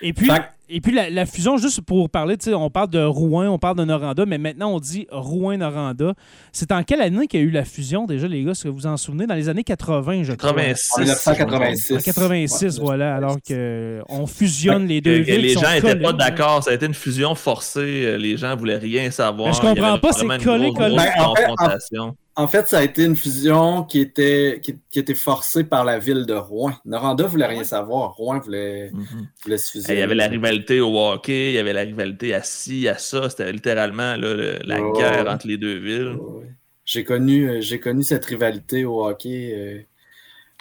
Et 0.02 0.12
puis, 0.14 0.30
et 0.72 0.82
puis 0.82 0.92
la, 0.94 1.10
la 1.10 1.26
fusion, 1.26 1.58
juste 1.58 1.82
pour 1.82 2.10
parler, 2.10 2.38
tu 2.38 2.46
sais, 2.50 2.54
on 2.54 2.70
parle 2.70 2.90
de 2.90 3.04
Rouen, 3.04 3.48
on 3.48 3.60
parle 3.60 3.78
de 3.78 3.84
Noranda, 3.84 4.26
mais 4.26 4.38
maintenant 4.38 4.72
on 4.74 4.80
dit 4.80 5.08
Rouen-Noranda. 5.12 6.14
C'est 6.52 6.72
en 6.72 6.84
quelle 6.84 7.02
année 7.02 7.28
qu'il 7.28 7.40
y 7.40 7.44
a 7.44 7.46
eu 7.46 7.52
la 7.52 7.66
fusion 7.66 8.06
déjà, 8.06 8.28
les 8.28 8.44
gars? 8.44 8.52
Est-ce 8.52 8.64
que 8.64 8.70
vous 8.70 8.76
vous 8.76 8.88
en 8.88 8.98
souvenez? 8.98 9.28
Dans 9.28 9.36
les 9.36 9.50
années 9.50 9.64
80, 9.64 10.24
je 10.24 10.34
crois. 10.34 10.52
86. 10.54 10.92
En 10.96 11.00
1986. 11.02 11.94
En 11.94 11.98
86, 12.00 12.62
Ouais, 12.80 12.86
voilà, 12.86 13.16
alors 13.16 13.38
qu'on 13.48 14.28
fusionne 14.28 14.86
les 14.88 15.02
deux 15.02 15.20
villes. 15.20 15.42
les 15.42 15.54
gens 15.54 15.72
n'étaient 15.74 15.96
pas 15.96 16.14
d'accord. 16.14 16.64
Ça 16.64 16.72
a 16.72 16.74
été 16.74 16.86
une 16.86 16.94
fusion 16.94 17.36
forcée. 17.36 18.18
Les 18.18 18.38
gens 18.38 18.56
voulaient 18.56 18.78
rien 18.78 19.12
savoir. 19.12 19.50
Mais 19.50 19.54
je 19.56 19.62
comprends 19.62 19.98
pas, 20.00 20.12
c'est 20.14 20.26
collé, 20.44 20.72
collé. 20.74 20.96
Ben, 20.96 21.10
en 21.20 21.36
fait, 21.36 21.46
en- 21.46 21.56
confrontation. 21.56 22.04
En 22.04 22.16
fait, 22.48 22.68
ça 22.68 22.80
a 22.80 22.84
été 22.84 23.04
une 23.04 23.16
fusion 23.16 23.84
qui 23.84 24.00
était, 24.00 24.60
qui, 24.64 24.78
qui 24.90 25.00
était 25.00 25.16
forcée 25.16 25.64
par 25.66 25.84
la 25.84 26.00
ville 26.00 26.26
de 26.26 26.34
Rouen. 26.34 26.72
Noranda 26.86 27.26
voulait 27.28 27.46
rien 27.46 27.64
savoir. 27.66 28.14
Rouen 28.16 28.40
voulait, 28.40 28.90
Mhm. 28.94 29.28
voulait 29.44 29.58
se 29.58 29.72
fusionner. 29.72 29.98
Il 29.98 30.00
y 30.00 30.04
avait 30.04 30.16
la 30.16 30.28
rivalité 30.28 30.80
au 30.80 30.98
hockey, 30.98 31.50
il 31.52 31.56
y 31.56 31.58
avait 31.58 31.74
la 31.74 31.82
rivalité 31.82 32.34
à 32.34 32.42
ci, 32.42 32.88
à 32.88 32.98
ça. 32.98 33.30
C'était 33.30 33.52
littéralement 33.52 34.16
là, 34.16 34.34
le- 34.34 34.60
la 34.64 34.82
Oh. 34.82 34.94
guerre 34.94 35.28
entre 35.30 35.46
les 35.48 35.58
deux 35.58 35.78
villes. 35.78 36.18
J'ai 36.86 37.04
connu, 37.04 37.50
euh, 37.50 37.62
j'ai 37.62 37.80
connu 37.80 38.04
cette 38.04 38.26
rivalité 38.26 38.86
au 38.86 39.06
hockey. 39.06 39.54
euh. 39.56 39.82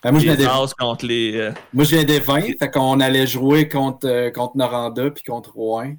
Ben, 0.03 0.13
moi, 0.13 0.21
je 0.21 0.27
les 0.29 0.37
des, 0.37 0.47
contre 0.79 1.07
les. 1.07 1.37
euh, 1.37 1.53
moi, 1.75 1.85
je 1.85 1.95
viens 1.95 2.05
des 2.05 2.21
20, 2.21 2.59
fait 2.59 2.71
qu'on 2.71 3.01
allait 3.01 3.27
jouer 3.27 3.69
contre, 3.69 4.31
contre 4.31 4.57
Noranda 4.57 5.11
puis 5.11 5.23
contre 5.23 5.53
Rouen. 5.53 5.95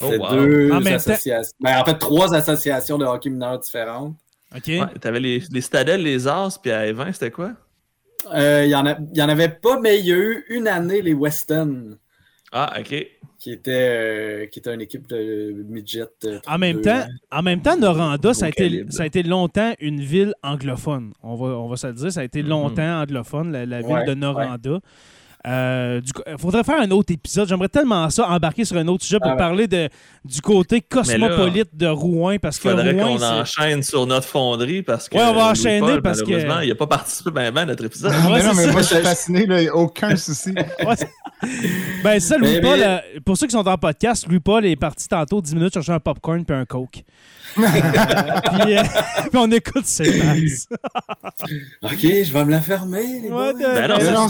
Oh, 0.00 0.06
C'est 0.10 0.18
wow. 0.18 0.30
deux 0.30 0.70
En 0.72 0.84
associations. 0.86 1.52
Ben, 1.60 1.78
en 1.80 1.84
fait, 1.84 1.98
trois 1.98 2.34
associations 2.34 2.98
de 2.98 3.04
hockey 3.04 3.30
mineur 3.30 3.58
différentes. 3.58 4.14
OK. 4.56 4.66
ouais, 4.68 4.80
T'avais 5.00 5.20
les, 5.20 5.42
les 5.50 5.60
Stadel, 5.60 6.02
les 6.02 6.28
As, 6.28 6.58
puis 6.60 6.70
à 6.70 6.86
Evin, 6.86 7.10
c'était 7.12 7.30
quoi? 7.30 7.52
Euh, 8.34 8.62
Il 8.64 8.70
y, 8.70 8.74
en 8.74 8.86
a- 8.86 8.98
il 9.12 9.18
y 9.18 9.22
en 9.22 9.28
avait 9.28 9.48
pas, 9.48 9.80
mais 9.80 9.98
il 9.98 10.06
y 10.06 10.12
a 10.12 10.16
eu 10.16 10.44
une 10.50 10.68
année 10.68 11.02
les 11.02 11.14
Weston, 11.14 11.98
Ah, 12.52 12.74
ok. 12.78 13.06
qui 13.38 13.50
était, 13.52 13.70
euh, 13.72 14.46
qui 14.46 14.60
était 14.60 14.72
une 14.72 14.80
équipe 14.82 15.08
de 15.08 15.64
midget. 15.68 16.04
euh, 16.26 16.38
En 16.46 16.58
même, 16.58 16.76
deux 16.76 16.82
temps, 16.82 17.04
en 17.32 17.42
même 17.42 17.60
temps, 17.62 17.76
Noranda, 17.76 18.32
ça 18.34 18.46
a, 18.46 18.48
été, 18.50 18.84
ça 18.90 19.02
a 19.02 19.06
été 19.06 19.22
longtemps 19.24 19.74
une 19.80 20.00
ville 20.00 20.34
anglophone. 20.44 21.12
On 21.22 21.34
va, 21.34 21.46
on 21.58 21.68
va 21.68 21.76
se 21.76 21.88
le 21.88 21.94
dire. 21.94 22.12
Ça 22.12 22.20
a 22.20 22.24
été 22.24 22.42
Mhm. 22.42 22.48
longtemps 22.50 23.00
anglophone, 23.02 23.50
la, 23.50 23.66
la 23.66 23.80
ville 23.80 23.90
Ouais, 23.90 24.04
de 24.04 24.14
Noranda. 24.14 24.78
Euh, 25.46 26.00
du 26.00 26.12
coup, 26.12 26.22
faudrait 26.38 26.62
faire 26.62 26.80
un 26.80 26.90
autre 26.92 27.12
épisode. 27.12 27.48
J'aimerais 27.48 27.68
tellement 27.68 28.08
ça, 28.10 28.28
embarquer 28.28 28.64
sur 28.64 28.76
un 28.76 28.86
autre 28.86 29.02
sujet 29.04 29.18
pour 29.20 29.32
Ah 29.32 29.36
parler 29.36 29.66
de, 29.66 29.88
du 30.24 30.40
côté 30.40 30.80
cosmopolite 30.80 31.70
de 31.76 31.88
Rouen. 31.88 32.36
Parce 32.40 32.58
que 32.58 32.70
Faudrait 32.70 32.92
Rouen, 32.92 33.16
qu'on 33.16 33.22
enchaîne 33.24 33.82
sur 33.82 34.06
notre 34.06 34.26
fonderie 34.28 34.82
parce 34.82 35.08
que. 35.08 35.16
Ouais, 35.16 35.22
on 35.24 35.32
va 35.34 35.40
Louis 35.40 35.42
enchaîner 35.50 35.80
Paul, 35.80 36.02
parce 36.02 36.22
que- 36.22 36.26
malheureusement, 36.30 36.60
Il 36.60 36.68
n'a 36.68 36.74
pas 36.76 36.86
participé 36.86 37.30
bien 37.32 37.50
bien 37.50 37.62
à 37.62 37.66
notre 37.66 37.84
épisode. 37.84 38.12
Ouais, 38.12 38.18
mais 38.34 38.42
non, 38.44 38.50
c'est 38.52 38.56
mais 38.56 38.64
ça. 38.66 38.72
moi, 38.72 38.82
je 38.82 38.86
suis 38.86 38.96
fasciné, 39.02 39.46
là, 39.46 39.74
aucun 39.74 40.14
souci. 40.16 40.50
Ouais, 40.52 40.94
ben 42.04 42.20
ça, 42.20 42.38
Louis 42.38 42.52
Mais- 42.54 42.60
Paul, 42.60 42.78
mais- 42.78 42.86
euh, 42.86 42.98
pour 43.24 43.36
ceux 43.36 43.46
qui 43.46 43.52
sont 43.52 43.66
en 43.66 43.76
podcast, 43.78 44.26
Louis 44.28 44.38
Paul 44.38 44.64
est 44.64 44.76
parti 44.76 45.08
tantôt 45.08 45.40
10 45.42 45.54
minutes 45.56 45.74
chercher 45.74 45.92
un 45.92 45.98
popcorn 46.00 46.44
puis 46.44 46.54
un 46.56 46.64
coke. 46.64 47.02
puis, 47.54 47.64
euh, 47.64 48.82
puis 49.30 49.30
on 49.34 49.50
écoute 49.50 49.84
ses 49.86 50.20
tasses. 50.20 50.68
Ok, 51.82 51.98
je 52.00 52.32
vais 52.32 52.44
me 52.44 52.50
la 52.50 52.60
fermer. 52.62 53.20
Les 53.22 53.28
Ouais, 53.28 53.52
boys. 53.52 53.74
Ben 53.74 53.88
non, 53.88 53.96
Mais 53.98 54.04
c'est 54.04 54.12
non, 54.12 54.28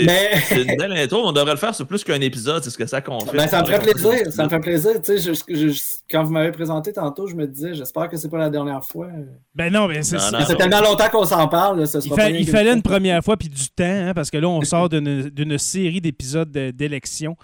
C'est 0.00 0.54
Mais 0.56 0.62
une 0.72 0.76
belle 0.76 0.92
intro. 0.92 1.22
On 1.26 1.32
devrait 1.32 1.52
le 1.52 1.58
faire 1.58 1.74
sur 1.74 1.86
plus 1.86 2.02
qu'un 2.02 2.20
épisode. 2.20 2.62
C'est 2.64 2.70
ce 2.70 2.78
que 2.78 2.86
ça 2.86 3.00
confirme. 3.00 3.36
ben, 3.36 3.46
ça 3.46 3.60
me 3.62 3.66
ferait 3.66 3.80
plaisir. 3.80 4.32
Ça 4.32 4.44
me 4.44 4.48
fait 4.48 4.60
plaisir. 4.60 4.92
Tu 5.02 5.18
sais, 5.18 5.18
je- 5.18 5.54
je- 5.54 5.68
je- 5.68 5.82
quand 6.10 6.24
vous 6.24 6.32
m'avez 6.32 6.52
présenté 6.52 6.92
tantôt, 6.92 7.26
je 7.26 7.34
me 7.34 7.46
disais, 7.46 7.74
j'espère 7.74 8.08
que 8.08 8.16
c'est 8.16 8.28
pas 8.30 8.38
la 8.38 8.50
dernière 8.50 8.84
fois. 8.84 9.08
Ben 9.54 9.72
non, 9.72 9.88
mais 9.88 10.02
c'est 10.02 10.16
tellement 10.56 10.80
longtemps 10.80 11.08
qu'on 11.10 11.24
s'en 11.26 11.48
parle. 11.48 11.80
là, 11.80 11.86
ce 11.86 11.98
Il, 11.98 12.02
sera 12.04 12.16
fa- 12.16 12.22
pas 12.22 12.28
rien 12.28 12.38
il 12.38 12.48
fallait 12.48 12.72
une 12.72 12.82
première 12.82 13.22
fois 13.22 13.36
puis 13.36 13.48
du 13.48 13.68
temps, 13.68 13.84
hein, 13.84 14.14
parce 14.14 14.30
que 14.30 14.38
là, 14.38 14.48
on 14.48 14.62
sort 14.62 14.88
d'une 14.88 15.28
d'une 15.28 15.58
série 15.58 15.82
série 15.82 16.00
d'épisodes 16.00 16.50
d'élection. 16.52 17.36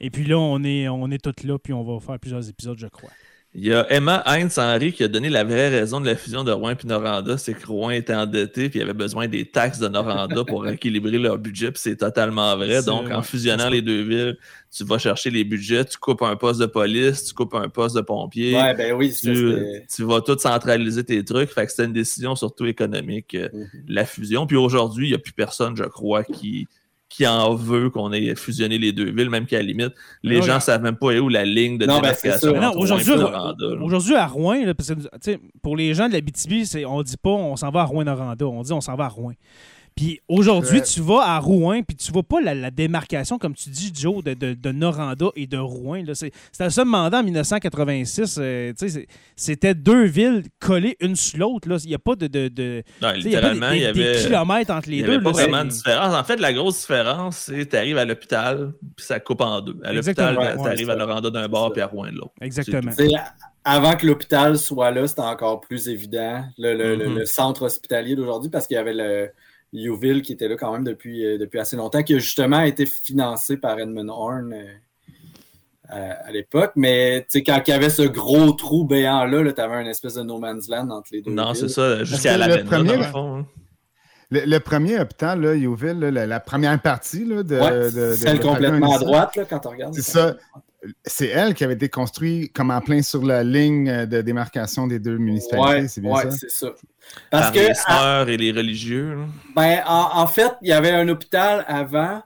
Et 0.00 0.08
puis 0.10 0.24
là, 0.24 0.38
on 0.38 0.62
est, 0.64 0.88
on 0.88 1.10
est 1.10 1.18
tous 1.22 1.46
là, 1.46 1.58
puis 1.58 1.72
on 1.72 1.82
va 1.84 2.00
faire 2.00 2.18
plusieurs 2.18 2.48
épisodes, 2.48 2.78
je 2.78 2.86
crois. 2.86 3.10
Il 3.54 3.66
y 3.66 3.72
a 3.74 3.86
Emma 3.92 4.22
Heinz 4.24 4.58
Henry 4.58 4.94
qui 4.94 5.04
a 5.04 5.08
donné 5.08 5.28
la 5.28 5.44
vraie 5.44 5.68
raison 5.68 6.00
de 6.00 6.06
la 6.06 6.16
fusion 6.16 6.42
de 6.42 6.50
Rouen 6.50 6.70
et 6.70 6.86
Noranda, 6.86 7.36
c'est 7.36 7.52
que 7.52 7.66
Rouen 7.66 7.90
était 7.90 8.14
endetté 8.14 8.70
puis 8.70 8.78
il 8.78 8.82
avait 8.82 8.94
besoin 8.94 9.28
des 9.28 9.44
taxes 9.44 9.78
de 9.78 9.88
Noranda 9.88 10.42
pour 10.48 10.66
équilibrer 10.66 11.18
leur 11.18 11.36
budget, 11.36 11.70
puis 11.70 11.80
c'est 11.82 11.96
totalement 11.96 12.56
vrai. 12.56 12.82
Donc, 12.82 13.10
en 13.10 13.20
fusionnant 13.20 13.68
les 13.68 13.82
deux 13.82 14.02
villes, 14.02 14.38
tu 14.74 14.84
vas 14.84 14.96
chercher 14.96 15.28
les 15.28 15.44
budgets, 15.44 15.84
tu 15.84 15.98
coupes 15.98 16.22
un 16.22 16.34
poste 16.34 16.60
de 16.60 16.66
police, 16.66 17.24
tu 17.24 17.34
coupes 17.34 17.54
un 17.54 17.68
poste 17.68 17.94
de 17.94 18.00
pompier. 18.00 18.56
Ouais, 18.56 18.74
ben 18.74 18.94
oui, 18.94 19.14
tu, 19.14 19.56
tu, 19.94 20.02
vas 20.02 20.22
tout 20.22 20.38
centraliser 20.38 21.04
tes 21.04 21.22
trucs. 21.22 21.50
Fait 21.50 21.66
que 21.66 21.70
c'était 21.70 21.84
une 21.84 21.92
décision 21.92 22.34
surtout 22.34 22.64
économique, 22.64 23.34
euh, 23.34 23.48
mm-hmm. 23.48 23.82
la 23.88 24.06
fusion. 24.06 24.46
Puis 24.46 24.56
aujourd'hui, 24.56 25.08
il 25.08 25.10
n'y 25.10 25.16
a 25.16 25.18
plus 25.18 25.34
personne, 25.34 25.76
je 25.76 25.84
crois, 25.84 26.24
qui 26.24 26.68
qui 27.12 27.26
en 27.26 27.54
veut 27.54 27.90
qu'on 27.90 28.10
ait 28.12 28.34
fusionné 28.34 28.78
les 28.78 28.92
deux 28.92 29.10
villes, 29.10 29.28
même 29.28 29.44
qu'à 29.44 29.58
la 29.58 29.64
limite, 29.64 29.92
les 30.22 30.40
gens 30.40 30.54
ne 30.54 30.60
savent 30.60 30.82
même 30.82 30.96
pas 30.96 31.12
où 31.18 31.28
la 31.28 31.44
ligne 31.44 31.76
de 31.76 31.84
non, 31.84 32.00
ben, 32.00 32.14
démarcation. 32.14 32.52
Ben 32.52 32.70
aujourd'hui, 32.70 34.14
à 34.14 34.26
Rouen, 34.26 34.62
pour 35.62 35.76
les 35.76 35.92
gens 35.92 36.08
de 36.08 36.14
la 36.14 36.20
BTB, 36.22 36.86
on 36.86 36.98
ne 36.98 37.02
dit 37.02 37.16
pas 37.18 37.30
on 37.30 37.56
s'en 37.56 37.70
va 37.70 37.80
à 37.80 37.84
Rouen-Noranda, 37.84 38.46
on 38.46 38.62
dit 38.62 38.72
on 38.72 38.80
s'en 38.80 38.96
va 38.96 39.04
à 39.04 39.08
Rouen. 39.08 39.34
Puis 39.94 40.20
aujourd'hui, 40.28 40.82
tu 40.82 41.00
vas 41.00 41.22
à 41.22 41.38
Rouen, 41.38 41.82
puis 41.82 41.96
tu 41.96 42.12
vois 42.12 42.22
pas 42.22 42.40
la, 42.40 42.70
démarcation, 42.70 43.38
comme 43.38 43.54
tu 43.54 43.70
dis, 43.70 43.92
Joe, 43.94 44.22
de, 44.24 44.34
de, 44.34 44.72
Noranda 44.72 45.26
et 45.36 45.46
de 45.46 45.58
Rouen. 45.58 46.02
C'était 46.14 46.64
le 46.64 46.70
seul 46.70 46.86
mandat 46.86 47.20
en 47.20 47.22
1986. 47.22 48.38
Euh, 48.38 48.72
c'était 49.36 49.74
deux 49.74 50.04
villes 50.04 50.44
collées 50.60 50.96
une 51.00 51.16
sur 51.16 51.38
l'autre. 51.38 51.68
Il 51.84 51.88
n'y 51.88 51.94
a 51.94 51.98
pas 51.98 52.16
de. 52.16 52.26
de, 52.26 52.48
de 52.48 52.82
non, 53.00 53.12
littéralement, 53.12 53.70
il 53.70 53.82
y 53.82 53.86
avait. 53.86 54.14
Des 54.14 54.24
kilomètres 54.24 54.72
entre 54.72 54.88
les 54.88 55.02
deux. 55.02 55.04
Il 55.04 55.10
n'y 55.10 55.14
avait 55.16 55.24
pas 55.24 55.32
vraiment 55.32 55.64
de 55.64 55.70
différence. 55.70 56.14
En 56.14 56.24
fait, 56.24 56.36
la 56.36 56.52
grosse 56.52 56.80
différence, 56.80 57.36
c'est 57.36 57.58
que 57.58 57.62
tu 57.62 57.76
arrives 57.76 57.98
à 57.98 58.04
l'hôpital, 58.04 58.72
puis 58.96 59.06
ça 59.06 59.20
coupe 59.20 59.40
en 59.40 59.60
deux. 59.60 59.78
À 59.84 59.92
l'hôpital, 59.92 60.36
tu 60.60 60.66
arrives 60.68 60.90
à 60.90 60.96
Noranda 60.96 61.30
d'un 61.30 61.48
bord, 61.48 61.72
puis 61.72 61.82
à 61.82 61.86
Rouen 61.86 62.10
de 62.10 62.16
l'autre. 62.16 62.32
Exactement 62.40 62.92
avant 63.64 63.96
que 63.96 64.06
l'hôpital 64.06 64.58
soit 64.58 64.90
là, 64.90 65.06
c'était 65.06 65.20
encore 65.20 65.60
plus 65.60 65.88
évident, 65.88 66.44
le, 66.58 66.74
le, 66.74 66.96
le 66.96 67.06
mm-hmm. 67.06 67.26
centre 67.26 67.62
hospitalier 67.62 68.16
d'aujourd'hui, 68.16 68.50
parce 68.50 68.66
qu'il 68.66 68.74
y 68.74 68.78
avait 68.78 68.94
le, 68.94 69.30
Youville, 69.72 70.22
qui 70.22 70.32
était 70.32 70.48
là 70.48 70.56
quand 70.56 70.72
même 70.72 70.84
depuis, 70.84 71.24
euh, 71.24 71.38
depuis 71.38 71.58
assez 71.58 71.76
longtemps, 71.76 72.02
qui 72.02 72.14
a 72.14 72.18
justement 72.18 72.60
été 72.60 72.86
financé 72.86 73.56
par 73.56 73.78
Edmund 73.78 74.10
Horn 74.10 74.52
euh, 74.52 74.64
à, 75.88 76.30
l'époque. 76.30 76.72
Mais 76.76 77.26
quand 77.34 77.62
il 77.66 77.70
y 77.70 77.74
avait 77.74 77.90
ce 77.90 78.02
gros 78.02 78.52
trou 78.52 78.84
béant-là, 78.84 79.42
-là, 79.42 79.52
tu 79.54 79.60
avais 79.60 79.80
une 79.80 79.88
espèce 79.88 80.14
de 80.14 80.22
no 80.22 80.38
man's 80.38 80.68
land 80.68 80.90
entre 80.90 81.10
les 81.12 81.22
deux. 81.22 81.32
Non, 81.32 81.54
c'est 81.54 81.68
ça, 81.68 82.04
jusqu'à 82.04 82.36
la 82.36 82.48
le 82.48 82.64
premier, 82.64 82.96
le, 82.96 83.02
fond, 83.04 83.46
le, 84.30 84.58
premier 84.58 85.00
hôpital, 85.00 85.40
là, 85.40 85.54
Youville, 85.54 86.00
la, 86.00 86.40
première 86.40 86.80
partie 86.80 87.24
là, 87.24 87.42
de, 87.42 87.58
ouais, 87.58 88.16
Celle 88.16 88.40
complètement 88.40 88.96
à 88.96 88.98
droite, 88.98 89.36
là, 89.36 89.44
quand 89.44 89.66
on 89.66 89.70
regarde. 89.70 89.94
C'est 89.94 90.02
ça 90.02 90.36
c'est 91.04 91.28
elle 91.28 91.54
qui 91.54 91.64
avait 91.64 91.74
été 91.74 91.88
construite 91.88 92.52
comme 92.52 92.70
en 92.70 92.80
plein 92.80 93.02
sur 93.02 93.24
la 93.24 93.44
ligne 93.44 94.06
de 94.06 94.20
démarcation 94.20 94.86
des 94.86 94.98
deux 94.98 95.18
municipalités, 95.18 95.88
c'est 95.88 96.00
bien 96.00 96.12
ouais, 96.12 96.30
c'est 96.30 96.50
ça. 96.50 96.68
Parce 97.30 97.46
Par 97.46 97.52
que, 97.52 97.58
les 97.68 97.74
sœurs 97.74 98.28
et 98.28 98.36
les 98.36 98.52
religieux. 98.52 99.18
Ben, 99.54 99.82
en, 99.86 100.26
fait, 100.26 100.52
il 100.62 100.68
y 100.68 100.72
avait 100.72 100.90
un 100.90 101.08
hôpital 101.08 101.64
avant 101.66 102.22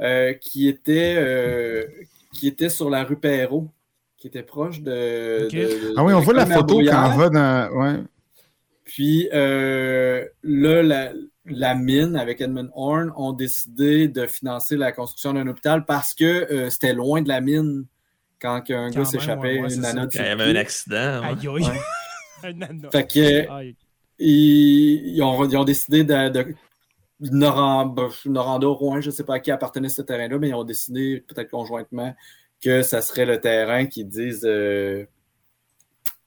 euh, 0.00 0.32
qui, 0.34 0.68
était, 0.68 1.16
euh, 1.18 1.84
qui 2.32 2.48
était 2.48 2.68
sur 2.68 2.90
la 2.90 3.04
rue 3.04 3.18
Perrault, 3.18 3.68
qui 4.16 4.28
était 4.28 4.42
proche 4.42 4.80
de. 4.80 5.48
ah 5.96 6.04
oui, 6.04 6.12
on 6.12 6.20
voit 6.20 6.34
la 6.34 6.46
photo 6.46 6.80
quand 6.80 7.12
on 7.12 7.16
va 7.16 7.28
dans. 7.30 7.70
Ouais. 7.72 8.00
Puis 8.84 9.28
euh, 9.32 10.24
là, 10.42 10.82
la, 10.82 11.12
la 11.50 11.74
mine 11.74 12.16
avec 12.16 12.40
Edmund 12.40 12.70
Horn 12.74 13.12
ont 13.16 13.32
décidé 13.32 14.08
de 14.08 14.26
financer 14.26 14.76
la 14.76 14.92
construction 14.92 15.32
d'un 15.32 15.46
hôpital 15.46 15.84
parce 15.84 16.14
que 16.14 16.24
euh, 16.24 16.70
c'était 16.70 16.94
loin 16.94 17.22
de 17.22 17.28
la 17.28 17.40
mine 17.40 17.86
quand 18.40 18.62
un 18.70 18.90
gars 18.90 19.04
s'échappait 19.04 19.56
une 19.56 19.80
nana 19.80 20.06
Il 20.12 20.20
y 20.20 20.24
avait 20.24 20.44
un 20.44 20.56
accident. 20.56 21.22
Aïe, 21.22 21.48
un 22.44 22.90
Fait 22.90 23.06
que, 23.06 23.74
ils, 24.18 25.22
ont, 25.22 25.64
décidé 25.64 26.04
de, 26.04 26.28
de 26.28 26.54
Noranda, 27.20 28.66
Rouen, 28.68 29.00
je 29.00 29.06
ne 29.06 29.12
sais 29.12 29.24
pas 29.24 29.34
à 29.34 29.40
qui 29.40 29.50
appartenait 29.50 29.88
ce 29.88 30.02
terrain-là, 30.02 30.38
mais 30.38 30.50
ils 30.50 30.54
ont 30.54 30.64
décidé 30.64 31.24
peut-être 31.26 31.50
conjointement 31.50 32.14
que 32.62 32.82
ça 32.82 33.02
serait 33.02 33.26
le 33.26 33.40
terrain 33.40 33.86
qui 33.86 34.04
disent 34.04 34.44
euh, 34.44 35.06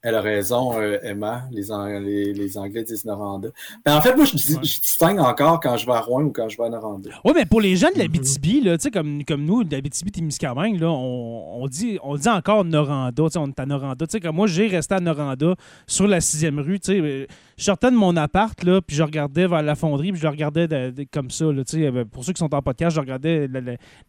elle 0.03 0.15
a 0.15 0.21
raison, 0.21 0.79
euh, 0.79 0.97
Emma. 1.03 1.43
Les, 1.51 2.33
les, 2.33 2.57
Anglais 2.57 2.83
disent 2.83 3.05
Noranda. 3.05 3.49
Ben, 3.85 3.97
en 3.97 4.01
fait, 4.01 4.15
moi, 4.15 4.25
je, 4.25 4.35
distingue 4.35 5.19
encore 5.19 5.59
quand 5.59 5.77
je 5.77 5.85
vais 5.85 5.91
à 5.91 6.01
Rouen 6.01 6.23
ou 6.23 6.31
quand 6.31 6.49
je 6.49 6.57
vais 6.57 6.65
à 6.65 6.69
Noranda. 6.69 7.11
Oui, 7.23 7.33
mais 7.35 7.45
pour 7.45 7.61
les 7.61 7.75
gens 7.75 7.89
de 7.93 7.99
la 7.99 8.07
BTB, 8.07 8.65
là, 8.65 8.77
comme, 8.91 9.23
comme 9.23 9.45
nous, 9.45 9.63
de 9.63 9.75
la 9.75 9.81
BTB 9.81 10.11
Témiscamingue, 10.11 10.79
là, 10.79 10.89
on, 10.89 11.61
on, 11.63 11.67
dit, 11.67 11.99
on 12.01 12.15
dit 12.15 12.29
encore 12.29 12.65
Noranda. 12.65 13.23
On 13.35 13.47
est 13.47 13.59
à 13.59 13.65
Noranda. 13.67 14.05
sais 14.09 14.19
comme 14.19 14.35
moi, 14.35 14.47
j'ai 14.47 14.67
resté 14.67 14.95
à 14.95 14.99
Noranda 14.99 15.55
sur 15.85 16.07
la 16.07 16.17
6e 16.17 16.59
rue. 16.59 16.79
Je 16.83 17.27
sortais 17.57 17.91
de 17.91 17.95
mon 17.95 18.17
appart, 18.17 18.63
là, 18.63 18.81
puis 18.81 18.95
je 18.95 19.03
regardais 19.03 19.45
vers 19.45 19.61
la 19.61 19.75
fonderie, 19.75 20.11
puis 20.11 20.21
je 20.21 20.27
regardais 20.27 20.67
comme 21.13 21.29
ça. 21.29 21.45
Là, 21.45 21.61
euh, 21.75 22.05
pour 22.05 22.23
ceux 22.25 22.33
qui 22.33 22.39
sont 22.39 22.53
en 22.55 22.61
podcast, 22.63 22.95
je 22.95 23.01
regardais 23.01 23.47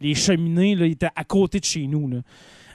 les 0.00 0.14
cheminées, 0.14 0.74
là, 0.74 0.86
ils 0.86 0.92
étaient 0.92 1.10
à 1.14 1.24
côté 1.24 1.60
de 1.60 1.64
chez 1.64 1.86
nous. 1.86 2.08
Là. 2.08 2.18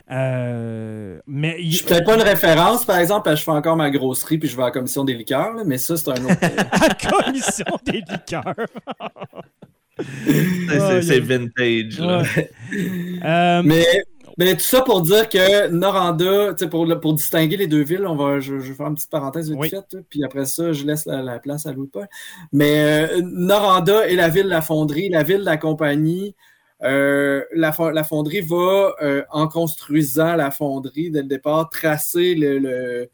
Euh, 0.09 1.19
mais 1.27 1.61
Je 1.61 1.83
peut-être 1.83 2.05
pas 2.05 2.15
une 2.15 2.21
référence, 2.21 2.85
par 2.85 2.97
exemple, 2.97 3.29
je 3.35 3.43
fais 3.43 3.51
encore 3.51 3.75
ma 3.75 3.89
grosserie 3.89 4.37
puis 4.37 4.47
je 4.47 4.55
vais 4.55 4.63
à 4.63 4.65
la 4.67 4.71
commission 4.71 5.03
des 5.03 5.13
liqueurs, 5.13 5.53
mais 5.65 5.77
ça, 5.77 5.97
c'est 5.97 6.09
un 6.09 6.25
autre. 6.25 6.37
à 6.71 6.87
la 6.87 6.93
commission 6.95 7.65
des 7.85 8.03
liqueurs. 8.09 8.55
c'est 11.01 11.19
vintage. 11.19 12.01
Euh, 13.23 13.61
mais, 13.63 13.85
mais 14.37 14.53
tout 14.53 14.61
ça 14.61 14.81
pour 14.81 15.01
dire 15.01 15.27
que 15.27 15.69
Noranda, 15.69 16.53
pour, 16.69 16.87
pour 16.99 17.13
distinguer 17.15 17.57
les 17.57 17.67
deux 17.67 17.83
villes, 17.83 18.05
on 18.05 18.15
va, 18.15 18.39
je, 18.39 18.53
vais 18.53 18.73
faire 18.73 18.87
une 18.87 18.95
petite 18.95 19.09
parenthèse 19.09 19.49
vite 19.49 19.69
fait, 19.69 19.97
puis 20.09 20.23
après 20.23 20.45
ça, 20.45 20.73
je 20.73 20.85
laisse 20.85 21.05
la, 21.07 21.39
place 21.39 21.65
à 21.65 21.71
Louis-Paul. 21.71 22.07
Mais 22.51 23.07
euh, 23.09 23.21
Noranda 23.23 24.07
est 24.07 24.15
la 24.15 24.29
ville 24.29 24.43
de 24.43 24.49
la 24.49 24.61
fonderie, 24.61 25.09
la 25.09 25.23
ville 25.23 25.39
de 25.39 25.45
la 25.45 25.57
compagnie. 25.57 26.35
Euh, 26.83 27.43
la, 27.53 27.71
fonderie 27.71 28.41
va, 28.41 28.93
euh, 29.01 29.23
en 29.31 29.47
construisant 29.47 30.35
la 30.35 30.51
fonderie 30.51 31.09
dès 31.09 31.23
le 31.23 31.27
départ, 31.27 31.69
tracer 31.69 32.35
le, 32.35 33.09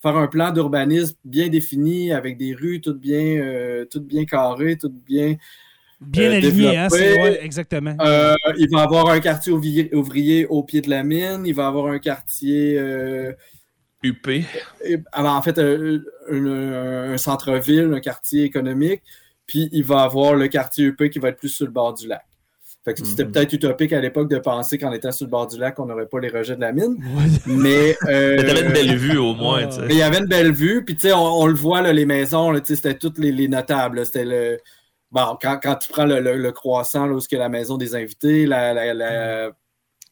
faire 0.00 0.16
un 0.16 0.28
plan 0.28 0.52
d'urbanisme 0.52 1.16
bien 1.24 1.48
défini 1.48 2.12
avec 2.12 2.38
des 2.38 2.54
rues 2.54 2.80
toutes 2.80 3.00
bien, 3.00 3.38
euh, 3.38 3.84
toutes 3.86 4.06
bien 4.06 4.24
carrées, 4.24 4.76
toutes 4.76 5.02
bien. 5.04 5.36
Bien 6.00 6.32
alignées, 6.32 6.76
hein, 6.76 6.88
exactement. 7.40 7.94
il 8.58 8.68
va 8.72 8.82
avoir 8.82 9.08
un 9.08 9.20
quartier 9.20 9.52
ouvrier, 9.52 10.46
au 10.46 10.64
pied 10.64 10.80
de 10.80 10.90
la 10.90 11.04
mine, 11.04 11.42
il 11.44 11.54
va 11.54 11.68
avoir 11.68 11.86
un 11.86 11.98
quartier. 11.98 12.76
UP. 14.04 14.28
en 15.14 15.42
fait, 15.42 15.60
un 15.60 17.16
centre-ville, 17.18 17.92
un 17.94 18.00
quartier 18.00 18.42
économique, 18.42 19.02
puis 19.46 19.68
il 19.70 19.84
va 19.84 20.02
avoir 20.02 20.34
le 20.34 20.48
quartier 20.48 20.86
UP 20.86 21.08
qui 21.08 21.20
va 21.20 21.28
être 21.28 21.38
plus 21.38 21.50
sur 21.50 21.66
le 21.66 21.72
bord 21.72 21.94
du 21.94 22.08
lac. 22.08 22.24
Fait 22.84 22.94
que 22.94 23.06
c'était 23.06 23.24
mhm. 23.24 23.30
peut-être 23.30 23.52
utopique 23.52 23.92
à 23.92 24.00
l'époque 24.00 24.28
de 24.28 24.38
penser 24.38 24.76
qu'en 24.76 24.90
étant 24.92 25.12
sur 25.12 25.26
le 25.26 25.30
bord 25.30 25.46
du 25.46 25.56
lac, 25.56 25.78
on 25.78 25.86
n'aurait 25.86 26.06
pas 26.06 26.18
les 26.18 26.30
rejets 26.30 26.56
de 26.56 26.60
la 26.60 26.72
mine. 26.72 26.96
Mais. 27.46 27.96
Euh, 28.08 28.36
mais 28.36 28.44
t'avais 28.44 28.62
une 28.62 28.72
belle 28.72 28.96
vue 28.96 29.16
au 29.16 29.34
moins. 29.34 29.68
Mais 29.86 29.94
il 29.94 29.98
y 29.98 30.02
avait 30.02 30.18
une 30.18 30.26
belle 30.26 30.52
vue. 30.52 30.84
Puis 30.84 30.96
tu 30.96 31.02
sais, 31.02 31.12
on, 31.12 31.46
le 31.46 31.54
voit, 31.54 31.80
là, 31.80 31.92
les 31.92 32.04
maisons, 32.04 32.52
c'était 32.64 32.94
toutes 32.94 33.18
les, 33.18 33.48
notables. 33.48 34.04
C'était 34.04 34.24
le. 34.24 34.58
Bon, 35.10 35.36
quand, 35.40 35.60
quand, 35.62 35.76
tu 35.76 35.90
prends 35.90 36.04
le, 36.04 36.20
le, 36.20 36.52
croissant, 36.52 37.06
là, 37.06 37.14
où 37.14 37.18
est 37.18 37.36
la 37.36 37.48
maison 37.48 37.76
des 37.76 37.94
invités, 37.94 38.46
la. 38.46 38.72
la, 38.94 39.50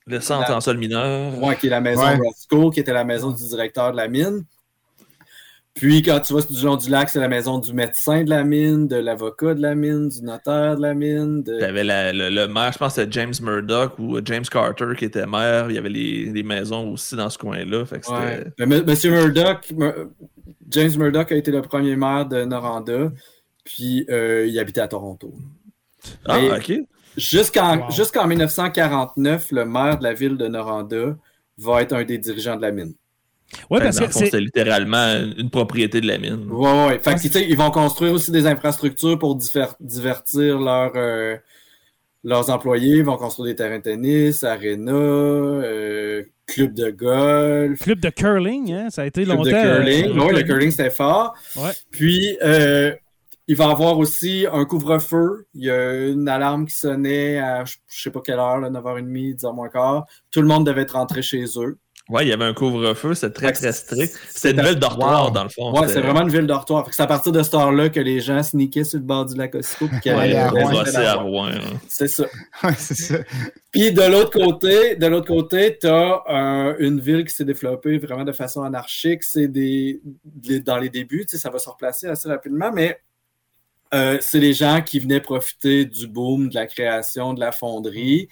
le 0.06 0.20
centre 0.20 0.52
en 0.52 0.60
sol 0.60 0.78
mineur. 0.78 1.42
Ouais, 1.42 1.56
qui 1.56 1.66
est 1.66 1.70
la 1.70 1.80
maison 1.80 2.02
Roscoe, 2.02 2.72
qui 2.72 2.80
était 2.80 2.92
la 2.92 3.04
maison 3.04 3.30
du 3.30 3.46
directeur 3.48 3.92
de 3.92 3.96
la 3.96 4.08
mine. 4.08 4.44
Puis 5.74 6.02
quand 6.02 6.18
tu 6.20 6.34
vas 6.34 6.42
du 6.42 6.64
long 6.64 6.76
du 6.76 6.90
lac, 6.90 7.08
c'est 7.08 7.20
la 7.20 7.28
maison 7.28 7.58
du 7.58 7.72
médecin 7.72 8.24
de 8.24 8.30
la 8.30 8.42
mine, 8.42 8.88
de 8.88 8.96
l'avocat 8.96 9.54
de 9.54 9.62
la 9.62 9.74
mine, 9.74 10.08
du 10.08 10.22
notaire 10.22 10.76
de 10.76 10.82
la 10.82 10.94
mine. 10.94 11.42
De... 11.42 11.54
Il 11.54 11.60
y 11.60 11.64
avait 11.64 11.84
le, 11.84 12.46
maire, 12.48 12.72
je 12.72 12.78
pense 12.78 12.94
que 12.94 13.02
c'était 13.02 13.12
James 13.12 13.34
Murdoch 13.40 13.98
ou 13.98 14.18
James 14.24 14.44
Carter 14.44 14.92
qui 14.98 15.04
était 15.04 15.26
maire. 15.26 15.70
Il 15.70 15.76
y 15.76 15.78
avait 15.78 15.88
les, 15.88 16.42
maisons 16.42 16.92
aussi 16.92 17.14
dans 17.14 17.30
ce 17.30 17.38
coin-là. 17.38 17.84
Monsieur 18.58 19.10
Murdoch, 19.12 19.72
James 20.68 20.92
Murdoch 20.96 21.30
a 21.30 21.36
été 21.36 21.50
le 21.52 21.62
premier 21.62 21.96
maire 21.96 22.26
de 22.26 22.44
Noranda. 22.44 23.12
Puis 23.64 24.04
euh, 24.10 24.46
il 24.46 24.58
habitait 24.58 24.80
à 24.80 24.88
Toronto. 24.88 25.32
Ah, 26.26 26.38
ok. 26.56 26.72
Jusqu'en 27.16 28.26
1949, 28.26 29.52
le 29.52 29.64
maire 29.64 29.98
de 29.98 30.04
la 30.04 30.14
ville 30.14 30.36
de 30.36 30.48
Noranda 30.48 31.16
va 31.58 31.82
être 31.82 31.92
un 31.92 32.04
des 32.04 32.18
dirigeants 32.18 32.56
de 32.56 32.62
la 32.62 32.72
mine. 32.72 32.94
Parce 33.68 33.98
que 33.98 34.12
c'est 34.12 34.40
littéralement 34.40 35.14
une 35.36 35.50
propriété 35.50 36.00
de 36.00 36.06
la 36.06 36.18
mine. 36.18 36.46
Oui, 36.48 36.70
oui. 36.88 36.94
Fait 37.02 37.14
que, 37.14 37.38
ils 37.38 37.56
vont 37.56 37.70
construire 37.70 38.12
aussi 38.12 38.30
des 38.30 38.46
infrastructures 38.46 39.18
pour 39.18 39.36
divertir 39.36 40.58
euh, 40.60 41.36
leurs 42.24 42.50
employés. 42.50 42.98
Ils 42.98 43.04
vont 43.04 43.16
construire 43.16 43.52
des 43.52 43.56
terrains 43.56 43.78
de 43.78 43.82
tennis, 43.82 44.44
aréna, 44.44 44.92
euh, 44.92 46.22
club 46.46 46.74
de 46.74 46.90
golf. 46.90 47.78
Club 47.80 48.00
de 48.00 48.10
curling, 48.10 48.72
hein? 48.72 48.90
ça 48.90 49.02
a 49.02 49.06
été 49.06 49.24
club 49.24 49.38
longtemps. 49.38 49.50
de 49.50 49.62
curling. 49.62 50.18
oui, 50.18 50.34
le 50.34 50.42
curling, 50.42 50.70
c'était 50.70 50.90
fort. 50.90 51.34
Ouais. 51.56 51.72
Puis, 51.90 52.36
il 53.50 53.56
va 53.56 53.64
y 53.64 53.70
avoir 53.72 53.98
aussi 53.98 54.46
un 54.52 54.64
couvre-feu. 54.64 55.48
Il 55.54 55.64
y 55.64 55.70
a 55.72 56.06
une 56.06 56.28
alarme 56.28 56.66
qui 56.66 56.74
sonnait 56.76 57.40
à 57.40 57.64
je 57.64 57.74
sais 57.88 58.10
pas 58.10 58.20
quelle 58.20 58.38
heure, 58.38 58.60
là, 58.60 58.70
9h30, 58.70 59.40
10h 59.40 59.52
moins 59.52 59.68
quart. 59.68 60.06
Tout 60.30 60.40
le 60.40 60.46
monde 60.46 60.64
devait 60.64 60.82
être 60.82 60.92
rentré 60.92 61.20
chez 61.20 61.44
eux. 61.56 61.76
Ouais, 62.10 62.26
il 62.26 62.28
y 62.28 62.32
avait 62.32 62.44
un 62.44 62.54
couvre-feu, 62.54 63.14
c'était 63.14 63.32
très, 63.32 63.52
très 63.52 63.72
strict. 63.72 64.18
C'était 64.28 64.50
une 64.50 64.66
ville 64.66 64.80
dortoir, 64.80 65.26
wow. 65.26 65.30
dans 65.30 65.44
le 65.44 65.48
fond. 65.48 65.72
Ouais, 65.72 65.86
c'est 65.86 66.00
vraiment 66.00 66.22
une 66.22 66.30
ville 66.30 66.46
dortoir. 66.46 66.88
C'est 66.90 67.02
à 67.02 67.06
partir 67.06 67.30
de 67.30 67.40
ce 67.42 67.50
temps-là 67.50 67.88
que 67.88 68.00
les 68.00 68.20
gens 68.20 68.42
sneakaient 68.42 68.82
sur 68.82 68.98
le 68.98 69.04
bord 69.04 69.26
du 69.26 69.36
lac 69.36 69.54
Ossico. 69.54 69.86
Puis 69.86 70.10
ouais, 70.10 70.34
à 70.34 70.50
Rouen. 71.14 71.46
Hein. 71.46 71.60
C'est 71.88 72.08
ça. 72.08 72.24
Ouais, 72.62 72.74
c'est 72.76 72.94
ça. 72.94 73.14
Puis 73.70 73.92
de 73.92 74.02
l'autre 74.02 74.32
côté, 74.32 74.96
de 74.96 75.06
l'autre 75.06 75.28
côté, 75.28 75.78
tu 75.80 75.86
as 75.86 76.22
euh, 76.28 76.74
une 76.80 77.00
ville 77.00 77.24
qui 77.24 77.34
s'est 77.34 77.44
développée 77.44 77.96
vraiment 77.98 78.24
de 78.24 78.32
façon 78.32 78.62
anarchique. 78.62 79.22
C'est 79.22 79.48
des, 79.48 80.00
des, 80.24 80.60
dans 80.60 80.78
les 80.78 80.90
débuts, 80.90 81.24
tu 81.24 81.36
sais, 81.36 81.38
ça 81.38 81.48
va 81.48 81.58
se 81.58 81.70
replacer 81.70 82.08
assez 82.08 82.28
rapidement, 82.28 82.72
mais 82.72 82.98
euh, 83.94 84.18
c'est 84.20 84.40
les 84.40 84.52
gens 84.52 84.82
qui 84.82 84.98
venaient 84.98 85.20
profiter 85.20 85.84
du 85.84 86.06
boom 86.06 86.48
de 86.48 86.54
la 86.54 86.66
création 86.66 87.34
de 87.34 87.40
la 87.40 87.52
fonderie. 87.52 88.28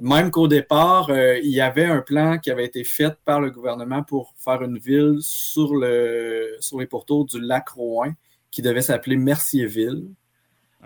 Même 0.00 0.30
qu'au 0.30 0.48
départ, 0.48 1.10
euh, 1.10 1.38
il 1.42 1.50
y 1.50 1.60
avait 1.60 1.84
un 1.84 2.00
plan 2.00 2.38
qui 2.38 2.50
avait 2.50 2.64
été 2.64 2.84
fait 2.84 3.14
par 3.24 3.40
le 3.40 3.50
gouvernement 3.50 4.02
pour 4.02 4.34
faire 4.38 4.62
une 4.62 4.78
ville 4.78 5.18
sur, 5.20 5.74
le, 5.76 6.56
sur 6.60 6.80
les 6.80 6.86
pourtours 6.86 7.26
du 7.26 7.40
lac 7.40 7.68
Rouen 7.70 8.12
qui 8.50 8.62
devait 8.62 8.82
s'appeler 8.82 9.16
Mercierville. 9.16 10.06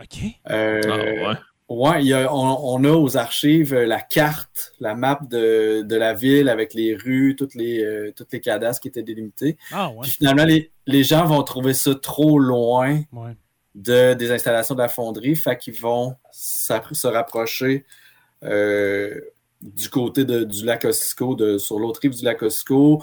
OK. 0.00 0.18
Euh, 0.50 0.80
ah, 0.84 1.28
ouais. 1.30 1.36
Ouais, 1.66 2.02
il 2.02 2.08
y 2.08 2.12
a, 2.12 2.30
on, 2.34 2.58
on, 2.76 2.84
a 2.84 2.90
aux 2.90 3.16
archives 3.16 3.74
la 3.74 4.00
carte, 4.00 4.74
la 4.80 4.94
map 4.94 5.18
de, 5.30 5.80
de 5.82 5.96
la 5.96 6.12
ville 6.12 6.50
avec 6.50 6.74
les 6.74 6.94
rues, 6.94 7.36
toutes 7.36 7.54
les, 7.54 7.82
euh, 7.82 8.12
toutes 8.14 8.32
les 8.32 8.40
cadastres 8.40 8.82
qui 8.82 8.88
étaient 8.88 9.02
délimités. 9.02 9.56
Ah, 9.72 9.88
ouais. 9.90 10.00
Puis 10.02 10.10
finalement, 10.10 10.44
les, 10.44 10.72
les 10.86 11.04
gens 11.04 11.24
vont 11.24 11.42
trouver 11.42 11.72
ça 11.72 11.94
trop 11.94 12.38
loin 12.38 13.00
Ouais. 13.12 13.34
de, 13.74 14.12
des 14.12 14.30
installations 14.30 14.74
de 14.74 14.82
la 14.82 14.88
fonderie, 14.90 15.36
fait 15.36 15.56
qu'ils 15.56 15.80
vont 15.80 16.16
se 16.32 17.06
rapprocher 17.06 17.86
euh, 17.86 18.03
du 18.44 19.88
côté 19.88 20.24
de, 20.24 20.44
du 20.44 20.64
lac 20.64 20.84
Ossico, 20.84 21.34
de, 21.34 21.58
sur 21.58 21.78
l'autre 21.78 22.00
rive 22.02 22.14
du 22.14 22.24
lac 22.24 22.42
Ossico. 22.42 23.02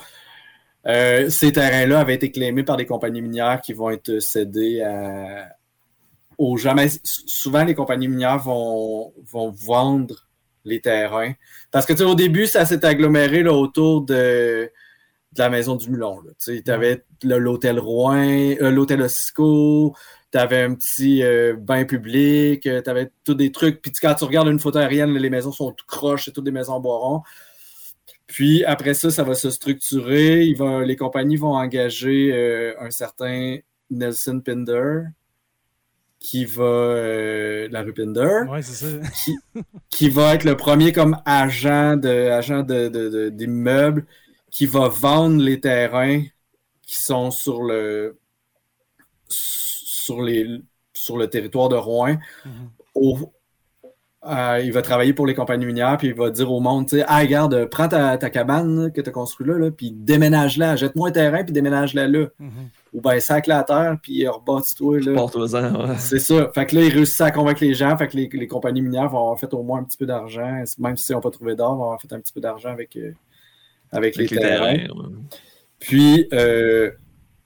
Euh, 0.87 1.29
ces 1.29 1.51
terrains-là 1.51 1.99
avaient 1.99 2.15
été 2.15 2.31
clémés 2.31 2.63
par 2.63 2.77
des 2.77 2.85
compagnies 2.85 3.21
minières 3.21 3.61
qui 3.61 3.73
vont 3.73 3.89
être 3.89 4.19
cédés 4.19 4.81
à, 4.81 5.55
aux 6.37 6.57
gens. 6.57 6.73
Mais 6.73 6.89
souvent, 7.03 7.63
les 7.63 7.75
compagnies 7.75 8.07
minières 8.07 8.39
vont, 8.39 9.13
vont 9.31 9.51
vendre 9.51 10.27
les 10.65 10.81
terrains. 10.81 11.33
Parce 11.71 11.85
que, 11.85 11.93
tu 11.93 11.99
sais, 11.99 12.05
au 12.05 12.15
début, 12.15 12.47
ça 12.47 12.65
s'est 12.65 12.85
aggloméré 12.85 13.43
là, 13.43 13.53
autour 13.53 14.01
de, 14.01 14.69
de 15.33 15.39
la 15.39 15.49
maison 15.49 15.75
du 15.75 15.89
Moulon. 15.89 16.21
Tu 16.39 16.63
avais 16.67 17.03
l'hôtel 17.23 17.79
Rouen, 17.79 18.55
euh, 18.61 18.71
l'hôtel 18.71 19.01
Ossico, 19.01 19.95
tu 20.31 20.37
avais 20.37 20.61
un 20.63 20.73
petit 20.75 21.23
euh, 21.23 21.55
bain 21.57 21.85
public, 21.85 22.61
tu 22.61 22.69
avais 22.89 23.11
tous 23.23 23.33
des 23.35 23.51
trucs. 23.51 23.81
Puis 23.81 23.91
quand 24.01 24.13
tu 24.15 24.23
regardes 24.23 24.47
une 24.47 24.59
photo 24.59 24.79
aérienne, 24.79 25.13
les 25.13 25.29
maisons 25.29 25.51
sont 25.51 25.71
tout 25.71 25.85
croches, 25.85 26.25
c'est 26.25 26.31
toutes 26.31 26.45
des 26.45 26.51
maisons 26.51 26.73
en 26.73 26.79
bois. 26.79 27.21
Puis 28.27 28.63
après 28.63 28.93
ça, 28.93 29.11
ça 29.11 29.23
va 29.23 29.33
se 29.35 29.49
structurer. 29.49 30.43
Il 30.45 30.55
va, 30.57 30.83
les 30.85 30.95
compagnies 30.95 31.35
vont 31.35 31.53
engager 31.55 32.31
euh, 32.33 32.73
un 32.79 32.89
certain 32.91 33.57
Nelson 33.89 34.39
Pinder, 34.39 35.01
qui 36.19 36.45
va 36.45 36.63
euh, 36.63 37.67
la 37.71 37.81
rue 37.81 37.93
Pinder, 37.93 38.43
Ouais, 38.47 38.61
c'est 38.61 38.85
ça. 38.85 39.09
qui, 39.25 39.35
qui 39.89 40.09
va 40.09 40.35
être 40.35 40.43
le 40.45 40.55
premier 40.55 40.93
comme 40.93 41.17
agent 41.25 41.97
de 41.97 42.29
agent 42.29 42.61
de, 42.63 42.87
de, 42.89 43.09
de- 43.09 43.29
d'immeuble 43.29 44.05
qui 44.51 44.65
va 44.65 44.87
vendre 44.87 45.41
les 45.41 45.59
terrains 45.59 46.23
qui 46.83 46.99
sont 47.01 47.31
sur 47.31 47.63
le 47.63 48.17
sur 50.13 50.21
les 50.23 50.47
sur 50.93 51.17
le 51.17 51.27
territoire 51.27 51.69
de 51.69 51.75
Rouen 51.77 52.17
Mhm. 52.45 52.51
au- 52.95 53.17
euh, 54.27 54.61
il 54.63 54.71
va 54.71 54.81
travailler 54.83 55.13
pour 55.13 55.25
les 55.25 55.33
compagnies 55.33 55.65
minières, 55.65 55.97
puis 55.97 56.09
il 56.09 56.13
va 56.13 56.29
dire 56.29 56.51
au 56.51 56.59
monde, 56.59 56.85
tu 56.87 56.97
sais, 56.97 57.03
ah, 57.07 57.19
regarde, 57.21 57.65
prends 57.71 57.87
ta, 57.87 58.17
ta 58.19 58.29
cabane 58.29 58.91
que 58.91 59.01
tu 59.01 59.09
as 59.09 59.13
construite 59.13 59.47
là, 59.47 59.57
là, 59.57 59.71
puis 59.71 59.91
déménage-la, 59.91 60.75
jette-moi 60.75 61.09
un 61.09 61.11
terrain, 61.11 61.43
puis 61.43 61.53
déménage-la 61.53 62.07
là. 62.07 62.27
Mhm. 62.37 62.49
Ou 62.93 63.01
ben, 63.01 63.19
sac-la 63.21 63.59
à 63.59 63.63
terre, 63.63 63.97
puis 64.03 64.27
rebâtis-toi. 64.27 64.99
là. 64.99 65.13
Ouais. 65.87 65.95
C'est 65.97 66.19
ça. 66.19 66.51
Fait 66.53 66.65
que 66.67 66.75
là, 66.75 66.81
ils 66.83 66.93
réussissent 66.93 67.21
à 67.21 67.31
convaincre 67.31 67.63
les 67.63 67.73
gens. 67.73 67.97
Fait 67.97 68.07
que 68.09 68.17
les, 68.17 68.29
les 68.31 68.47
compagnies 68.47 68.81
minières 68.81 69.07
vont 69.09 69.19
avoir 69.19 69.39
fait 69.39 69.51
au 69.53 69.63
moins 69.63 69.79
un 69.79 69.83
petit 69.85 69.97
peu 69.97 70.05
d'argent. 70.05 70.61
Même 70.77 70.97
si 70.97 71.11
ils 71.11 71.15
n'ont 71.15 71.21
pas 71.21 71.31
trouvé 71.31 71.55
d'or, 71.55 71.75
vont 71.77 71.83
avoir 71.85 72.01
fait 72.01 72.11
un 72.13 72.19
petit 72.19 72.33
peu 72.33 72.41
d'argent 72.41 72.69
avec, 72.69 72.95
euh, 72.97 73.13
avec, 73.93 74.17
Avec 74.17 74.29
les, 74.29 74.35
les 74.35 74.41
terrains. 74.41 74.75
terrains. 74.75 74.93
ouais. 74.93 75.15
Puis, 75.79 76.27
euh, 76.33 76.91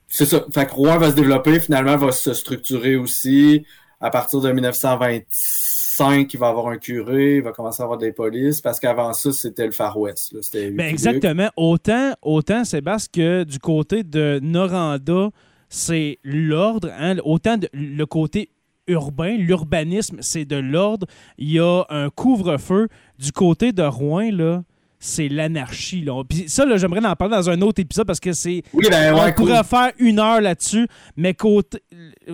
c'est 0.08 0.26
ça. 0.26 0.44
Fait 0.52 0.66
que 0.66 0.72
Rouen 0.72 0.98
va 0.98 1.10
se 1.10 1.16
développer, 1.16 1.58
finalement, 1.60 1.96
va 1.96 2.12
se 2.12 2.32
structurer 2.34 2.96
aussi. 2.96 3.64
À 4.00 4.10
partir 4.10 4.40
de 4.40 4.52
1925, 4.52 6.32
il 6.34 6.38
va 6.38 6.48
avoir 6.48 6.68
un 6.68 6.76
curé, 6.78 7.36
il 7.36 7.42
va 7.42 7.52
commencer 7.52 7.82
à 7.82 7.84
avoir 7.84 7.98
des 7.98 8.12
polices, 8.12 8.60
parce 8.60 8.78
qu'avant 8.80 9.12
ça, 9.12 9.32
c'était 9.32 9.66
le 9.66 9.72
Far 9.72 9.98
West. 9.98 10.32
là. 10.32 10.40
Ben 10.72 10.80
exactement. 10.88 11.48
Autant, 11.56 12.12
autant 12.22 12.64
Sébastien, 12.64 13.44
que 13.44 13.44
du 13.44 13.58
côté 13.58 14.04
de 14.04 14.38
Noranda, 14.42 15.30
c'est 15.68 16.18
l'ordre. 16.22 16.90
hein, 16.98 17.16
autant 17.24 17.56
de- 17.56 17.68
le 17.72 18.04
côté 18.04 18.50
urbain, 18.86 19.36
l'urbanisme, 19.36 20.18
c'est 20.20 20.44
de 20.44 20.56
l'ordre. 20.56 21.06
Il 21.38 21.50
y 21.50 21.58
a 21.58 21.84
un 21.88 22.08
couvre-feu. 22.10 22.88
Du 23.18 23.32
côté 23.32 23.72
de 23.72 23.82
Rouen, 23.82 24.30
là, 24.30 24.62
c'est 24.98 25.28
l'anarchie. 25.28 26.00
Là. 26.02 26.22
Puis 26.28 26.48
ça, 26.48 26.64
là, 26.64 26.76
j'aimerais 26.76 27.04
en 27.06 27.14
parler 27.16 27.36
dans 27.36 27.50
un 27.50 27.60
autre 27.62 27.80
épisode 27.80 28.06
parce 28.06 28.20
que 28.20 28.32
c'est. 28.32 28.62
Oui, 28.72 28.86
ben 28.90 29.14
on 29.14 29.18
cool. 29.26 29.34
pourrait 29.34 29.64
faire 29.64 29.92
une 29.98 30.18
heure 30.18 30.40
là-dessus, 30.40 30.86
mais 31.16 31.34
côté, 31.34 31.78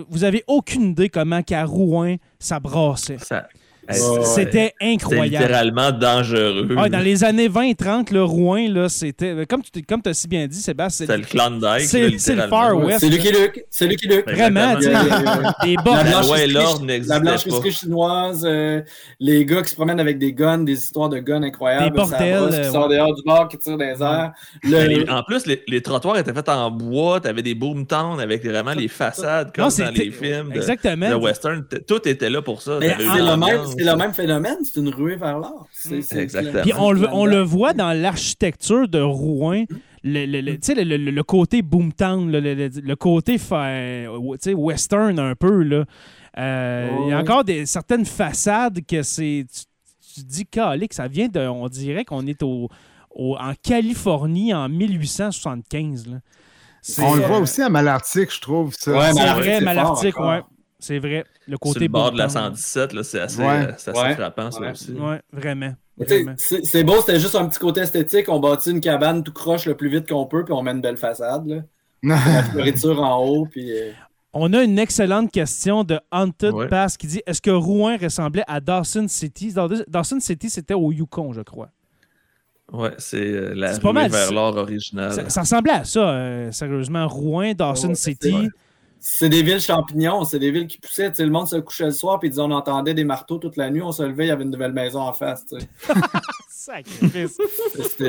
vous 0.09 0.23
avez 0.23 0.43
aucune 0.47 0.91
idée 0.91 1.09
comment 1.09 1.41
qu'à 1.43 1.65
Rouen, 1.65 2.15
ça 2.39 2.59
brassait. 2.59 3.17
Ça- 3.19 3.47
C'était 3.89 4.73
incroyable. 4.81 5.29
littéralement 5.43 5.91
dangereux. 5.91 6.67
Ouais, 6.75 6.89
dans 6.89 6.99
les 6.99 7.23
années 7.23 7.49
20-30, 7.49 8.11
le 8.13 8.23
Rouen, 8.23 8.67
là, 8.69 8.87
c'était. 8.89 9.45
Comme 9.47 9.61
tu 9.61 9.81
comme 9.83 10.01
as 10.05 10.13
si 10.13 10.27
bien 10.27 10.47
dit, 10.47 10.57
Sébastien, 10.61 11.05
C'est 11.07 11.17
le 11.17 11.23
Klondike. 11.23 11.81
c'est- 11.81 12.35
le. 12.35 12.47
Far 12.47 12.77
West. 12.77 12.99
C'est 13.01 13.09
Lucky 13.09 13.31
Luke. 13.31 13.65
C'est 13.69 13.87
Lucky 13.87 14.07
Luke. 14.07 14.29
Vraiment, 14.29 14.75
tu 14.75 14.83
sais, 14.83 14.91
La 14.91 15.81
blanche 16.03 16.25
loi 16.27 16.41
et 16.41 16.47
l'ordre 16.47 16.79
La 16.81 16.85
n'existaient 16.85 17.19
blanchisserie 17.19 17.61
pas. 17.71 17.75
chinoise, 17.75 18.45
euh, 18.45 18.81
les 19.19 19.45
gars 19.45 19.61
qui 19.61 19.69
se 19.69 19.75
promènent 19.75 19.99
avec 19.99 20.17
des 20.19 20.33
guns, 20.33 20.59
des 20.59 20.73
histoires 20.73 21.09
de 21.09 21.19
guns 21.19 21.43
incroyables. 21.43 21.85
Des 21.85 21.91
bordels, 21.91 22.19
ça 22.19 22.39
brosse, 22.39 22.53
euh, 22.55 22.61
qui 22.61 22.71
sont 22.71 22.87
dehors 22.87 23.15
du 23.15 23.21
bar, 23.23 23.47
qui 23.47 23.57
tirent 23.57 23.77
des 23.77 24.01
airs. 24.01 24.31
Le- 24.63 24.71
Ben, 24.71 24.87
les- 24.87 25.09
en 25.09 25.23
plus, 25.23 25.45
les, 25.45 25.61
les 25.67 25.81
trottoirs 25.81 26.17
étaient 26.17 26.33
faits 26.33 26.49
en 26.49 26.71
bois, 26.71 27.19
t'avais 27.19 27.41
des 27.41 27.55
boomtowns 27.55 28.19
avec 28.19 28.45
vraiment 28.45 28.73
les 28.73 28.87
façades 28.87 29.53
comme 29.53 29.63
Non, 29.63 29.69
dans 29.69 29.75
c'était- 29.75 29.91
les 30.03 30.11
films 30.11 30.49
de, 30.51 30.55
Exactement. 30.57 31.09
de 31.09 31.15
western. 31.15 31.65
Tout 31.87 32.07
était 32.07 32.29
là 32.29 32.41
pour 32.41 32.61
ça. 32.61 32.79
C'est 32.81 32.97
le, 32.97 33.37
même. 33.37 33.61
C'est 33.77 33.83
le 33.83 33.95
même 33.95 34.13
phénomène, 34.13 34.57
c'est 34.63 34.79
une 34.79 34.89
ruée 34.89 35.15
vers 35.15 35.39
l'art. 35.39 35.65
C'est- 35.71 36.01
c'est- 36.01 36.19
Exactement. 36.19 36.61
Puis 36.63 36.73
on 36.77 36.91
le, 36.91 37.07
on 37.11 37.25
le 37.25 37.41
voit 37.41 37.73
dans 37.73 37.91
l'architecture 37.93 38.87
de 38.87 38.99
Rouen, 39.01 39.65
le, 40.03 40.25
le- 40.25 40.41
le- 40.41 40.53
tu 40.53 40.59
sais, 40.63 40.75
le, 40.75 40.83
le- 40.97 41.11
le 41.11 41.23
côté 41.23 41.61
boomtown, 41.61 42.31
le, 42.31 42.39
le- 42.39 42.55
le- 42.55 42.69
le 42.81 42.95
côté 42.95 43.37
euh, 43.51 44.07
western 44.55 45.19
un 45.19 45.35
peu. 45.35 45.63
Là. 45.63 45.85
Euh, 46.37 46.89
Il 47.05 47.09
y 47.09 47.13
a 47.13 47.19
encore 47.19 47.43
des, 47.43 47.65
certaines 47.65 48.05
façades 48.05 48.79
que 48.87 49.01
c'est. 49.03 49.45
Tu, 50.15 50.21
dis, 50.23 50.45
calique, 50.45 50.93
ça 50.93 51.07
vient 51.07 51.27
de. 51.27 51.39
On 51.39 51.67
dirait 51.69 52.05
qu'on 52.05 52.25
est 52.27 52.43
au, 52.43 52.69
au- 53.15 53.35
en 53.37 53.53
Californie 53.61 54.53
en 54.53 54.67
1875. 54.69 56.07
Là. 56.07 56.17
On 57.01 57.15
le 57.15 57.23
euh, 57.23 57.27
voit 57.27 57.39
aussi 57.39 57.61
à 57.61 57.69
Malartic, 57.69 58.33
je 58.33 58.41
trouve. 58.41 58.73
Ça. 58.77 58.91
Ouais, 58.91 59.13
c'est 59.13 59.25
vrai, 59.33 59.61
Malartic, 59.61 60.19
ouais. 60.19 60.41
C'est 60.83 60.99
vrai. 60.99 61.23
Le 61.47 61.53
Sur 61.53 61.59
côté 61.59 61.79
le 61.81 61.87
bord 61.87 62.11
de 62.11 62.17
la 62.17 62.27
boomtown. 62.27 62.55
117, 62.55 62.93
là, 62.93 63.03
c'est 63.03 63.19
assez, 63.21 63.41
Ouais. 63.41 63.67
euh, 63.67 63.71
c'est 63.77 63.91
assez 63.91 63.99
Ouais. 64.01 64.13
frappant, 64.15 64.51
ça 64.51 64.59
Ouais. 64.61 64.71
aussi. 64.71 64.91
Ouais, 64.91 65.21
vraiment. 65.31 65.73
C'est 66.37 66.83
beau, 66.83 66.99
c'était 66.99 67.19
juste 67.19 67.35
un 67.35 67.47
petit 67.47 67.59
côté 67.59 67.81
esthétique. 67.81 68.27
On 68.27 68.39
bâtit 68.39 68.71
une 68.71 68.81
cabane 68.81 69.23
tout 69.23 69.31
croche 69.31 69.65
le 69.65 69.75
plus 69.75 69.89
vite 69.89 70.09
qu'on 70.09 70.25
peut, 70.25 70.43
puis 70.43 70.53
on 70.53 70.61
met 70.61 70.71
une 70.71 70.81
belle 70.81 70.97
façade. 70.97 71.45
Là. 71.47 71.61
La 72.03 72.43
floriture 72.43 73.01
en 73.01 73.23
haut, 73.25 73.45
puis. 73.49 73.71
euh, 73.71 73.91
On 74.33 74.51
a 74.53 74.63
une 74.63 74.77
excellente 74.79 75.31
question 75.31 75.83
de 75.83 75.99
Haunted 76.11 76.53
Ouais. 76.53 76.67
Pass 76.67 76.97
qui 76.97 77.07
dit 77.07 77.21
Est-ce 77.25 77.41
que 77.41 77.51
Rouen 77.51 77.97
ressemblait 78.01 78.43
à 78.47 78.59
Dawson 78.59 79.05
City? 79.07 79.53
Daw- 79.53 79.83
Dawson 79.87 80.19
City, 80.19 80.49
c'était 80.49 80.73
au 80.73 80.91
Yukon, 80.91 81.31
je 81.33 81.41
crois. 81.41 81.69
Ouais, 82.71 82.91
c'est 82.97 83.21
euh, 83.21 83.53
la 83.55 83.77
pas 83.77 83.93
mal, 83.93 84.09
vers 84.09 84.31
l'or 84.31 84.55
original. 84.57 85.13
Ça, 85.13 85.29
ça 85.29 85.41
ressemblait 85.41 85.73
à 85.73 85.83
ça, 85.83 86.09
euh, 86.09 86.51
sérieusement. 86.51 87.07
Rouen, 87.07 87.53
Dawson 87.53 87.89
Ouais, 87.89 87.95
City. 87.95 88.49
C'est- 89.05 89.27
des 89.29 89.43
villes 89.43 89.59
champignons, 89.59 90.23
c'est 90.23 90.39
des 90.39 90.49
villes 90.51 90.67
qui 90.67 90.77
poussaient. 90.77 91.09
Tu 91.11 91.17
sais, 91.17 91.25
le 91.25 91.29
monde 91.31 91.47
se 91.47 91.57
couchait 91.57 91.85
le 91.85 91.91
soir, 91.91 92.19
puis 92.19 92.29
disait, 92.29 92.41
on 92.41 92.51
entendait 92.51 92.93
des 92.93 93.03
marteaux 93.03 93.37
toute 93.37 93.57
la 93.57 93.69
nuit, 93.69 93.81
on 93.81 93.91
se 93.91 94.03
levait, 94.03 94.25
il 94.25 94.29
y 94.29 94.31
avait 94.31 94.43
une 94.43 94.51
nouvelle 94.51 94.71
maison 94.73 95.01
en 95.01 95.11
face. 95.13 95.45
Sacrifice. 96.49 97.37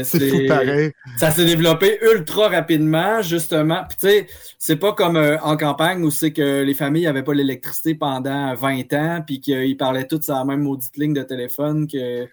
C'est 0.04 0.46
pareil. 0.46 0.92
ça 1.18 1.30
s'est 1.32 1.44
développé 1.44 1.98
ultra 2.02 2.48
rapidement, 2.48 3.20
justement. 3.20 3.82
Puis 3.88 3.98
tu 4.00 4.06
sais, 4.08 4.26
c'est 4.58 4.76
pas 4.76 4.92
comme 4.92 5.16
euh, 5.16 5.36
en 5.40 5.56
campagne 5.56 6.04
où 6.04 6.10
c'est 6.10 6.32
que 6.32 6.62
les 6.62 6.74
familles 6.74 7.04
n'avaient 7.06 7.24
pas 7.24 7.34
l'électricité 7.34 7.94
pendant 7.96 8.54
20 8.54 8.92
ans, 8.92 9.22
puis 9.26 9.40
qu'ils 9.40 9.76
parlaient 9.76 10.06
tous 10.06 10.28
à 10.30 10.34
la 10.34 10.44
même 10.44 10.62
maudite 10.62 10.96
ligne 10.96 11.14
de 11.14 11.22
téléphone 11.24 11.88
que, 11.88 12.26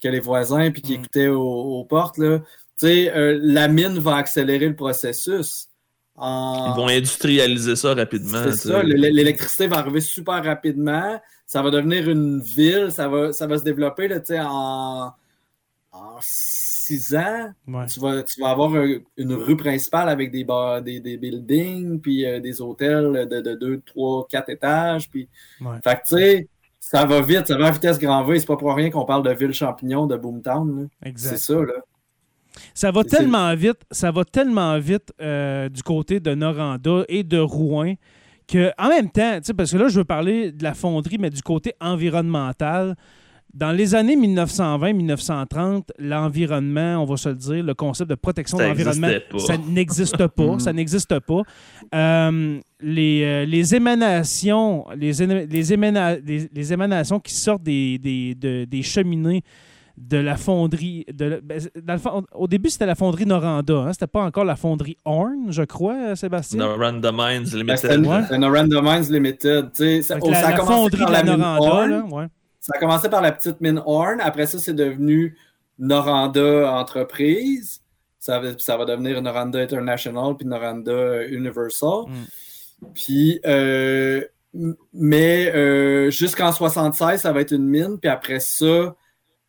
que 0.00 0.08
les 0.08 0.20
voisins, 0.20 0.70
puis 0.70 0.82
qu'ils 0.82 0.96
Mm. 0.98 1.00
écoutaient 1.00 1.28
aux, 1.28 1.40
aux 1.80 1.84
portes. 1.84 2.18
Là. 2.18 2.38
Tu 2.78 2.86
sais, 2.86 3.12
euh, 3.16 3.36
la 3.42 3.66
mine 3.68 3.98
va 3.98 4.16
accélérer 4.16 4.68
le 4.68 4.76
processus. 4.76 5.68
En... 6.16 6.72
Ils 6.72 6.76
vont 6.76 6.88
industrialiser 6.88 7.76
ça 7.76 7.94
rapidement. 7.94 8.42
C'est 8.44 8.68
ça, 8.68 8.82
l'électricité 8.82 9.66
va 9.66 9.78
arriver 9.78 10.00
super 10.00 10.42
rapidement. 10.42 11.20
Ça 11.46 11.62
va 11.62 11.70
devenir 11.70 12.08
une 12.08 12.40
ville, 12.40 12.88
ça 12.90 13.08
va, 13.08 13.32
ça 13.32 13.46
va 13.46 13.58
se 13.58 13.64
développer 13.64 14.08
là, 14.08 14.20
en, 14.48 15.12
en 15.92 16.16
six 16.20 17.14
ans. 17.14 17.50
Tu, 17.88 18.00
vas, 18.00 18.22
tu 18.22 18.40
vas 18.40 18.50
avoir 18.50 18.72
une 19.16 19.34
rue 19.34 19.56
principale 19.56 20.08
avec 20.08 20.30
des, 20.30 20.46
des, 20.82 21.00
des 21.00 21.16
buildings, 21.16 22.00
puis 22.00 22.24
euh, 22.24 22.40
des 22.40 22.60
hôtels 22.60 23.28
de, 23.30 23.40
de 23.40 23.54
2, 23.54 23.82
3, 23.86 24.26
4 24.28 24.50
étages. 24.50 25.10
Puis... 25.10 25.28
Fait 25.84 25.96
que 25.96 26.00
tu 26.08 26.16
sais, 26.16 26.48
ça 26.80 27.04
va 27.04 27.20
vite, 27.20 27.48
ça 27.48 27.58
va 27.58 27.66
à 27.66 27.70
vitesse 27.72 27.98
grand 27.98 28.24
V. 28.24 28.38
C'est 28.38 28.46
pas 28.46 28.56
pour 28.56 28.74
rien 28.74 28.90
qu'on 28.90 29.04
parle 29.04 29.22
de 29.22 29.32
ville 29.32 29.52
champignon, 29.52 30.06
de 30.06 30.16
Boomtown. 30.16 30.88
C'est 31.16 31.38
ça, 31.38 31.54
là. 31.54 31.74
Ça 32.74 32.90
va 32.90 33.04
tellement 33.04 33.54
vite, 33.54 33.80
ça 33.90 34.10
va 34.10 34.24
tellement 34.24 34.78
vite 34.78 35.12
euh, 35.20 35.68
du 35.68 35.82
côté 35.82 36.20
de 36.20 36.34
Noranda 36.34 37.04
et 37.08 37.22
de 37.22 37.38
Rouen 37.38 37.94
que, 38.48 38.70
en 38.78 38.88
même 38.88 39.10
temps, 39.10 39.38
parce 39.56 39.72
que 39.72 39.76
là, 39.76 39.88
je 39.88 39.98
veux 39.98 40.04
parler 40.04 40.52
de 40.52 40.62
la 40.62 40.74
fonderie, 40.74 41.18
mais 41.18 41.30
du 41.30 41.42
côté 41.42 41.74
environnemental. 41.80 42.96
Dans 43.54 43.72
les 43.72 43.94
années 43.94 44.16
1920-1930, 44.16 45.84
l'environnement, 45.98 47.02
on 47.02 47.06
va 47.06 47.16
se 47.16 47.30
le 47.30 47.36
dire, 47.36 47.64
le 47.64 47.72
concept 47.72 48.10
de 48.10 48.14
protection 48.14 48.58
de 48.58 48.64
l'environnement, 48.64 49.08
ça 49.38 49.56
n'existe 49.56 50.26
pas. 50.26 50.58
ça 50.58 50.74
n'existe 50.74 51.18
pas. 51.20 51.42
Euh, 51.94 52.60
les, 52.80 53.22
euh, 53.24 53.44
les, 53.46 53.74
émanations, 53.74 54.84
les, 54.94 55.12
les, 55.12 55.46
les, 55.46 56.72
émanations 56.72 57.18
qui 57.18 57.32
sortent 57.32 57.62
des, 57.62 57.96
des, 57.98 58.66
des 58.66 58.82
cheminées 58.82 59.42
de 59.96 60.18
la 60.18 60.36
fonderie. 60.36 61.06
De, 61.12 61.40
ben, 61.42 61.60
au 62.34 62.46
début, 62.46 62.70
c'était 62.70 62.86
la 62.86 62.94
fonderie 62.94 63.26
Noranda. 63.26 63.74
Hein? 63.74 63.92
C'était 63.92 64.06
pas 64.06 64.22
encore 64.22 64.44
la 64.44 64.56
fonderie 64.56 64.96
Horn, 65.04 65.50
je 65.50 65.62
crois, 65.62 66.14
Sébastien? 66.16 66.58
Noranda 66.58 67.12
Mines 67.12 67.44
Limited. 67.52 68.04
C'est 68.28 68.38
Noranda 68.38 68.82
Mines 68.82 69.10
Limited. 69.10 69.70
Ça, 69.72 70.02
ça 70.02 70.18
la, 70.18 70.48
a 70.48 70.52
commencé 70.52 70.96
par 70.96 71.10
la, 71.10 71.22
Noranda. 71.22 72.28
Ça 72.60 72.72
a 72.74 72.78
commencé 72.78 73.08
par 73.08 73.22
la 73.22 73.32
petite 73.32 73.60
mine 73.60 73.82
Horn. 73.84 74.20
Après 74.20 74.46
ça, 74.46 74.58
c'est 74.58 74.74
devenu 74.74 75.36
Noranda 75.78 76.72
Entreprise. 76.72 77.80
Ça 78.18 78.40
va, 78.40 78.48
ça 78.58 78.76
va 78.76 78.84
devenir 78.84 79.22
Noranda 79.22 79.60
International 79.60 80.34
puis 80.36 80.46
Noranda 80.46 81.26
Universal. 81.28 82.06
Mm. 82.08 82.88
Puis, 82.94 83.40
euh, 83.46 84.22
mais 84.92 85.52
euh, 85.54 86.10
jusqu'en 86.10 86.52
76, 86.52 87.20
ça 87.20 87.32
va 87.32 87.40
être 87.40 87.52
une 87.52 87.66
mine. 87.66 87.98
Puis 88.00 88.10
après 88.10 88.40
ça, 88.40 88.64
euh, 88.64 88.90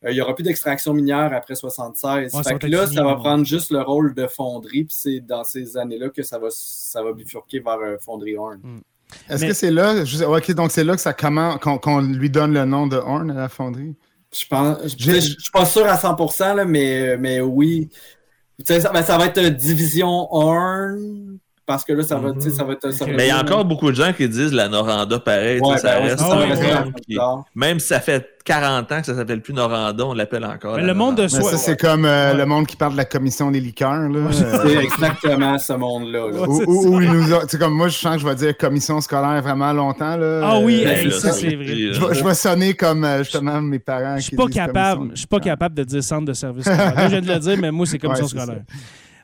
il 0.06 0.14
n'y 0.14 0.20
aura 0.20 0.34
plus 0.34 0.44
d'extraction 0.44 0.94
minière 0.94 1.32
après 1.32 1.54
76. 1.54 2.32
fait 2.46 2.58
que 2.58 2.66
là, 2.66 2.86
ça 2.86 3.02
va 3.02 3.16
prendre 3.16 3.44
juste 3.44 3.70
le 3.70 3.82
rôle 3.82 4.14
de 4.14 4.26
fonderie, 4.26 4.84
puis 4.84 4.96
c'est 4.96 5.20
dans 5.20 5.44
ces 5.44 5.76
années-là 5.76 6.10
que 6.10 6.22
ça 6.22 6.38
va, 6.38 6.48
ça 6.50 7.02
va 7.02 7.12
bifurquer 7.12 7.60
vers 7.60 7.78
euh, 7.78 7.96
fonderie 7.98 8.36
Horn. 8.36 8.60
Hmm. 8.62 8.80
Est-ce 9.28 9.46
que 9.46 9.52
c'est 9.54 9.70
là, 9.70 10.04
ok, 10.26 10.52
donc 10.52 10.70
c'est 10.70 10.84
là 10.84 10.94
que 10.94 11.00
ça 11.00 11.14
commence, 11.14 11.58
qu'on 11.60 12.00
lui 12.02 12.30
donne 12.30 12.52
le 12.52 12.64
nom 12.64 12.86
de 12.86 12.96
Horn 12.96 13.30
à 13.30 13.34
la 13.34 13.48
fonderie? 13.48 13.96
Je 14.32 14.46
pense, 14.46 14.96
je, 14.98 15.20
suis 15.20 15.50
pas 15.52 15.64
sûr 15.64 15.86
à 15.86 15.96
100%, 15.96 16.56
là, 16.56 16.64
mais, 16.66 17.16
mais 17.16 17.40
oui. 17.40 17.88
Ça, 18.64 18.92
ben, 18.92 19.02
ça, 19.02 19.16
va 19.16 19.26
être 19.26 19.40
division 19.40 20.28
Horn, 20.30 21.38
parce 21.68 21.84
que 21.84 21.92
là, 21.92 22.02
ça 22.02 22.16
va, 22.16 22.32
ça 22.40 22.64
va 22.64 22.72
être. 22.72 22.88
Mais 23.14 23.26
il 23.26 23.28
y 23.28 23.30
a 23.30 23.42
encore 23.42 23.62
beaucoup 23.62 23.90
de 23.90 23.96
gens 23.96 24.14
qui 24.14 24.26
disent 24.26 24.54
la 24.54 24.68
Noranda 24.68 25.18
pareil. 25.18 25.60
ça 25.76 26.00
ben 26.00 26.08
reste, 26.08 27.18
Même 27.54 27.78
si 27.78 27.88
ça 27.88 28.00
fait 28.00 28.26
40 28.42 28.90
ans 28.90 29.00
que 29.00 29.06
ça 29.06 29.14
s'appelle 29.14 29.42
plus 29.42 29.52
Noranda, 29.52 30.06
on 30.06 30.14
l'appelle 30.14 30.46
encore. 30.46 30.78
le 30.78 30.94
monde 30.94 31.16
de 31.16 31.28
soi. 31.28 31.42
Ça, 31.42 31.58
c'est 31.58 31.78
comme 31.78 32.06
euh, 32.06 32.32
le 32.32 32.46
monde 32.46 32.66
qui 32.66 32.74
parle 32.74 32.92
de 32.92 32.96
la 32.96 33.04
commission 33.04 33.50
des 33.50 33.60
liqueurs. 33.60 34.00
C'est 34.32 34.76
exactement 34.76 35.58
ce 35.58 35.74
monde-là. 35.74 36.28
Ou 36.66 37.00
nous 37.00 37.34
comme 37.60 37.74
moi, 37.74 37.88
je 37.88 37.98
sens 37.98 38.14
que 38.14 38.22
je 38.22 38.26
vais 38.26 38.34
dire 38.34 38.56
commission 38.56 39.02
scolaire 39.02 39.42
vraiment 39.42 39.74
longtemps. 39.74 40.16
Là. 40.16 40.40
Ah 40.42 40.58
oui, 40.60 40.84
euh, 40.86 41.10
ça, 41.10 41.32
c'est 41.32 41.54
vrai. 41.54 41.66
Je, 41.66 42.24
vais 42.24 42.34
sonner 42.34 42.72
comme 42.72 43.04
euh, 43.04 43.18
justement 43.18 43.60
mes 43.60 43.78
parents. 43.78 44.16
Je 44.16 44.22
suis 44.22 44.36
pas 44.36 44.46
capable. 44.46 45.10
Je 45.10 45.18
suis 45.18 45.26
pas 45.26 45.40
capable 45.40 45.74
de 45.74 45.84
dire 45.84 46.02
centre 46.02 46.24
de 46.24 46.32
service 46.32 46.64
scolaire. 46.64 46.94
je 46.96 47.06
viens 47.08 47.20
de 47.20 47.28
le 47.28 47.38
dire, 47.38 47.58
mais 47.60 47.70
moi, 47.70 47.84
c'est 47.84 47.98
commission 47.98 48.26
scolaire. 48.26 48.62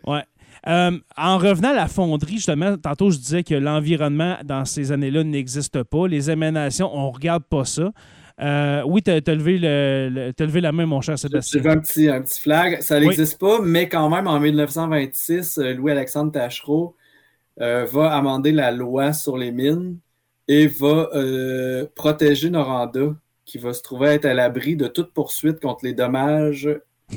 Ouais. 0.07 0.25
Euh, 0.67 0.99
en 1.17 1.39
revenant 1.39 1.71
à 1.71 1.75
la 1.75 1.89
fonderie, 1.89 2.37
justement, 2.37 2.77
tantôt 2.79 3.11
je 3.11 3.19
disais 3.19 3.43
que 3.43 3.55
l'environnement 3.55 4.37
dans 4.45 4.65
ces 4.65 4.93
années-là 4.93 5.23
n'existe 5.25 5.83
pas. 5.83 6.09
Les 6.09 6.31
émanations, 6.31 6.91
on 6.95 7.09
ne 7.09 7.13
regarde 7.13 7.45
pas 7.45 7.65
ça. 7.65 7.93
Euh, 8.41 8.83
oui, 8.87 9.03
tu 9.03 9.11
as, 9.11 9.35
levé 9.35 10.61
la 10.61 10.73
main, 10.73 10.87
mon 10.87 11.01
cher 11.01 11.19
Sébastien. 11.19 11.63
J'ai 11.63 11.69
un 11.69 11.79
petit, 11.79 12.09
un 12.09 12.23
petit 12.23 12.41
flag. 12.41 12.81
Ça 12.81 12.99
n'existe 12.99 13.39
pas, 13.39 13.61
mais 13.61 13.89
quand 13.89 14.09
même, 14.09 14.27
en 14.27 14.41
1926, 14.41 15.59
euh, 15.59 15.75
Louis-Alexandre 15.75 16.33
Tachereau 16.33 16.97
va 17.57 18.13
amender 18.13 18.51
la 18.51 18.73
loi 18.73 19.13
sur 19.13 19.37
les 19.37 19.53
mines 19.53 19.99
et 20.49 20.67
va 20.67 21.09
protéger 21.95 22.51
Noranda, 22.51 23.15
qui 23.45 23.59
va 23.59 23.73
se 23.73 23.83
trouver 23.83 24.09
être 24.09 24.25
à 24.25 24.35
l'abri 24.35 24.75
de 24.75 24.89
toute 24.89 25.13
poursuite 25.13 25.61
contre 25.61 25.85
les 25.85 25.93
dommages 25.93 26.69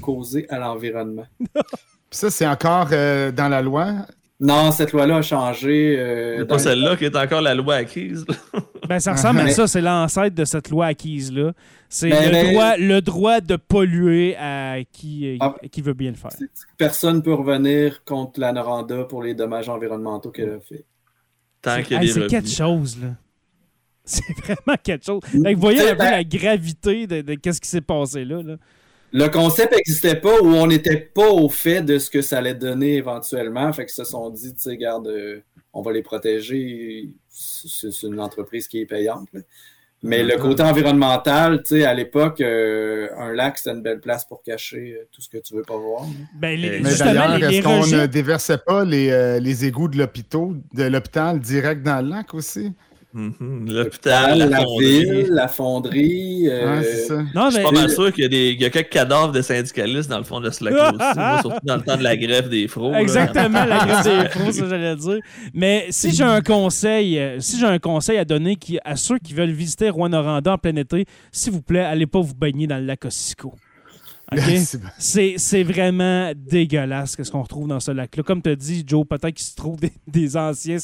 causés 0.01 0.45
à 0.49 0.59
l'environnement. 0.59 1.25
ça, 2.11 2.29
c'est 2.29 2.47
encore 2.47 2.89
euh, 2.91 3.31
dans 3.31 3.49
la 3.49 3.61
loi? 3.61 3.93
Non, 4.39 4.71
cette 4.71 4.91
loi-là 4.91 5.17
a 5.17 5.21
changé. 5.21 5.97
Euh, 5.97 6.37
c'est 6.39 6.45
pas 6.45 6.59
celle-là 6.59 6.95
qui 6.95 7.05
est 7.05 7.15
encore 7.15 7.41
la 7.41 7.55
loi 7.55 7.75
acquise. 7.75 8.23
ben, 8.87 8.99
ça 8.99 9.13
ressemble 9.13 9.39
à 9.39 9.49
ça, 9.49 9.67
c'est 9.67 9.81
l'ancêtre 9.81 10.35
de 10.35 10.45
cette 10.45 10.69
loi 10.69 10.87
acquise-là. 10.87 11.53
C'est 11.89 12.09
ben, 12.09 12.25
le, 12.25 12.31
ben, 12.31 12.51
droit, 12.51 12.77
le 12.77 13.01
droit 13.01 13.41
de 13.41 13.55
polluer 13.55 14.35
à 14.37 14.77
qui, 14.91 15.37
ah. 15.39 15.55
qui 15.71 15.81
veut 15.81 15.93
bien 15.93 16.11
le 16.11 16.17
faire. 16.17 16.31
Personne 16.77 17.17
ne 17.17 17.21
peut 17.21 17.33
revenir 17.33 18.03
contre 18.03 18.39
la 18.39 18.51
Noranda 18.51 19.05
pour 19.05 19.23
les 19.23 19.33
dommages 19.33 19.69
environnementaux 19.69 20.29
qu'elle 20.29 20.51
a 20.51 20.59
fait. 20.59 20.85
Tant 21.61 21.77
C'est 21.83 22.27
quelque 22.27 22.49
chose, 22.49 22.99
là. 23.01 23.09
C'est 24.09 24.23
vraiment 24.37 24.77
quelque 24.81 25.03
chose. 25.03 25.21
vous 25.33 25.59
voyez 25.59 25.81
un 25.81 25.91
peu 25.91 25.97
ben 25.97 26.11
la 26.11 26.23
gravité 26.23 27.07
de, 27.07 27.21
de 27.21 27.51
ce 27.51 27.59
qui 27.59 27.67
s'est 27.67 27.81
passé 27.81 28.23
là. 28.23 28.41
là 28.41 28.55
le 29.11 29.27
concept 29.27 29.73
n'existait 29.73 30.15
pas 30.15 30.41
ou 30.41 30.47
on 30.47 30.67
n'était 30.67 30.97
pas 30.97 31.29
au 31.29 31.49
fait 31.49 31.81
de 31.81 31.97
ce 31.97 32.09
que 32.09 32.21
ça 32.21 32.39
allait 32.39 32.53
donner 32.53 32.95
éventuellement. 32.95 33.71
Fait 33.73 33.85
qu'ils 33.85 33.93
se 33.93 34.03
sont 34.03 34.29
dit, 34.29 34.53
tu 34.53 34.61
sais, 34.61 34.77
garde, 34.77 35.07
euh, 35.07 35.39
on 35.73 35.81
va 35.81 35.93
les 35.93 36.03
protéger. 36.03 37.09
C'est 37.29 38.03
une 38.03 38.19
entreprise 38.19 38.67
qui 38.67 38.81
est 38.81 38.85
payante. 38.85 39.27
Mais 40.03 40.23
le 40.23 40.37
côté 40.37 40.61
environnemental, 40.61 41.63
tu 41.63 41.77
sais, 41.77 41.85
à 41.85 41.93
l'époque, 41.93 42.39
euh, 42.41 43.07
un 43.17 43.33
lac, 43.33 43.57
c'était 43.57 43.71
une 43.71 43.81
belle 43.81 43.99
place 43.99 44.25
pour 44.25 44.43
cacher 44.43 44.95
euh, 44.95 45.07
tout 45.11 45.21
ce 45.21 45.29
que 45.29 45.39
tu 45.39 45.55
veux 45.55 45.63
pas 45.63 45.77
voir. 45.77 46.03
Ben, 46.35 46.59
Mais 46.61 46.95
d'ailleurs, 46.95 47.43
est-ce 47.43 47.63
qu'on 47.63 47.87
ne 47.87 48.05
déversait 48.05 48.59
pas 48.59 48.85
les, 48.85 49.39
les 49.39 49.65
égouts 49.65 49.87
de 49.87 49.97
l'hôpital 50.83 51.39
direct 51.39 51.81
dans 51.81 52.03
le 52.03 52.09
lac 52.09 52.33
aussi? 52.33 52.73
Mhm. 53.17 53.71
L'hôpital, 53.71 54.37
la, 54.37 54.63
ville, 54.79 55.29
la 55.31 55.47
fonderie. 55.47 56.47
Euh... 56.51 56.83
je 56.83 57.51
suis 57.51 57.63
pas 57.63 57.71
mal 57.71 57.89
sûr 57.89 58.13
qu'il 58.13 58.31
y, 58.31 58.63
a 58.63 58.69
quelques 58.69 58.89
cadavres 58.89 59.31
de 59.31 59.41
syndicalistes 59.41 60.07
dans 60.07 60.19
le 60.19 60.23
fond 60.23 60.39
de 60.39 60.51
ce 60.51 60.63
lac 60.63 60.73
aussi, 60.75 61.41
surtout 61.41 61.65
dans 61.65 61.77
le 61.77 61.81
temps 61.81 61.97
de 61.97 62.03
la 62.03 62.15
grève 62.15 62.47
des 62.47 62.67
fros. 62.67 62.93
Exactement, 62.93 63.65
la 63.65 63.85
grève 63.85 64.03
des 64.03 64.29
fros, 64.39 64.51
ça 64.51 64.69
j'allais 64.69 64.95
dire. 64.95 65.17
Mais 65.51 65.87
si 65.89 66.13
j'ai 66.13 66.25
un 66.25 66.41
conseil, 66.41 67.17
euh, 67.17 67.39
si 67.39 67.59
j'ai 67.59 67.65
un 67.65 67.79
conseil 67.79 68.19
à 68.19 68.25
donner 68.25 68.55
qui, 68.55 68.77
à 68.85 68.95
ceux 68.95 69.17
qui 69.17 69.33
veulent 69.33 69.49
visiter 69.49 69.89
Rouen-Noranda 69.89 70.53
en 70.53 70.57
plein 70.59 70.75
été, 70.75 71.05
s'il 71.31 71.53
vous 71.53 71.63
plaît, 71.63 71.83
allez 71.83 72.05
pas 72.05 72.21
vous 72.21 72.35
baigner 72.35 72.67
dans 72.67 72.77
le 72.77 72.85
lac 72.85 73.03
Ossico. 73.03 73.55
c'est 74.97 75.63
vraiment 75.63 76.33
dégueulasse 76.35 77.15
ce 77.21 77.31
qu'on 77.31 77.43
retrouve 77.43 77.69
dans 77.69 77.79
ce 77.79 77.91
lac-là. 77.91 78.23
Comme 78.23 78.41
tu 78.41 78.49
as 78.49 78.57
dit, 78.57 78.83
Joe, 78.85 79.07
peut-être 79.07 79.35
qu'il 79.35 79.45
se 79.45 79.55
trouve 79.55 79.79
des, 79.79 80.37
anciens 80.37 80.77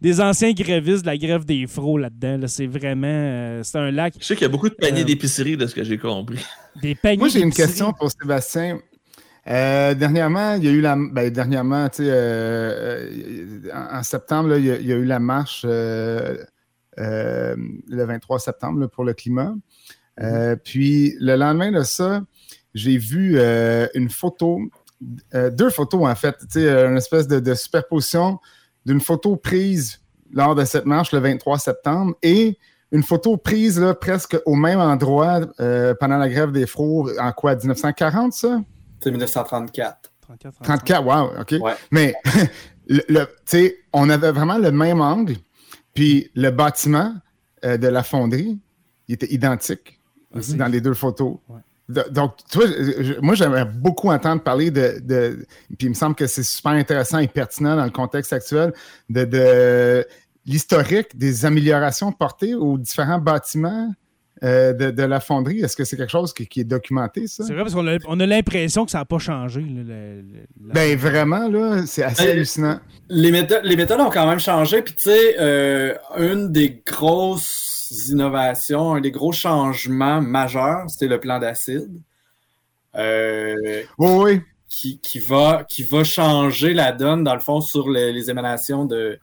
des 0.00 0.20
anciens 0.20 0.52
grévistes 0.52 1.02
de 1.02 1.06
la 1.06 1.16
grève 1.16 1.46
des 1.46 1.66
fros 1.66 1.96
là-dedans. 1.96 2.46
C'est 2.48 2.66
vraiment. 2.66 3.06
Euh, 3.06 3.62
c'est 3.62 3.78
un 3.78 3.90
lac. 3.90 4.14
Je 4.20 4.24
sais 4.24 4.34
qu'il 4.34 4.42
y 4.42 4.46
a 4.46 4.50
beaucoup 4.50 4.68
de 4.68 4.74
paniers 4.74 5.02
euh, 5.02 5.04
d'épicerie 5.04 5.56
de 5.56 5.66
ce 5.66 5.74
que 5.74 5.84
j'ai 5.84 5.96
compris. 5.96 6.44
Des 6.82 6.94
paniers 6.94 7.16
Moi, 7.16 7.28
j'ai 7.28 7.40
une 7.40 7.52
question 7.52 7.94
pour 7.94 8.10
Sébastien. 8.10 8.78
Euh, 9.48 9.94
dernièrement, 9.94 10.54
il 10.56 10.64
y 10.64 10.68
a 10.68 10.72
eu 10.72 10.82
la. 10.82 10.94
Ben, 10.96 11.30
dernièrement, 11.30 11.88
tu 11.88 12.04
sais, 12.04 13.72
en, 13.72 14.02
septembre, 14.02 14.58
il, 14.58 14.66
y 14.66 14.92
a, 14.92 14.96
eu 14.96 15.06
la 15.06 15.18
marche 15.18 15.64
le 15.64 16.44
23 17.88 18.38
septembre 18.38 18.86
pour 18.88 19.04
le 19.04 19.14
climat. 19.14 19.54
Mm-hmm. 20.20 20.56
puis 20.58 21.16
le 21.20 21.36
lendemain 21.36 21.72
de 21.72 21.82
ça, 21.84 22.20
j'ai 22.74 22.98
vu 22.98 23.34
euh, 23.36 23.86
une 23.94 24.10
photo, 24.10 24.60
euh, 25.34 25.50
deux 25.50 25.70
photos 25.70 26.06
en 26.06 26.14
fait, 26.14 26.36
une 26.54 26.96
espèce 26.96 27.28
de, 27.28 27.54
superposition 27.54 28.38
d'une 28.86 29.00
photo 29.00 29.36
prise 29.36 30.00
lors 30.32 30.54
de 30.54 30.64
cette 30.64 30.86
marche 30.86 31.12
le 31.12 31.18
23 31.18 31.58
septembre 31.58 32.14
et 32.22 32.58
une 32.90 33.02
photo 33.02 33.36
prise 33.36 33.80
là, 33.80 33.94
presque 33.94 34.38
au 34.44 34.54
même 34.54 34.80
endroit 34.80 35.40
euh, 35.60 35.94
pendant 35.98 36.18
la 36.18 36.28
grève 36.28 36.52
des 36.52 36.66
frots 36.66 37.08
en 37.18 37.32
quoi, 37.32 37.54
1940 37.54 38.32
ça? 38.32 38.60
C'est 39.00 39.10
1934. 39.10 40.12
34, 40.62 41.04
wow, 41.04 41.40
OK. 41.40 41.54
Mais 41.90 42.14
le, 42.88 43.26
on 43.92 44.08
avait 44.08 44.32
vraiment 44.32 44.56
le 44.56 44.72
même 44.72 45.00
angle, 45.00 45.36
puis 45.92 46.30
le 46.34 46.50
bâtiment 46.50 47.14
de 47.62 47.86
la 47.86 48.02
fonderie, 48.02 48.58
il 49.08 49.14
était 49.14 49.32
identique 49.32 50.00
dans 50.56 50.68
les 50.68 50.80
deux 50.80 50.94
photos. 50.94 51.36
Donc, 52.10 52.36
tu 52.50 52.58
vois, 52.58 52.66
moi, 53.20 53.34
j'aimerais 53.34 53.64
beaucoup 53.64 54.10
entendre 54.10 54.42
parler 54.42 54.70
de, 54.70 55.46
Puis 55.78 55.86
il 55.86 55.88
me 55.90 55.94
semble 55.94 56.14
que 56.14 56.26
c'est 56.26 56.42
super 56.42 56.72
intéressant 56.72 57.18
et 57.18 57.28
pertinent 57.28 57.76
dans 57.76 57.84
le 57.84 57.90
contexte 57.90 58.32
actuel 58.32 58.72
de, 59.08 60.06
l'historique 60.44 61.16
des 61.16 61.44
améliorations 61.44 62.12
portées 62.12 62.54
aux 62.54 62.78
différents 62.78 63.18
bâtiments. 63.18 63.92
Euh, 64.44 64.72
de, 64.72 65.02
la 65.04 65.20
fonderie, 65.20 65.60
est-ce 65.60 65.76
que 65.76 65.84
c'est 65.84 65.96
quelque 65.96 66.10
chose 66.10 66.34
qui, 66.34 66.60
est 66.60 66.64
documenté, 66.64 67.28
ça? 67.28 67.44
C'est 67.44 67.52
vrai, 67.52 67.62
parce 67.62 67.74
qu'on 67.74 67.86
a, 67.86 67.96
on 68.08 68.18
a 68.18 68.26
l'impression 68.26 68.84
que 68.84 68.90
ça 68.90 68.98
n'a 68.98 69.04
pas 69.04 69.20
changé. 69.20 69.64
Ben 70.58 70.98
vraiment, 70.98 71.46
là, 71.48 71.86
c'est 71.86 72.02
assez 72.02 72.24
ben, 72.24 72.30
hallucinant. 72.32 72.80
Les 73.08 73.30
méthodes, 73.30 73.60
les 73.62 73.76
méthodes 73.76 74.00
ont 74.00 74.10
quand 74.10 74.26
même 74.26 74.40
changé, 74.40 74.82
puis 74.82 74.94
tu 74.94 75.04
sais, 75.04 75.36
euh, 75.38 75.94
une 76.18 76.50
des 76.50 76.82
grosses 76.84 77.71
innovations, 78.10 78.94
un 78.94 79.00
des 79.00 79.10
gros 79.10 79.32
changements 79.32 80.20
majeurs, 80.20 80.88
c'était 80.88 81.08
le 81.08 81.20
plan 81.20 81.38
d'acide. 81.38 82.00
Euh, 82.94 83.82
oui, 83.98 84.40
Qui, 84.68 85.18
va, 85.18 85.64
qui 85.68 85.82
va 85.82 86.04
changer 86.04 86.74
la 86.74 86.92
donne, 86.92 87.24
dans 87.24 87.34
le 87.34 87.40
fond, 87.40 87.60
sur 87.60 87.90
les, 87.90 88.30
émanations 88.30 88.84
de, 88.84 89.18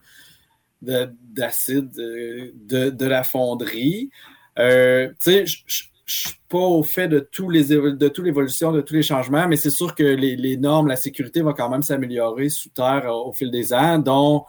d'acide 0.82 1.90
de, 1.90 2.90
de, 2.90 3.06
la 3.06 3.24
fonderie. 3.24 4.10
Euh, 4.58 5.08
tu 5.08 5.46
sais, 5.46 5.46
je 5.46 5.84
suis 6.06 6.40
pas 6.48 6.58
au 6.58 6.82
fait 6.82 7.08
de 7.08 7.20
tous 7.20 7.48
les 7.50 7.64
de 7.66 8.08
toute 8.08 8.24
l'évolution, 8.24 8.72
de 8.72 8.80
tous 8.80 8.94
les 8.94 9.02
changements, 9.02 9.46
mais 9.46 9.56
c'est 9.56 9.70
sûr 9.70 9.94
que 9.94 10.02
les, 10.02 10.36
les, 10.36 10.56
normes, 10.56 10.88
la 10.88 10.96
sécurité 10.96 11.42
va 11.42 11.52
quand 11.52 11.68
même 11.68 11.82
s'améliorer 11.82 12.48
sous 12.48 12.68
terre 12.70 13.06
au 13.06 13.32
fil 13.32 13.50
des 13.50 13.72
ans, 13.72 13.98
dont 13.98 14.44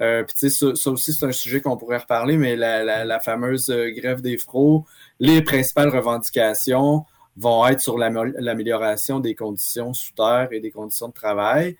euh, 0.00 0.24
puis, 0.24 0.50
ça, 0.50 0.74
ça 0.74 0.90
aussi, 0.90 1.12
c'est 1.12 1.24
un 1.24 1.32
sujet 1.32 1.60
qu'on 1.60 1.76
pourrait 1.76 1.98
reparler, 1.98 2.36
mais 2.36 2.56
la, 2.56 3.20
fameuse 3.20 3.70
euh, 3.70 3.90
grève 3.90 4.20
des 4.20 4.38
fros, 4.38 4.84
les 5.20 5.42
principales 5.42 5.88
revendications 5.88 7.04
vont 7.36 7.66
être 7.66 7.80
sur 7.80 7.98
l'amélioration 7.98 9.20
des 9.20 9.34
conditions 9.34 9.92
sous 9.92 10.12
terre 10.12 10.48
et 10.52 10.60
des 10.60 10.70
conditions 10.70 11.08
de 11.08 11.12
travail. 11.12 11.76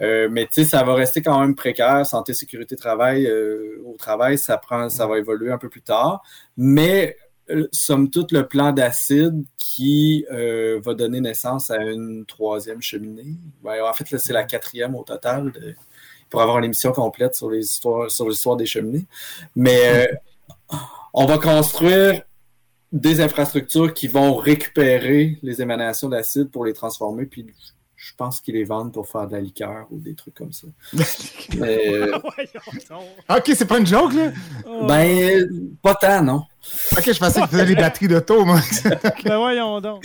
Euh, 0.00 0.28
mais 0.30 0.46
tu 0.46 0.54
sais, 0.54 0.64
ça 0.64 0.82
va 0.82 0.94
rester 0.94 1.22
quand 1.22 1.38
même 1.40 1.54
précaire. 1.54 2.04
Santé, 2.06 2.34
sécurité, 2.34 2.74
travail 2.74 3.30
au 3.84 3.96
travail, 3.96 4.38
ça 4.38 4.56
prend, 4.56 4.88
ça 4.88 5.06
va 5.06 5.18
évoluer 5.18 5.52
un 5.52 5.58
peu 5.58 5.68
plus 5.68 5.82
tard. 5.82 6.22
Mais 6.56 7.16
somme 7.70 8.08
toute, 8.08 8.32
le 8.32 8.46
plan 8.46 8.72
d'acide 8.72 9.44
qui 9.58 10.24
va 10.30 10.94
donner 10.94 11.20
naissance 11.20 11.70
à 11.70 11.82
une 11.82 12.24
troisième 12.26 12.80
cheminée. 12.80 13.36
Ben, 13.62 13.82
en 13.82 13.92
fait, 13.92 14.16
c'est 14.16 14.32
la 14.32 14.44
quatrième 14.44 14.94
au 14.94 15.04
total 15.04 15.52
de, 15.52 15.74
pour 16.30 16.42
avoir 16.42 16.58
une 16.58 16.64
émission 16.64 16.92
complète 16.92 17.34
sur 17.34 17.50
les 17.50 17.64
histoires, 17.64 18.10
sur 18.10 18.28
l'histoire 18.28 18.56
des 18.56 18.66
cheminées. 18.66 19.06
Mais 19.54 20.10
euh, 20.10 20.76
on 21.12 21.26
va 21.26 21.38
construire 21.38 22.22
des 22.92 23.20
infrastructures 23.20 23.92
qui 23.92 24.06
vont 24.06 24.36
récupérer 24.36 25.38
les 25.42 25.60
émanations 25.60 26.08
d'acide 26.08 26.50
pour 26.50 26.64
les 26.64 26.72
transformer, 26.72 27.26
puis 27.26 27.46
je 27.96 28.12
pense 28.16 28.40
qu'ils 28.40 28.54
les 28.54 28.64
vendent 28.64 28.92
pour 28.92 29.08
faire 29.08 29.26
de 29.26 29.32
la 29.32 29.40
liqueur 29.40 29.86
ou 29.90 29.98
des 29.98 30.14
trucs 30.14 30.34
comme 30.34 30.52
ça. 30.52 30.66
Mais, 31.58 31.88
euh, 31.88 32.18
ok, 33.30 33.42
c'est 33.54 33.64
pas 33.64 33.78
une 33.78 33.86
joke, 33.86 34.12
là? 34.12 34.30
Ben, 34.86 35.48
pas 35.82 35.94
tant, 35.94 36.22
non. 36.22 36.42
Ok, 36.92 37.12
je 37.12 37.18
pensais 37.18 37.40
que 37.40 37.46
tu 37.46 37.52
faisais 37.52 37.64
les 37.64 37.74
batteries 37.74 38.08
d'auto, 38.08 38.44
moi. 38.44 38.60
ben 39.24 39.38
voyons 39.38 39.80
donc. 39.80 40.04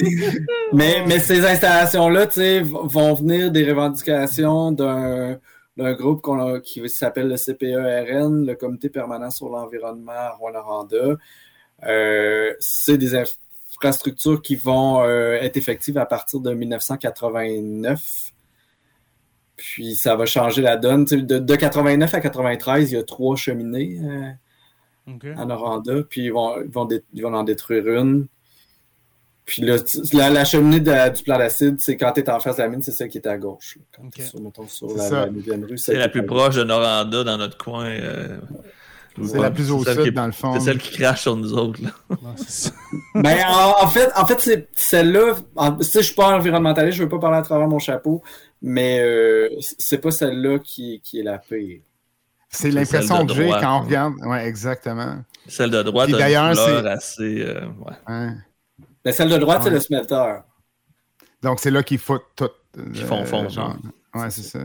mais, 0.74 1.04
mais 1.06 1.20
ces 1.20 1.46
installations-là, 1.46 2.28
tu 2.28 2.36
sais, 2.36 2.62
vont 2.62 3.14
venir 3.14 3.52
des 3.52 3.70
revendications 3.70 4.72
d'un 4.72 5.38
d'un 5.80 5.94
groupe 5.94 6.22
qui 6.64 6.88
s'appelle 6.90 7.30
le 7.30 7.38
CPERN, 7.38 8.46
le 8.46 8.56
Comité 8.56 8.90
permanent 8.90 9.32
sur 9.32 9.50
l'environnement 9.50 10.12
à 10.12 10.32
Rwanda. 10.32 11.18
Euh, 11.84 12.54
c'est 12.60 12.98
des 12.98 13.16
infrastructures 13.16 14.42
qui 14.42 14.56
vont 14.56 15.02
euh, 15.02 15.36
être 15.36 15.58
effectives 15.58 15.98
à 15.98 16.06
partir 16.06 16.42
de 16.42 16.54
1989. 16.54 18.32
Puis 19.56 19.96
ça 19.96 20.16
va 20.16 20.26
changer 20.26 20.62
la 20.62 20.78
donne. 20.78 21.06
De, 21.06 21.40
de 21.40 21.56
89 21.56 22.14
à 22.14 22.20
93, 22.20 22.92
il 22.92 22.96
y 22.96 22.98
a 22.98 23.04
trois 23.04 23.36
cheminées 23.36 24.00
euh, 25.08 25.34
en 25.38 25.58
Rwanda. 25.58 26.04
Puis 26.10 26.26
ils 26.26 26.34
vont, 26.34 26.56
ils 27.14 27.24
vont 27.24 27.34
en 27.34 27.44
détruire 27.44 27.88
une. 27.88 28.28
Puis 29.50 29.64
la, 30.14 30.46
cheminée 30.46 30.80
du 30.80 31.24
plan 31.24 31.40
d'acide, 31.40 31.78
c'est 31.80 31.98
quand 31.98 32.12
tu 32.14 32.22
es 32.22 32.30
en 32.30 32.40
face 32.40 32.58
de 32.58 32.62
la 32.62 32.70
mine, 32.70 32.84
c'est 32.84 32.92
celle 32.92 33.10
qui 33.10 33.18
est 33.18 33.28
à 33.28 33.38
gauche. 33.38 33.80
Quand 33.96 34.04
es 34.18 34.22
sur, 34.22 34.40
la, 34.96 35.26
rue, 35.26 35.78
c'est 35.78 35.96
la 35.96 36.08
plus 36.08 36.24
proche 36.24 36.56
de 36.56 36.64
Noranda 36.64 37.24
dans 37.24 37.38
notre 37.38 37.58
coin. 37.58 37.86
Euh, 37.86 38.38
c'est 39.26 39.40
la 39.40 39.50
plus 39.50 39.72
au 39.72 39.84
sud, 39.84 40.14
dans 40.14 40.28
le 40.28 40.32
fond. 40.32 40.54
C'est 40.54 40.66
celle 40.66 40.78
qui 40.78 40.98
crache 40.98 41.24
sur 41.24 41.36
nous 41.36 41.54
autres. 41.54 41.82
Là. 41.82 41.90
Ben, 43.16 43.38
en, 43.48 43.88
fait, 43.88 44.10
en 44.16 44.26
fait 44.26 44.40
c'est 44.40 44.68
celle-là. 44.76 45.36
Je 45.58 45.98
ne 45.98 46.04
suis 46.04 46.16
pas 46.16 46.36
environnementaliste, 46.36 46.98
je 46.98 47.04
ne 47.04 47.06
veux 47.06 47.10
pas 47.10 47.20
parler 47.20 47.38
à 47.38 47.42
travers 47.42 47.68
mon 47.68 47.80
chapeau, 47.80 48.22
mais 48.62 49.00
euh, 49.02 49.50
c'est 49.60 49.98
pas 49.98 50.12
celle-là 50.12 50.60
qui, 50.60 51.02
qui, 51.04 51.20
est 51.20 51.24
la 51.24 51.40
pire. 51.40 51.82
C'est 52.50 52.72
l'impression 52.72 53.26
que 53.26 53.34
j'ai 53.34 53.50
quand 53.50 53.80
on 53.80 53.86
regarde. 53.86 54.14
Oui, 54.26 54.38
exactement. 54.38 55.18
Celle 55.48 55.72
de 55.72 55.82
droite, 55.84 56.12
d'ailleurs, 56.12 56.56
c'est 56.56 56.88
assez. 56.88 57.42
Euh, 57.42 57.66
ouais. 58.08 58.30
Mais 59.06 59.12
celle 59.12 59.30
de 59.30 59.38
droite, 59.38 59.64
c'est 59.64 59.70
le 59.70 59.80
smelter. 59.80 60.42
Donc, 61.42 61.60
c'est 61.60 61.72
là 61.72 61.84
qu'ils 61.84 62.00
foutent 62.00 62.22
tout. 62.36 62.50
Ils 62.78 63.04
font 63.04 63.26
fond. 63.26 63.48
Ouais, 64.14 64.30
c'est 64.30 64.44
ça. 64.44 64.60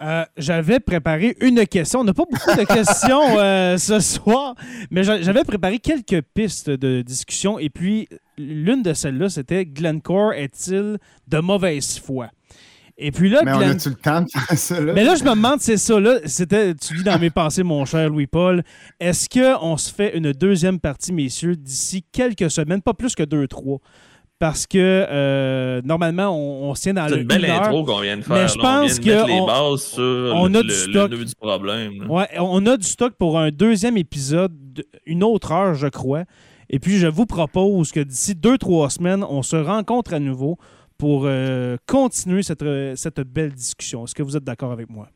Euh, 0.00 0.24
j'avais 0.36 0.78
préparé 0.78 1.36
une 1.40 1.66
question. 1.66 2.00
On 2.00 2.04
n'a 2.04 2.14
pas 2.14 2.24
beaucoup 2.30 2.56
de 2.56 2.64
questions 2.64 3.20
euh, 3.38 3.76
ce 3.78 3.98
soir, 3.98 4.54
mais 4.90 5.02
j'avais 5.02 5.42
préparé 5.42 5.80
quelques 5.80 6.22
pistes 6.34 6.70
de 6.70 7.02
discussion. 7.02 7.58
Et 7.58 7.68
puis, 7.68 8.08
l'une 8.36 8.82
de 8.82 8.92
celles-là, 8.92 9.28
c'était 9.28 9.66
Glencore 9.66 10.34
est-il 10.34 10.98
de 11.26 11.38
mauvaise 11.40 11.98
foi? 11.98 12.28
Et 13.00 13.12
puis 13.12 13.28
là, 13.28 13.42
mais 13.44 13.52
on 13.52 13.60
a-tu 13.60 13.90
le 13.90 13.94
temps 13.94 14.22
de 14.22 14.26
faire 14.28 14.58
ça 14.58 14.80
là? 14.80 14.92
Mais 14.92 15.04
là, 15.04 15.14
je 15.14 15.22
me 15.22 15.30
demande, 15.30 15.60
c'est 15.60 15.76
ça 15.76 16.00
là. 16.00 16.16
C'était, 16.24 16.74
tu 16.74 16.94
lis 16.94 17.04
dans 17.04 17.18
mes 17.18 17.30
pensées, 17.30 17.62
mon 17.62 17.84
cher 17.84 18.10
Louis-Paul. 18.10 18.64
Est-ce 18.98 19.28
qu'on 19.28 19.76
se 19.76 19.94
fait 19.94 20.16
une 20.16 20.32
deuxième 20.32 20.80
partie, 20.80 21.12
messieurs, 21.12 21.54
d'ici 21.54 22.04
quelques 22.10 22.50
semaines, 22.50 22.82
pas 22.82 22.94
plus 22.94 23.14
que 23.14 23.22
deux, 23.22 23.46
trois? 23.46 23.78
Parce 24.40 24.66
que 24.66 24.78
euh, 24.78 25.80
normalement, 25.84 26.36
on, 26.36 26.74
se 26.74 26.82
tient 26.82 26.94
dans 26.94 27.06
le. 27.06 27.14
C'est 27.14 27.20
une 27.20 27.26
belle 27.28 27.48
intro 27.48 27.84
qu'on 27.84 28.00
vient 28.00 28.16
de 28.16 28.22
faire. 28.22 28.36
Mais 28.36 28.48
je 28.48 28.58
pense 28.58 28.98
que. 28.98 29.26
les 29.26 29.46
bases 29.46 29.82
sur 29.82 30.32
on 30.34 30.48
le, 30.48 30.58
a 30.58 30.62
du 30.62 30.70
stock. 30.70 31.10
du 31.10 31.34
problème. 31.40 32.10
Ouais, 32.10 32.28
on 32.38 32.66
a 32.66 32.76
du 32.76 32.86
stock 32.86 33.14
pour 33.16 33.38
un 33.38 33.50
deuxième 33.50 33.96
épisode, 33.96 34.52
une 35.06 35.22
autre 35.22 35.52
heure, 35.52 35.74
je 35.74 35.86
crois. 35.86 36.24
Et 36.68 36.80
puis, 36.80 36.98
je 36.98 37.06
vous 37.06 37.26
propose 37.26 37.92
que 37.92 38.00
d'ici 38.00 38.34
deux, 38.34 38.58
trois 38.58 38.90
semaines, 38.90 39.24
on 39.28 39.42
se 39.42 39.56
rencontre 39.56 40.14
à 40.14 40.18
nouveau 40.18 40.58
pour 40.98 41.22
euh, 41.24 41.76
continuer 41.86 42.42
cette, 42.42 42.62
euh, 42.62 42.96
cette 42.96 43.20
belle 43.20 43.52
discussion. 43.52 44.04
Est-ce 44.04 44.14
que 44.14 44.22
vous 44.22 44.36
êtes 44.36 44.44
d'accord 44.44 44.72
avec 44.72 44.90
moi? 44.90 45.08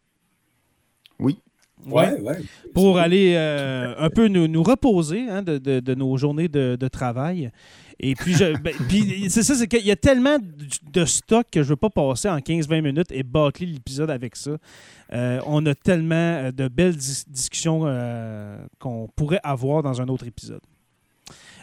Oui. 1.18 1.39
Ouais, 1.85 2.20
ouais. 2.20 2.39
Pour 2.72 2.99
aller 2.99 3.35
euh, 3.37 3.95
un 3.99 4.09
peu 4.09 4.28
nous, 4.28 4.47
nous 4.47 4.62
reposer 4.62 5.28
hein, 5.28 5.43
de, 5.43 5.59
de, 5.59 5.80
de, 5.80 5.95
nos 5.97 6.16
journées 6.16 6.47
de, 6.47 6.76
de 6.78 6.89
travail. 6.89 7.51
Et 7.99 8.14
puis, 8.14 8.35
je, 8.35 8.57
ben, 8.57 8.72
puis 8.89 9.28
c'est 9.28 9.43
ça, 9.43 9.57
c'est 9.57 9.66
qu'il 9.66 9.85
y 9.85 9.91
a 9.91 9.97
tellement 9.97 10.39
de 10.39 11.05
stock 11.05 11.45
que 11.51 11.64
je 11.64 11.66
ne 11.66 11.70
veux 11.70 11.76
pas 11.76 11.91
passer 11.91 12.28
en 12.28 12.39
15-20 12.39 12.83
minutes 12.83 13.11
et 13.11 13.24
bâcler 13.24 13.66
l'épisode 13.66 14.11
avec 14.11 14.37
ça. 14.37 14.59
on 15.11 15.66
a 15.66 15.74
tellement 15.74 16.53
de 16.53 16.68
belles 16.68 16.97
discussions 16.97 17.80
qu'on 18.78 19.09
pourrait 19.16 19.41
avoir 19.43 19.83
dans 19.83 20.01
un 20.01 20.07
autre 20.07 20.28
épisode. 20.28 20.62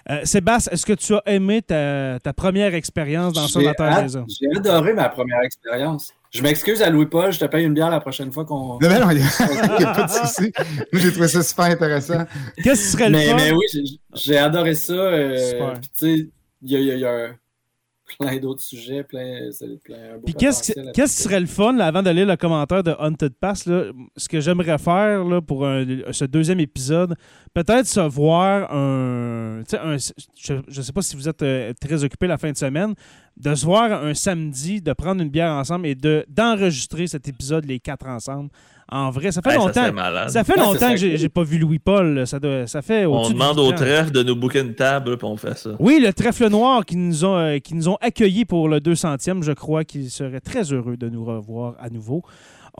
Euh, 0.10 0.22
Sébastien, 0.24 0.72
est-ce 0.72 0.86
que 0.86 0.94
tu 0.94 1.14
as 1.14 1.22
aimé 1.28 1.62
ta, 1.62 2.20
première 2.36 2.74
expérience 2.74 3.34
dans 3.34 3.48
son 3.48 3.62
Terre 3.62 4.06
des 4.06 4.20
J'ai 4.28 4.58
adoré 4.58 4.94
ma 4.94 5.10
première 5.10 5.42
expérience. 5.42 6.14
Je 6.32 6.44
m'excuse 6.44 6.82
à 6.84 6.90
Louis-Paul, 6.92 7.32
je 7.32 7.40
te 7.40 7.46
paye 7.46 7.66
une 7.66 7.74
bière 7.74 7.90
la 7.90 8.00
prochaine 8.00 8.32
fois 8.32 8.46
qu'on. 8.46 8.78
Non, 8.80 8.90
non, 8.90 9.10
il 9.10 9.18
n'y 9.18 9.24
a, 9.84 9.94
pas 9.94 10.04
de 10.04 10.12
souci. 10.12 10.52
Moi, 10.94 11.02
j'ai 11.02 11.12
trouvé 11.12 11.28
ça 11.28 11.42
super 11.42 11.66
intéressant. 11.66 12.26
Qu'est-ce 12.64 12.82
qui 12.82 12.88
serait 12.92 13.10
le 13.10 13.18
mais, 13.18 13.34
Mais 13.34 13.52
oui, 13.52 14.00
j'ai 14.14 14.38
adoré 14.38 14.76
ça. 14.76 14.94
Euh, 14.94 15.74
tu 15.82 15.90
sais, 15.94 16.30
il 16.62 16.72
y 16.72 17.06
a, 17.06 17.30
plein 18.18 18.38
d'autres 18.38 18.62
sujets, 18.62 19.04
plein, 19.04 19.50
plein 19.84 20.20
Puis 20.26 20.34
qu'est-ce 20.34 20.72
qui 20.72 21.08
serait 21.08 21.40
le 21.40 21.46
fun, 21.46 21.78
avant 21.80 22.02
de 22.02 22.10
lire 22.10 22.26
le 22.26 22.36
commentaire 22.36 22.84
de 22.84 22.96
Haunted 23.00 23.34
Pass, 23.40 23.66
là, 23.66 23.92
ce 24.18 24.28
que 24.28 24.40
j'aimerais 24.40 24.78
faire 24.78 25.24
là, 25.24 25.42
pour 25.42 25.62
ce 26.12 26.26
deuxième 26.26 26.60
épisode, 26.60 27.16
peut-être 27.54 27.86
se 27.86 28.00
voir 28.00 28.72
un, 28.74 29.62
un 29.74 29.98
je 30.36 30.54
ne 30.54 30.82
sais 30.82 30.94
pas 30.94 31.02
si 31.02 31.16
vous 31.16 31.28
êtes 31.28 31.42
euh, 31.42 31.74
très 31.80 32.04
occupé 32.04 32.28
la 32.28 32.38
fin 32.38 32.52
de 32.52 32.58
semaine, 32.58 32.94
de 33.38 33.56
se 33.56 33.66
voir 33.66 34.04
un 34.04 34.14
samedi, 34.14 34.82
de 34.82 34.94
prendre 34.94 35.22
une 35.22 35.30
bière 35.30 35.52
ensemble 35.52 35.88
et 35.88 35.96
de 35.96 36.26
d'enregistrer 36.28 37.08
cet 37.08 37.28
épisode 37.28 37.66
les 37.66 37.80
quatre 37.80 38.08
ensemble 38.08 38.50
en 38.92 39.10
vrai. 39.10 39.32
Ça 39.32 39.42
fait 39.42 39.56
longtemps. 39.56 40.28
Ça, 40.28 40.44
fait 40.44 40.58
longtemps 40.58 40.92
que 40.92 40.98
j'ai 40.98 41.30
pas 41.30 41.44
vu 41.44 41.58
Louis-Paul. 41.58 42.26
Ça, 42.26 42.40
ça 42.66 42.82
fait 42.82 43.06
On 43.06 43.30
demande 43.30 43.60
au 43.60 43.72
trèfle 43.72 44.12
de 44.12 44.24
nous 44.24 44.36
booker 44.36 44.62
une 44.62 44.76
table, 44.76 45.18
puis 45.18 45.28
on 45.28 45.38
fait 45.38 45.58
ça. 45.58 45.72
Oui, 45.80 46.00
le 46.04 46.14
trèfle 46.14 46.50
noir 46.50 46.86
qui 46.86 46.96
nous 46.96 47.26
ont, 47.26 47.38
euh, 47.38 47.58
qui 47.60 47.76
nous 47.76 47.90
ont 47.90 47.98
accueillis 48.02 48.46
pour 48.46 48.68
le 48.68 48.80
200e, 48.80 49.44
je 49.44 49.52
crois 49.52 49.84
qu'il 49.84 50.10
serait 50.10 50.40
très 50.40 50.74
heureux 50.74 50.98
de 50.98 51.10
nous 51.10 51.24
revoir 51.26 51.76
à 51.80 51.90
nouveau. 51.90 52.24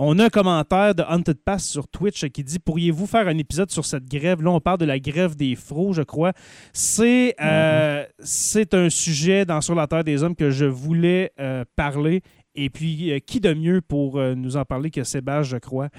On 0.02 0.18
a 0.18 0.26
un 0.26 0.30
commentaire 0.30 0.96
de 0.96 1.04
Hunted 1.04 1.40
Pass 1.44 1.66
sur 1.66 1.90
Twitch 1.90 2.26
qui 2.30 2.44
dit 2.44 2.60
Pourriez-vous 2.60 3.06
faire 3.06 3.28
un 3.28 3.38
épisode 3.38 3.70
sur 3.70 3.84
cette 3.84 4.06
grève? 4.06 4.42
Là, 4.42 4.52
on 4.52 4.62
parle 4.62 4.78
de 4.78 4.86
la 4.86 4.98
grève 4.98 5.36
des 5.36 5.56
fros, 5.56 5.92
je 5.92 6.04
crois. 6.04 6.32
C'est 6.72 7.36
euh, 7.42 8.06
c'est 8.20 8.74
un 8.74 8.90
sujet 8.90 9.44
dans 9.44 9.60
Sur 9.60 9.76
la 9.76 9.88
Terre 9.88 10.06
des 10.06 10.24
Hommes 10.24 10.38
que 10.38 10.52
je 10.52 10.66
voulais 10.66 11.34
euh, 11.40 11.66
parler. 11.76 12.22
Et 12.56 12.70
puis, 12.70 13.12
euh, 13.12 13.20
qui 13.20 13.40
de 13.40 13.54
mieux 13.54 13.82
pour 13.82 14.18
euh, 14.18 14.36
nous 14.36 14.58
en 14.58 14.66
parler 14.66 14.92
que 14.92 15.04
Sébastien, 15.04 15.44
je 15.44 15.58
crois? 15.58 15.90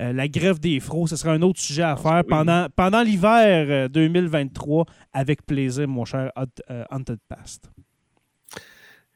Euh, 0.00 0.12
La 0.12 0.28
grève 0.28 0.58
des 0.58 0.80
fros, 0.80 1.06
ce 1.06 1.16
sera 1.16 1.32
un 1.32 1.42
autre 1.42 1.60
sujet 1.60 1.82
à 1.82 1.96
faire 1.96 2.22
oui. 2.24 2.28
pendant, 2.28 2.66
pendant 2.74 3.02
l'hiver 3.02 3.66
euh, 3.68 3.88
2023, 3.88 4.86
avec 5.12 5.46
plaisir, 5.46 5.88
mon 5.88 6.04
cher 6.04 6.32
Hunted 6.90 7.18
Past. 7.28 7.70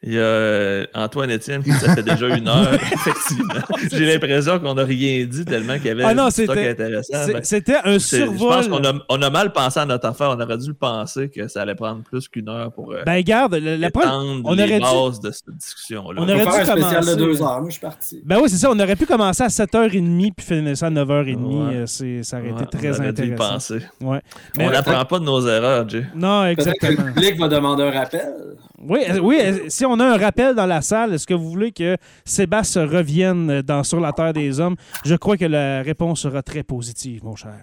Il 0.01 0.13
y 0.13 0.17
a 0.17 0.21
euh, 0.23 0.87
Antoine 0.95 1.29
Étienne 1.29 1.61
qui 1.61 1.73
ça 1.73 1.93
fait 1.93 2.05
déjà 2.05 2.29
une 2.29 2.47
heure, 2.47 2.73
effectivement. 2.93 3.55
J'ai 3.91 4.07
l'impression 4.07 4.61
qu'on 4.61 4.75
n'a 4.75 4.85
rien 4.85 5.25
dit 5.27 5.45
tellement 5.45 5.75
qu'il 5.75 5.87
y 5.87 5.91
avait 5.91 6.05
Ah 6.05 6.15
non, 6.15 6.31
stock 6.31 6.47
c'était- 6.47 6.69
intéressant. 6.69 7.27
Ben, 7.33 7.41
C'était 7.43 7.77
un 7.85 7.99
c'est- 7.99 8.21
Je 8.21 8.25
survol. 8.27 8.49
pense 8.55 8.69
qu'on 8.69 8.85
a, 8.85 8.93
on 9.09 9.21
a 9.23 9.31
mal 9.31 9.53
pensé 9.53 9.81
à 9.81 9.87
notre 9.87 10.07
affaire. 10.07 10.31
On 10.31 10.41
aurait 10.41 10.57
dû 10.57 10.69
le 10.69 10.75
penser 10.75 11.31
que 11.31 11.49
ça 11.49 11.63
allait 11.63 11.75
prendre 11.75 12.05
plus 12.05 12.29
qu'une 12.29 12.49
heure 12.49 12.71
pour 12.71 12.93
euh, 12.93 13.03
Ben, 13.07 13.21
garde, 13.23 13.57
la, 13.57 13.77
la 13.77 13.91
première- 13.91 14.09
étendre 14.11 14.43
on 14.45 14.55
les 14.55 14.63
aurait 14.63 14.79
dû- 14.79 14.81
bases 14.85 15.19
de 15.21 15.31
cette 15.33 15.57
discussion-là. 15.57 16.21
On 16.21 16.25
On 16.25 16.29
aurait 16.29 16.35
dû 16.39 16.43
faire 16.45 16.55
un 16.55 16.65
spécial 16.65 16.91
commencer, 17.01 17.11
de 17.11 17.17
deux 17.17 17.33
là. 17.33 17.45
heures. 17.47 17.61
Moi, 17.61 17.67
je 17.67 17.73
suis 17.73 17.81
parti. 17.81 18.23
Ben 18.25 18.39
oui, 18.41 18.49
c'est 18.51 18.57
ça. 18.57 18.71
On 18.71 18.79
aurait 18.79 18.95
pu 18.97 19.05
commencer 19.07 19.43
à 19.43 19.49
7h30 19.49 20.33
puis 20.37 20.47
finir 20.47 20.77
ça 20.77 20.87
à 20.87 20.91
9h30. 20.91 21.37
Ouais. 21.71 21.75
Euh, 21.75 21.87
c'est- 21.87 22.23
ça 22.23 22.39
aurait 22.39 22.53
Ouais, 22.53 22.63
été 22.63 22.79
très 22.79 22.91
on 22.97 23.03
aurait 23.03 23.13
dû 23.13 23.23
y 23.23 23.33
intéressant. 23.33 23.53
penser. 23.55 23.79
Ouais. 24.01 24.21
on 24.57 24.59
Mais- 24.59 24.71
n'apprend 24.71 25.05
pas 25.05 25.19
de 25.19 25.25
nos 25.25 25.45
erreurs, 25.45 25.89
Jay. 25.89 26.05
Non, 26.15 26.45
Peut-être 26.55 26.57
que 26.57 26.87
exactement. 26.87 27.07
le 27.09 27.13
public 27.15 27.41
va 27.41 27.49
demander 27.49 27.83
un 27.83 27.91
rappel. 27.91 28.33
Oui, 28.81 29.01
euh, 29.09 29.21
euh, 29.21 29.59
si 29.69 29.85
on 29.85 29.99
a 29.99 30.05
un 30.05 30.17
rappel 30.17 30.55
dans 30.55 30.67
la 30.67 30.83
salle, 30.83 31.15
est-ce 31.15 31.27
que 31.27 31.35
vous 31.35 31.51
voulez 31.51 31.73
que 31.73 31.97
Sébastien 32.25 32.87
revienne 32.87 33.63
dans 33.63 33.83
Sur 33.83 34.01
la 34.01 34.13
Terre 34.13 34.33
des 34.33 34.61
Hommes? 34.61 34.77
Je 35.05 35.17
crois 35.17 35.37
que 35.37 35.45
la 35.45 35.83
réponse 35.83 36.21
sera 36.21 36.43
très 36.43 36.63
positive, 36.63 37.25
mon 37.25 37.35
cher. 37.35 37.59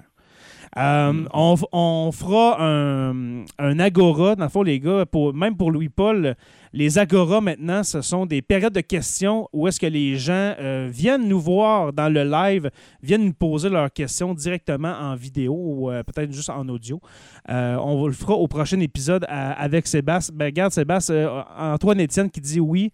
Euh, 0.77 1.23
on, 1.33 1.55
f- 1.55 1.63
on 1.71 2.11
fera 2.11 2.57
un, 2.61 3.45
un 3.59 3.79
agora, 3.79 4.35
dans 4.35 4.43
le 4.43 4.49
fond, 4.49 4.61
les 4.61 4.79
gars, 4.81 5.05
pour, 5.05 5.33
même 5.33 5.55
pour 5.55 5.71
Louis-Paul, 5.71 6.35
les 6.73 6.99
agoras 6.99 7.39
maintenant, 7.39 7.81
ce 7.83 8.01
sont 8.01 8.25
des 8.25 8.41
périodes 8.41 8.73
de 8.73 8.81
questions 8.81 9.47
où 9.53 9.67
est-ce 9.69 9.79
que 9.79 9.85
les 9.85 10.17
gens 10.17 10.53
euh, 10.59 10.89
viennent 10.91 11.29
nous 11.29 11.39
voir 11.39 11.93
dans 11.93 12.09
le 12.11 12.25
live, 12.25 12.69
viennent 13.01 13.23
nous 13.25 13.33
poser 13.33 13.69
leurs 13.69 13.89
questions 13.93 14.33
directement 14.33 14.91
en 14.99 15.15
vidéo 15.15 15.53
ou 15.55 15.91
euh, 15.91 16.03
peut-être 16.03 16.33
juste 16.33 16.49
en 16.49 16.67
audio. 16.67 16.99
On 17.47 18.05
le 18.05 18.11
fera 18.13 18.33
au 18.33 18.47
prochain 18.47 18.79
épisode 18.81 19.25
à- 19.29 19.53
avec 19.53 19.87
Sébastien. 19.87 20.35
Ben, 20.37 20.45
regarde, 20.47 20.73
Sébastien, 20.73 21.45
Antoine 21.57 22.01
Étienne 22.01 22.29
qui 22.29 22.41
dit 22.41 22.59
oui. 22.59 22.91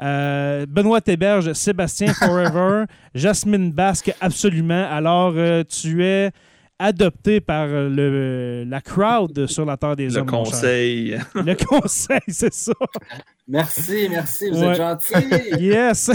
Euh, 0.00 0.64
Benoît 0.68 1.00
Théberge, 1.02 1.52
Sébastien 1.52 2.12
Forever, 2.14 2.84
Jasmine 3.14 3.70
Basque, 3.72 4.12
absolument. 4.20 4.86
Alors, 4.90 5.34
euh, 5.36 5.62
tu 5.68 6.02
es 6.04 6.30
adopté 6.82 7.40
par 7.40 7.66
euh, 7.68 7.88
le, 7.88 8.64
la 8.68 8.80
crowd 8.80 9.46
sur 9.46 9.64
la 9.64 9.76
Terre 9.76 9.96
des 9.96 10.08
Le 10.08 10.18
Hommes. 10.18 10.28
cher. 10.30 10.38
conseil. 10.44 11.18
Le 11.34 11.54
conseil, 11.66 12.20
c'est 12.28 12.52
ça. 12.52 12.72
Merci, 13.48 14.06
merci, 14.10 14.50
vous 14.50 14.60
Ouais. 14.60 14.70
êtes 14.72 14.76
gentils. 14.76 15.14
Yes. 15.60 16.10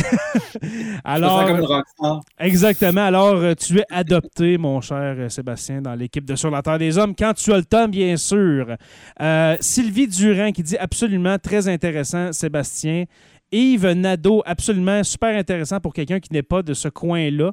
Alors, 1.04 1.46
comme 1.46 1.60
une. 1.60 2.20
Exactement. 2.40 3.02
Alors, 3.06 3.36
euh, 3.36 3.54
tu 3.54 3.80
es 3.80 3.86
adopté, 3.90 4.58
mon 4.58 4.82
cher 4.82 5.16
euh, 5.18 5.30
Sébastien, 5.30 5.82
dans 5.82 5.96
l'équipe 5.96 6.26
de 6.26 6.36
Sur 6.36 6.52
la 6.52 6.62
Terre 6.62 6.80
des 6.80 6.98
Hommes, 6.98 7.16
quand 7.18 7.34
tu 7.34 7.52
as 7.54 7.58
le 7.58 7.66
temps, 7.66 7.88
bien 7.88 8.18
sûr. 8.18 8.76
Euh, 9.22 9.56
Sylvie 9.60 10.08
Durand 10.08 10.52
qui 10.52 10.64
dit 10.64 10.78
absolument 10.78 11.38
très 11.38 11.68
intéressant, 11.68 12.32
Sébastien. 12.32 13.06
Yves 13.52 13.92
Nadeau, 13.94 14.44
absolument 14.46 15.04
super 15.06 15.38
intéressant 15.38 15.80
pour 15.80 15.94
quelqu'un 15.94 16.20
qui 16.20 16.34
n'est 16.34 16.44
pas 16.44 16.62
de 16.62 16.74
ce 16.74 16.90
coin-là. 16.90 17.52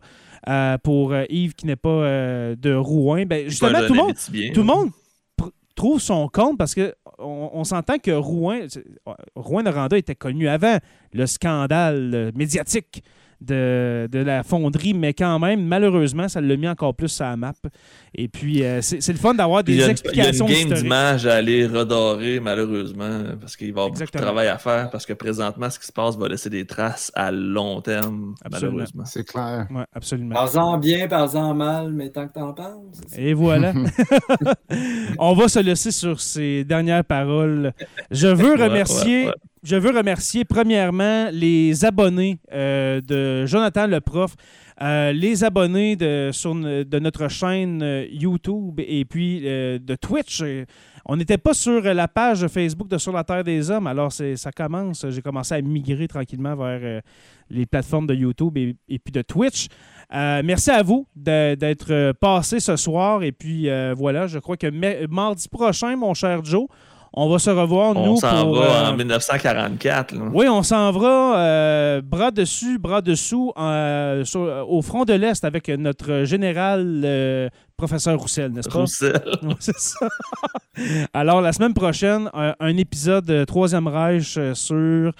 Euh, 0.48 0.76
pour 0.78 1.12
euh, 1.12 1.24
Yves 1.30 1.54
qui 1.54 1.64
n'est 1.64 1.74
pas 1.76 1.88
euh, 1.88 2.54
de 2.56 2.74
Rouen. 2.74 3.24
Ben, 3.26 3.48
justement, 3.48 3.78
tout 3.86 3.94
le 3.94 3.98
monde, 4.02 4.14
tout 4.52 4.60
le 4.60 4.66
monde 4.66 4.90
pr- 5.40 5.50
trouve 5.74 6.00
son 6.00 6.28
compte 6.28 6.58
parce 6.58 6.74
que 6.74 6.94
on, 7.18 7.50
on 7.54 7.64
s'entend 7.64 7.96
que 7.98 8.10
Rouen, 8.10 8.60
c'est- 8.68 8.84
Rouen-Noranda 9.36 9.96
était 9.96 10.14
connu 10.14 10.46
avant 10.48 10.76
le 11.14 11.26
scandale 11.26 12.30
médiatique 12.34 13.02
de, 13.44 14.08
de 14.10 14.18
la 14.18 14.42
fonderie, 14.42 14.94
mais 14.94 15.12
quand 15.14 15.38
même, 15.38 15.64
malheureusement, 15.66 16.28
ça 16.28 16.40
l'a 16.40 16.56
mis 16.56 16.68
encore 16.68 16.94
plus 16.94 17.08
sur 17.08 17.24
la 17.24 17.36
map. 17.36 17.52
Et 18.14 18.28
puis, 18.28 18.62
euh, 18.64 18.80
c'est 18.82 19.00
c'est 19.02 19.12
le 19.12 19.18
fun 19.18 19.34
d'avoir 19.34 19.62
Il 19.66 19.74
y, 19.74 19.76
des 19.78 19.82
a 19.84 19.90
une, 19.90 19.96
il 20.12 20.16
y 20.18 20.20
a 20.20 20.28
explications 20.28 20.46
une 20.46 20.68
game 20.70 20.78
d'image 20.78 21.26
à 21.26 21.34
aller 21.34 21.66
redorer, 21.66 22.40
malheureusement, 22.40 23.24
parce 23.40 23.56
qu'il 23.56 23.72
va 23.72 23.82
y 23.82 23.84
avoir 23.84 23.86
beaucoup 23.88 23.98
de 23.98 24.02
Exactement. 24.04 24.22
travail 24.24 24.48
à 24.48 24.58
faire, 24.58 24.90
parce 24.90 25.04
que 25.06 25.12
présentement, 25.12 25.68
ce 25.70 25.78
qui 25.78 25.86
se 25.86 25.92
passe 25.92 26.16
va 26.16 26.28
laisser 26.28 26.50
des 26.50 26.64
traces 26.66 27.10
à 27.14 27.30
long 27.32 27.80
terme, 27.80 28.34
Absolument. 28.44 28.72
malheureusement. 28.72 29.04
C'est 29.04 29.24
clair. 29.26 29.66
Ouais, 29.70 29.84
absolument. 29.92 30.34
Parle-en 30.34 30.78
bien, 30.78 31.08
parle-en 31.08 31.54
mal, 31.54 31.92
mais 31.92 32.10
tant 32.10 32.26
que 32.28 32.32
t'en 32.34 32.52
parles. 32.52 32.78
Et 33.16 33.34
voilà. 33.34 33.72
On 35.18 35.34
va 35.34 35.48
se 35.48 35.58
laisser 35.60 35.90
sur 35.90 36.20
ces 36.20 36.64
dernières 36.64 37.04
paroles. 37.04 37.72
Je 38.10 38.28
veux 38.28 38.54
Ouais, 38.54 38.64
remercier, 38.68 39.22
ouais, 39.24 39.26
ouais. 39.28 39.32
Je 39.64 39.76
veux 39.76 39.96
remercier 39.96 40.44
premièrement 40.44 41.28
les 41.32 41.86
abonnés 41.86 42.38
euh, 42.52 43.00
de 43.00 43.46
Jonathan 43.46 43.86
le 43.86 44.00
prof, 44.00 44.36
euh, 44.82 45.12
les 45.12 45.42
abonnés 45.42 45.96
de, 45.96 46.98
notre 46.98 47.28
chaîne 47.28 47.82
euh, 47.82 48.06
YouTube 48.10 48.78
et 48.78 49.06
puis 49.06 49.40
de 49.40 49.94
Twitch. 49.96 50.42
On 51.06 51.16
n'était 51.16 51.38
pas 51.38 51.54
sur 51.54 51.82
la 51.82 52.08
page 52.08 52.46
Facebook 52.48 52.88
de 52.88 52.98
Sur 52.98 53.12
la 53.12 53.24
Terre 53.24 53.44
des 53.44 53.70
Hommes, 53.70 53.86
alors 53.86 54.12
ça 54.12 54.52
commence. 54.52 55.06
J'ai 55.08 55.22
commencé 55.22 55.54
à 55.54 55.60
migrer 55.62 56.08
tranquillement 56.08 56.56
vers 56.56 57.02
les 57.50 57.66
plateformes 57.66 58.06
de 58.06 58.14
YouTube 58.14 58.56
et, 58.56 58.74
puis 58.98 59.12
de 59.12 59.20
Twitch. 59.20 59.68
Merci 60.10 60.70
à 60.70 60.82
vous 60.82 61.06
d'être 61.14 62.12
passé 62.12 62.58
ce 62.58 62.76
soir. 62.76 63.22
Et 63.22 63.32
puis 63.32 63.68
voilà, 63.94 64.26
je 64.26 64.38
crois 64.38 64.56
que 64.56 64.66
ma- 64.66 65.06
mardi 65.10 65.46
prochain, 65.46 65.94
mon 65.94 66.14
cher 66.14 66.42
Joe, 66.42 66.66
on 67.16 67.28
va 67.30 67.38
se 67.38 67.50
revoir, 67.50 67.96
On 67.96 68.06
nous, 68.06 68.16
s'en 68.16 68.44
pour... 68.44 68.56
va 68.58 68.64
euh, 68.86 68.90
en 68.90 68.96
1944. 68.96 70.12
là. 70.14 70.20
oui, 70.32 70.48
on 70.48 70.62
s'en 70.62 70.90
va 70.90 71.38
euh, 71.38 72.02
bras 72.02 72.30
dessus, 72.30 72.78
bras 72.78 73.00
dessous 73.02 73.52
euh, 73.56 74.24
sur- 74.24 74.66
au 74.68 74.82
front 74.82 75.04
de 75.04 75.12
l'Est 75.14 75.44
avec 75.44 75.68
notre 75.68 76.24
général 76.24 77.02
euh, 77.04 77.48
professeur 77.76 78.18
Roussel, 78.18 78.52
n'est-ce 78.52 78.68
pas? 78.68 78.78
Roussel. 78.80 79.22
C'est 79.60 79.78
ça. 79.78 80.08
Alors, 81.12 81.40
la 81.40 81.52
semaine 81.52 81.74
prochaine, 81.74 82.28
euh, 82.34 82.52
un 82.60 82.76
épisode 82.76 83.24
de 83.24 83.44
Troisième 83.44 83.86
Reich 83.86 84.36
euh, 84.36 84.54
sur 84.54 84.74
le 84.74 85.12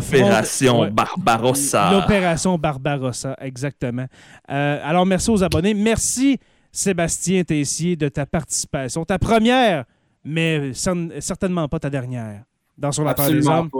front 0.00 0.16
de- 0.16 0.22
Opération 0.22 0.80
Ouais. 0.80 0.90
Barbarossa. 0.90 1.90
L'opération 1.92 2.56
Barbarossa, 2.58 3.36
exactement. 3.40 4.06
Euh, 4.50 4.78
alors, 4.84 5.04
merci 5.06 5.30
aux 5.30 5.42
abonnés. 5.44 5.74
Merci, 5.74 6.38
Sébastien 6.70 7.44
Tessier, 7.44 7.96
de 7.96 8.08
ta 8.08 8.24
participation. 8.26 9.04
Ta 9.04 9.18
première, 9.18 9.84
mais 10.24 10.70
cer- 10.70 11.20
certainement 11.20 11.68
pas 11.68 11.78
ta 11.78 11.90
dernière. 11.90 12.42
Dans 12.78 12.92
Sur 12.92 13.04
la 13.04 13.14
Terre 13.14 13.30
des 13.30 13.46
Hommes. 13.46 13.70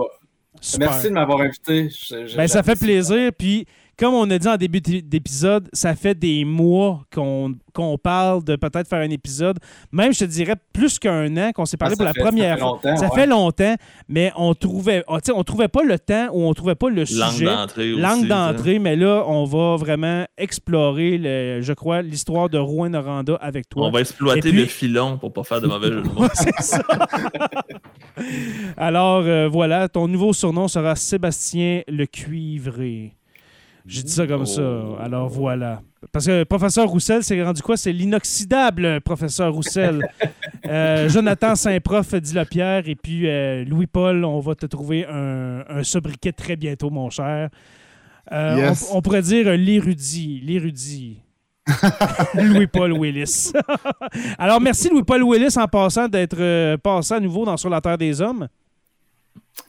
Merci 0.78 1.08
de 1.08 1.12
m'avoir 1.14 1.40
invité. 1.40 1.88
Je- 1.88 2.26
je- 2.26 2.36
Ben, 2.36 2.46
ça 2.46 2.62
fait 2.62 2.78
plaisir. 2.78 3.30
Puis, 3.36 3.66
comme 3.98 4.14
on 4.14 4.28
a 4.30 4.38
dit 4.38 4.48
en 4.48 4.56
début 4.56 4.80
d'é- 4.80 5.02
d'épisode, 5.02 5.68
ça 5.72 5.94
fait 5.94 6.14
des 6.14 6.44
mois 6.44 7.02
qu'on 7.14 7.54
parle 8.02 8.42
de 8.44 8.56
peut-être 8.56 8.88
faire 8.88 9.00
un 9.00 9.10
épisode. 9.10 9.58
Même, 9.92 10.12
je 10.12 10.20
te 10.20 10.24
dirais, 10.24 10.54
plus 10.72 10.98
qu'un 10.98 11.36
an 11.36 11.52
qu'on 11.52 11.64
s'est 11.66 11.76
parlé 11.76 11.94
Ah, 11.94 11.96
pour 11.96 12.04
ça 12.04 12.08
la 12.08 12.12
fait- 12.14 12.20
ça 12.20 12.26
première 12.26 12.54
fait 12.54 12.60
fois. 12.60 12.70
longtemps, 12.70 12.96
Ça 12.96 13.08
ouais. 13.08 13.14
fait 13.20 13.26
longtemps, 13.26 13.74
mais 14.08 14.32
on 14.36 14.54
trouvait, 14.54 15.04
on, 15.08 15.18
sais, 15.22 15.32
on 15.32 15.44
trouvait 15.44 15.68
pas 15.68 15.82
le 15.82 15.98
temps 15.98 16.28
ou 16.32 16.42
on 16.44 16.54
trouvait 16.54 16.74
pas 16.74 16.88
le 16.88 16.96
Langue 16.96 17.32
sujet. 17.32 17.44
d'entrée 17.44 17.92
aussi. 17.92 18.02
Langue 18.02 18.26
d'entrée, 18.26 18.78
mais 18.78 18.96
là, 18.96 19.24
on 19.26 19.44
va 19.44 19.76
vraiment 19.76 20.24
explorer, 20.36 21.18
le- 21.18 21.60
je 21.62 21.72
crois, 21.72 22.02
l'histoire 22.02 22.48
de 22.48 22.58
Rouen-Noranda 22.58 23.36
avec 23.40 23.68
toi. 23.68 23.86
On 23.86 23.90
va 23.90 24.00
exploiter 24.00 24.40
puis- 24.50 24.52
le 24.52 24.66
filon 24.66 25.18
pour 25.18 25.32
pas 25.32 25.44
faire 25.44 25.60
de 25.60 25.66
mauvais 25.66 25.88
jeu 25.92 26.02
de 26.02 26.08
mots. 26.08 26.26
C'est 26.34 26.60
ça. 26.60 26.82
Alors, 28.76 29.22
euh, 29.24 29.48
voilà, 29.48 29.88
ton 29.88 30.08
nouveau 30.08 30.32
surnom 30.32 30.68
sera 30.68 30.96
Sébastien 30.96 31.82
le 31.88 32.06
Cuivré. 32.06 33.14
J'ai 33.86 34.02
dit 34.02 34.12
ça 34.12 34.26
comme 34.26 34.46
ça. 34.46 34.62
Alors, 35.00 35.28
voilà. 35.28 35.82
Parce 36.12 36.26
que 36.26 36.44
professeur 36.44 36.88
Roussel, 36.88 37.22
c'est 37.24 37.40
rendu 37.42 37.62
quoi? 37.62 37.76
C'est 37.76 37.92
l'inoxydable 37.92 39.00
professeur 39.00 39.52
Roussel. 39.52 40.08
Euh, 40.64 41.08
Jonathan 41.08 41.56
Saint-Prof, 41.56 42.14
dit 42.14 42.34
la 42.34 42.44
Pierre. 42.44 42.84
Et 42.88 42.94
puis, 42.94 43.28
euh, 43.28 43.64
Louis-Paul, 43.64 44.24
on 44.24 44.38
va 44.38 44.54
te 44.54 44.64
trouver 44.64 45.04
un, 45.04 45.64
un 45.68 45.82
sobriquet 45.82 46.30
très 46.30 46.54
bientôt, 46.54 46.88
mon 46.88 47.10
cher. 47.10 47.50
Euh, 48.30 48.56
Yes. 48.56 48.88
on, 48.92 48.98
on 48.98 49.02
pourrait 49.02 49.22
dire 49.22 49.50
l'érudit. 49.56 50.40
L'érudit. 50.44 51.18
Louis-Paul 52.34 52.92
Willis. 52.92 53.52
Alors, 54.38 54.60
merci 54.60 54.88
Louis-Paul 54.88 55.24
Willis 55.24 55.56
en 55.58 55.66
passant 55.66 56.06
d'être 56.06 56.76
passé 56.76 57.14
à 57.14 57.20
nouveau 57.20 57.44
dans 57.44 57.56
Sur 57.56 57.68
la 57.70 57.80
Terre 57.80 57.98
des 57.98 58.20
Hommes. 58.20 58.46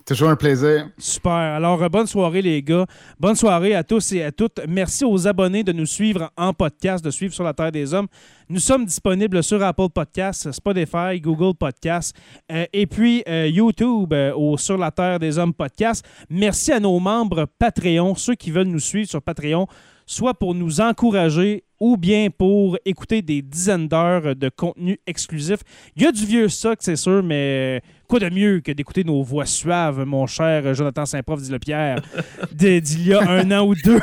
Toujours 0.05 0.29
un 0.29 0.35
plaisir. 0.35 0.89
Super. 0.97 1.31
Alors, 1.31 1.81
euh, 1.81 1.87
bonne 1.87 2.07
soirée, 2.07 2.41
les 2.41 2.61
gars. 2.61 2.85
Bonne 3.19 3.35
soirée 3.35 3.73
à 3.73 3.83
tous 3.83 4.11
et 4.11 4.23
à 4.23 4.31
toutes. 4.31 4.59
Merci 4.67 5.05
aux 5.05 5.27
abonnés 5.27 5.63
de 5.63 5.71
nous 5.71 5.85
suivre 5.85 6.29
en 6.35 6.53
podcast, 6.53 7.03
de 7.03 7.09
suivre 7.09 7.33
sur 7.33 7.43
la 7.43 7.53
Terre 7.53 7.71
des 7.71 7.93
Hommes. 7.93 8.07
Nous 8.49 8.59
sommes 8.59 8.85
disponibles 8.85 9.41
sur 9.41 9.63
Apple 9.63 9.89
Podcasts, 9.93 10.51
Spotify, 10.51 11.21
Google 11.21 11.55
Podcasts 11.57 12.15
euh, 12.51 12.65
et 12.73 12.85
puis 12.85 13.23
euh, 13.27 13.47
YouTube 13.47 14.13
au 14.35 14.57
Sur 14.57 14.77
la 14.77 14.91
Terre 14.91 15.19
des 15.19 15.37
Hommes 15.37 15.53
podcast. 15.53 16.05
Merci 16.29 16.73
à 16.73 16.79
nos 16.81 16.99
membres 16.99 17.45
Patreon, 17.57 18.15
ceux 18.15 18.35
qui 18.35 18.51
veulent 18.51 18.67
nous 18.67 18.79
suivre 18.79 19.09
sur 19.09 19.21
Patreon 19.21 19.67
soit 20.05 20.33
pour 20.33 20.53
nous 20.53 20.81
encourager 20.81 21.63
ou 21.79 21.97
bien 21.97 22.29
pour 22.29 22.77
écouter 22.85 23.21
des 23.21 23.41
dizaines 23.41 23.87
d'heures 23.87 24.35
de 24.35 24.49
contenu 24.49 24.99
exclusif. 25.05 25.59
Il 25.95 26.03
y 26.03 26.05
a 26.05 26.11
du 26.11 26.25
vieux 26.25 26.47
stock, 26.47 26.77
c'est 26.81 26.95
sûr, 26.95 27.23
mais 27.23 27.81
quoi 28.13 28.29
de 28.29 28.35
mieux 28.35 28.59
que 28.59 28.71
d'écouter 28.71 29.03
nos 29.03 29.23
voix 29.23 29.47
suaves, 29.47 30.05
mon 30.05 30.27
cher 30.27 30.75
Jonathan 30.75 31.03
Saint-Prof, 31.03 31.41
dit 31.41 31.51
le 31.51 31.57
Pierre, 31.57 31.99
d'il 32.51 33.07
y 33.07 33.11
a 33.11 33.27
un 33.27 33.49
an 33.49 33.65
ou 33.65 33.73
deux? 33.73 33.99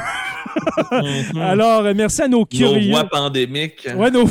Mhm. 0.91 1.41
Alors, 1.41 1.85
merci 1.95 2.23
à 2.23 2.27
nos 2.27 2.45
curieux. 2.45 2.81
Nos 2.91 2.91
voix 2.91 3.05
pandémiques. 3.05 3.89
Ouais, 3.95 4.11
nos, 4.11 4.25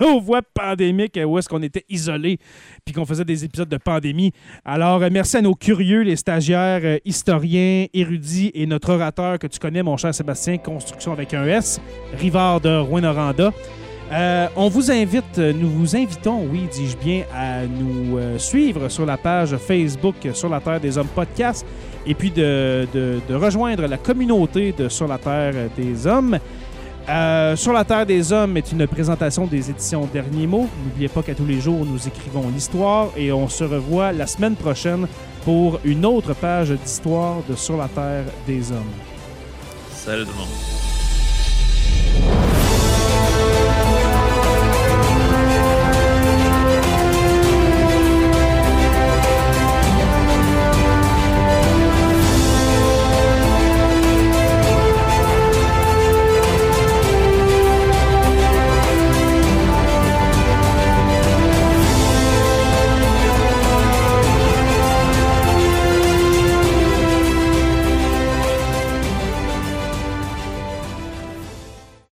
nos 0.00 0.18
voix 0.18 0.40
pandémiques, 0.40 1.20
où 1.22 1.36
est-ce 1.36 1.46
qu'on 1.46 1.62
était 1.62 1.84
isolés 1.90 2.38
puis 2.86 2.94
qu'on 2.94 3.04
faisait 3.04 3.26
des 3.26 3.44
épisodes 3.44 3.68
de 3.68 3.76
pandémie. 3.76 4.32
Alors, 4.64 5.00
merci 5.10 5.36
à 5.36 5.42
nos 5.42 5.54
curieux, 5.54 6.00
les 6.00 6.16
stagiaires, 6.16 6.80
euh, 6.84 6.98
historiens, 7.04 7.84
érudits 7.92 8.50
et 8.54 8.64
notre 8.64 8.94
orateur 8.94 9.38
que 9.38 9.46
tu 9.46 9.58
connais, 9.58 9.82
mon 9.82 9.98
cher 9.98 10.14
Sébastien, 10.14 10.56
Construction 10.56 11.12
avec 11.12 11.34
un 11.34 11.44
S, 11.44 11.82
Rivard 12.14 12.62
de 12.62 12.78
Rouen-Noranda. 12.78 13.52
Euh, 14.10 14.48
on 14.56 14.68
vous 14.68 14.90
invite, 14.90 15.36
nous 15.38 15.68
vous 15.68 15.94
invitons, 15.94 16.46
oui, 16.50 16.66
dis-je 16.72 16.96
bien, 16.96 17.24
à 17.34 17.66
nous 17.66 18.16
euh, 18.16 18.38
suivre 18.38 18.88
sur 18.88 19.04
la 19.04 19.18
page 19.18 19.54
Facebook 19.58 20.14
Sur 20.32 20.48
la 20.48 20.60
Terre 20.60 20.80
des 20.80 20.96
Hommes 20.96 21.08
Podcast 21.08 21.66
et 22.06 22.14
puis 22.14 22.30
de, 22.30 22.86
rejoindre 23.30 23.86
la 23.86 23.98
communauté 23.98 24.72
de 24.72 24.88
Sur 24.88 25.08
la 25.08 25.18
Terre 25.18 25.54
des 25.76 26.06
Hommes. 26.06 26.38
Euh, 27.06 27.54
Sur 27.56 27.74
la 27.74 27.84
Terre 27.84 28.06
des 28.06 28.32
Hommes 28.32 28.56
est 28.56 28.72
une 28.72 28.86
présentation 28.86 29.46
des 29.46 29.68
éditions 29.68 30.08
Derniers 30.10 30.46
mots. 30.46 30.68
N'oubliez 30.86 31.08
pas 31.08 31.22
qu'à 31.22 31.34
tous 31.34 31.46
les 31.46 31.60
jours, 31.60 31.84
nous 31.84 32.08
écrivons 32.08 32.48
l'histoire 32.48 33.08
et 33.14 33.30
on 33.30 33.48
se 33.48 33.64
revoit 33.64 34.12
la 34.12 34.26
semaine 34.26 34.56
prochaine 34.56 35.06
pour 35.44 35.80
une 35.84 36.06
autre 36.06 36.34
page 36.34 36.70
d'histoire 36.70 37.42
de 37.46 37.54
Sur 37.54 37.76
la 37.76 37.88
Terre 37.88 38.24
des 38.46 38.72
Hommes. 38.72 38.94
Salut 39.92 40.24
tout 40.24 40.30
le 40.30 40.38
monde. 40.38 40.48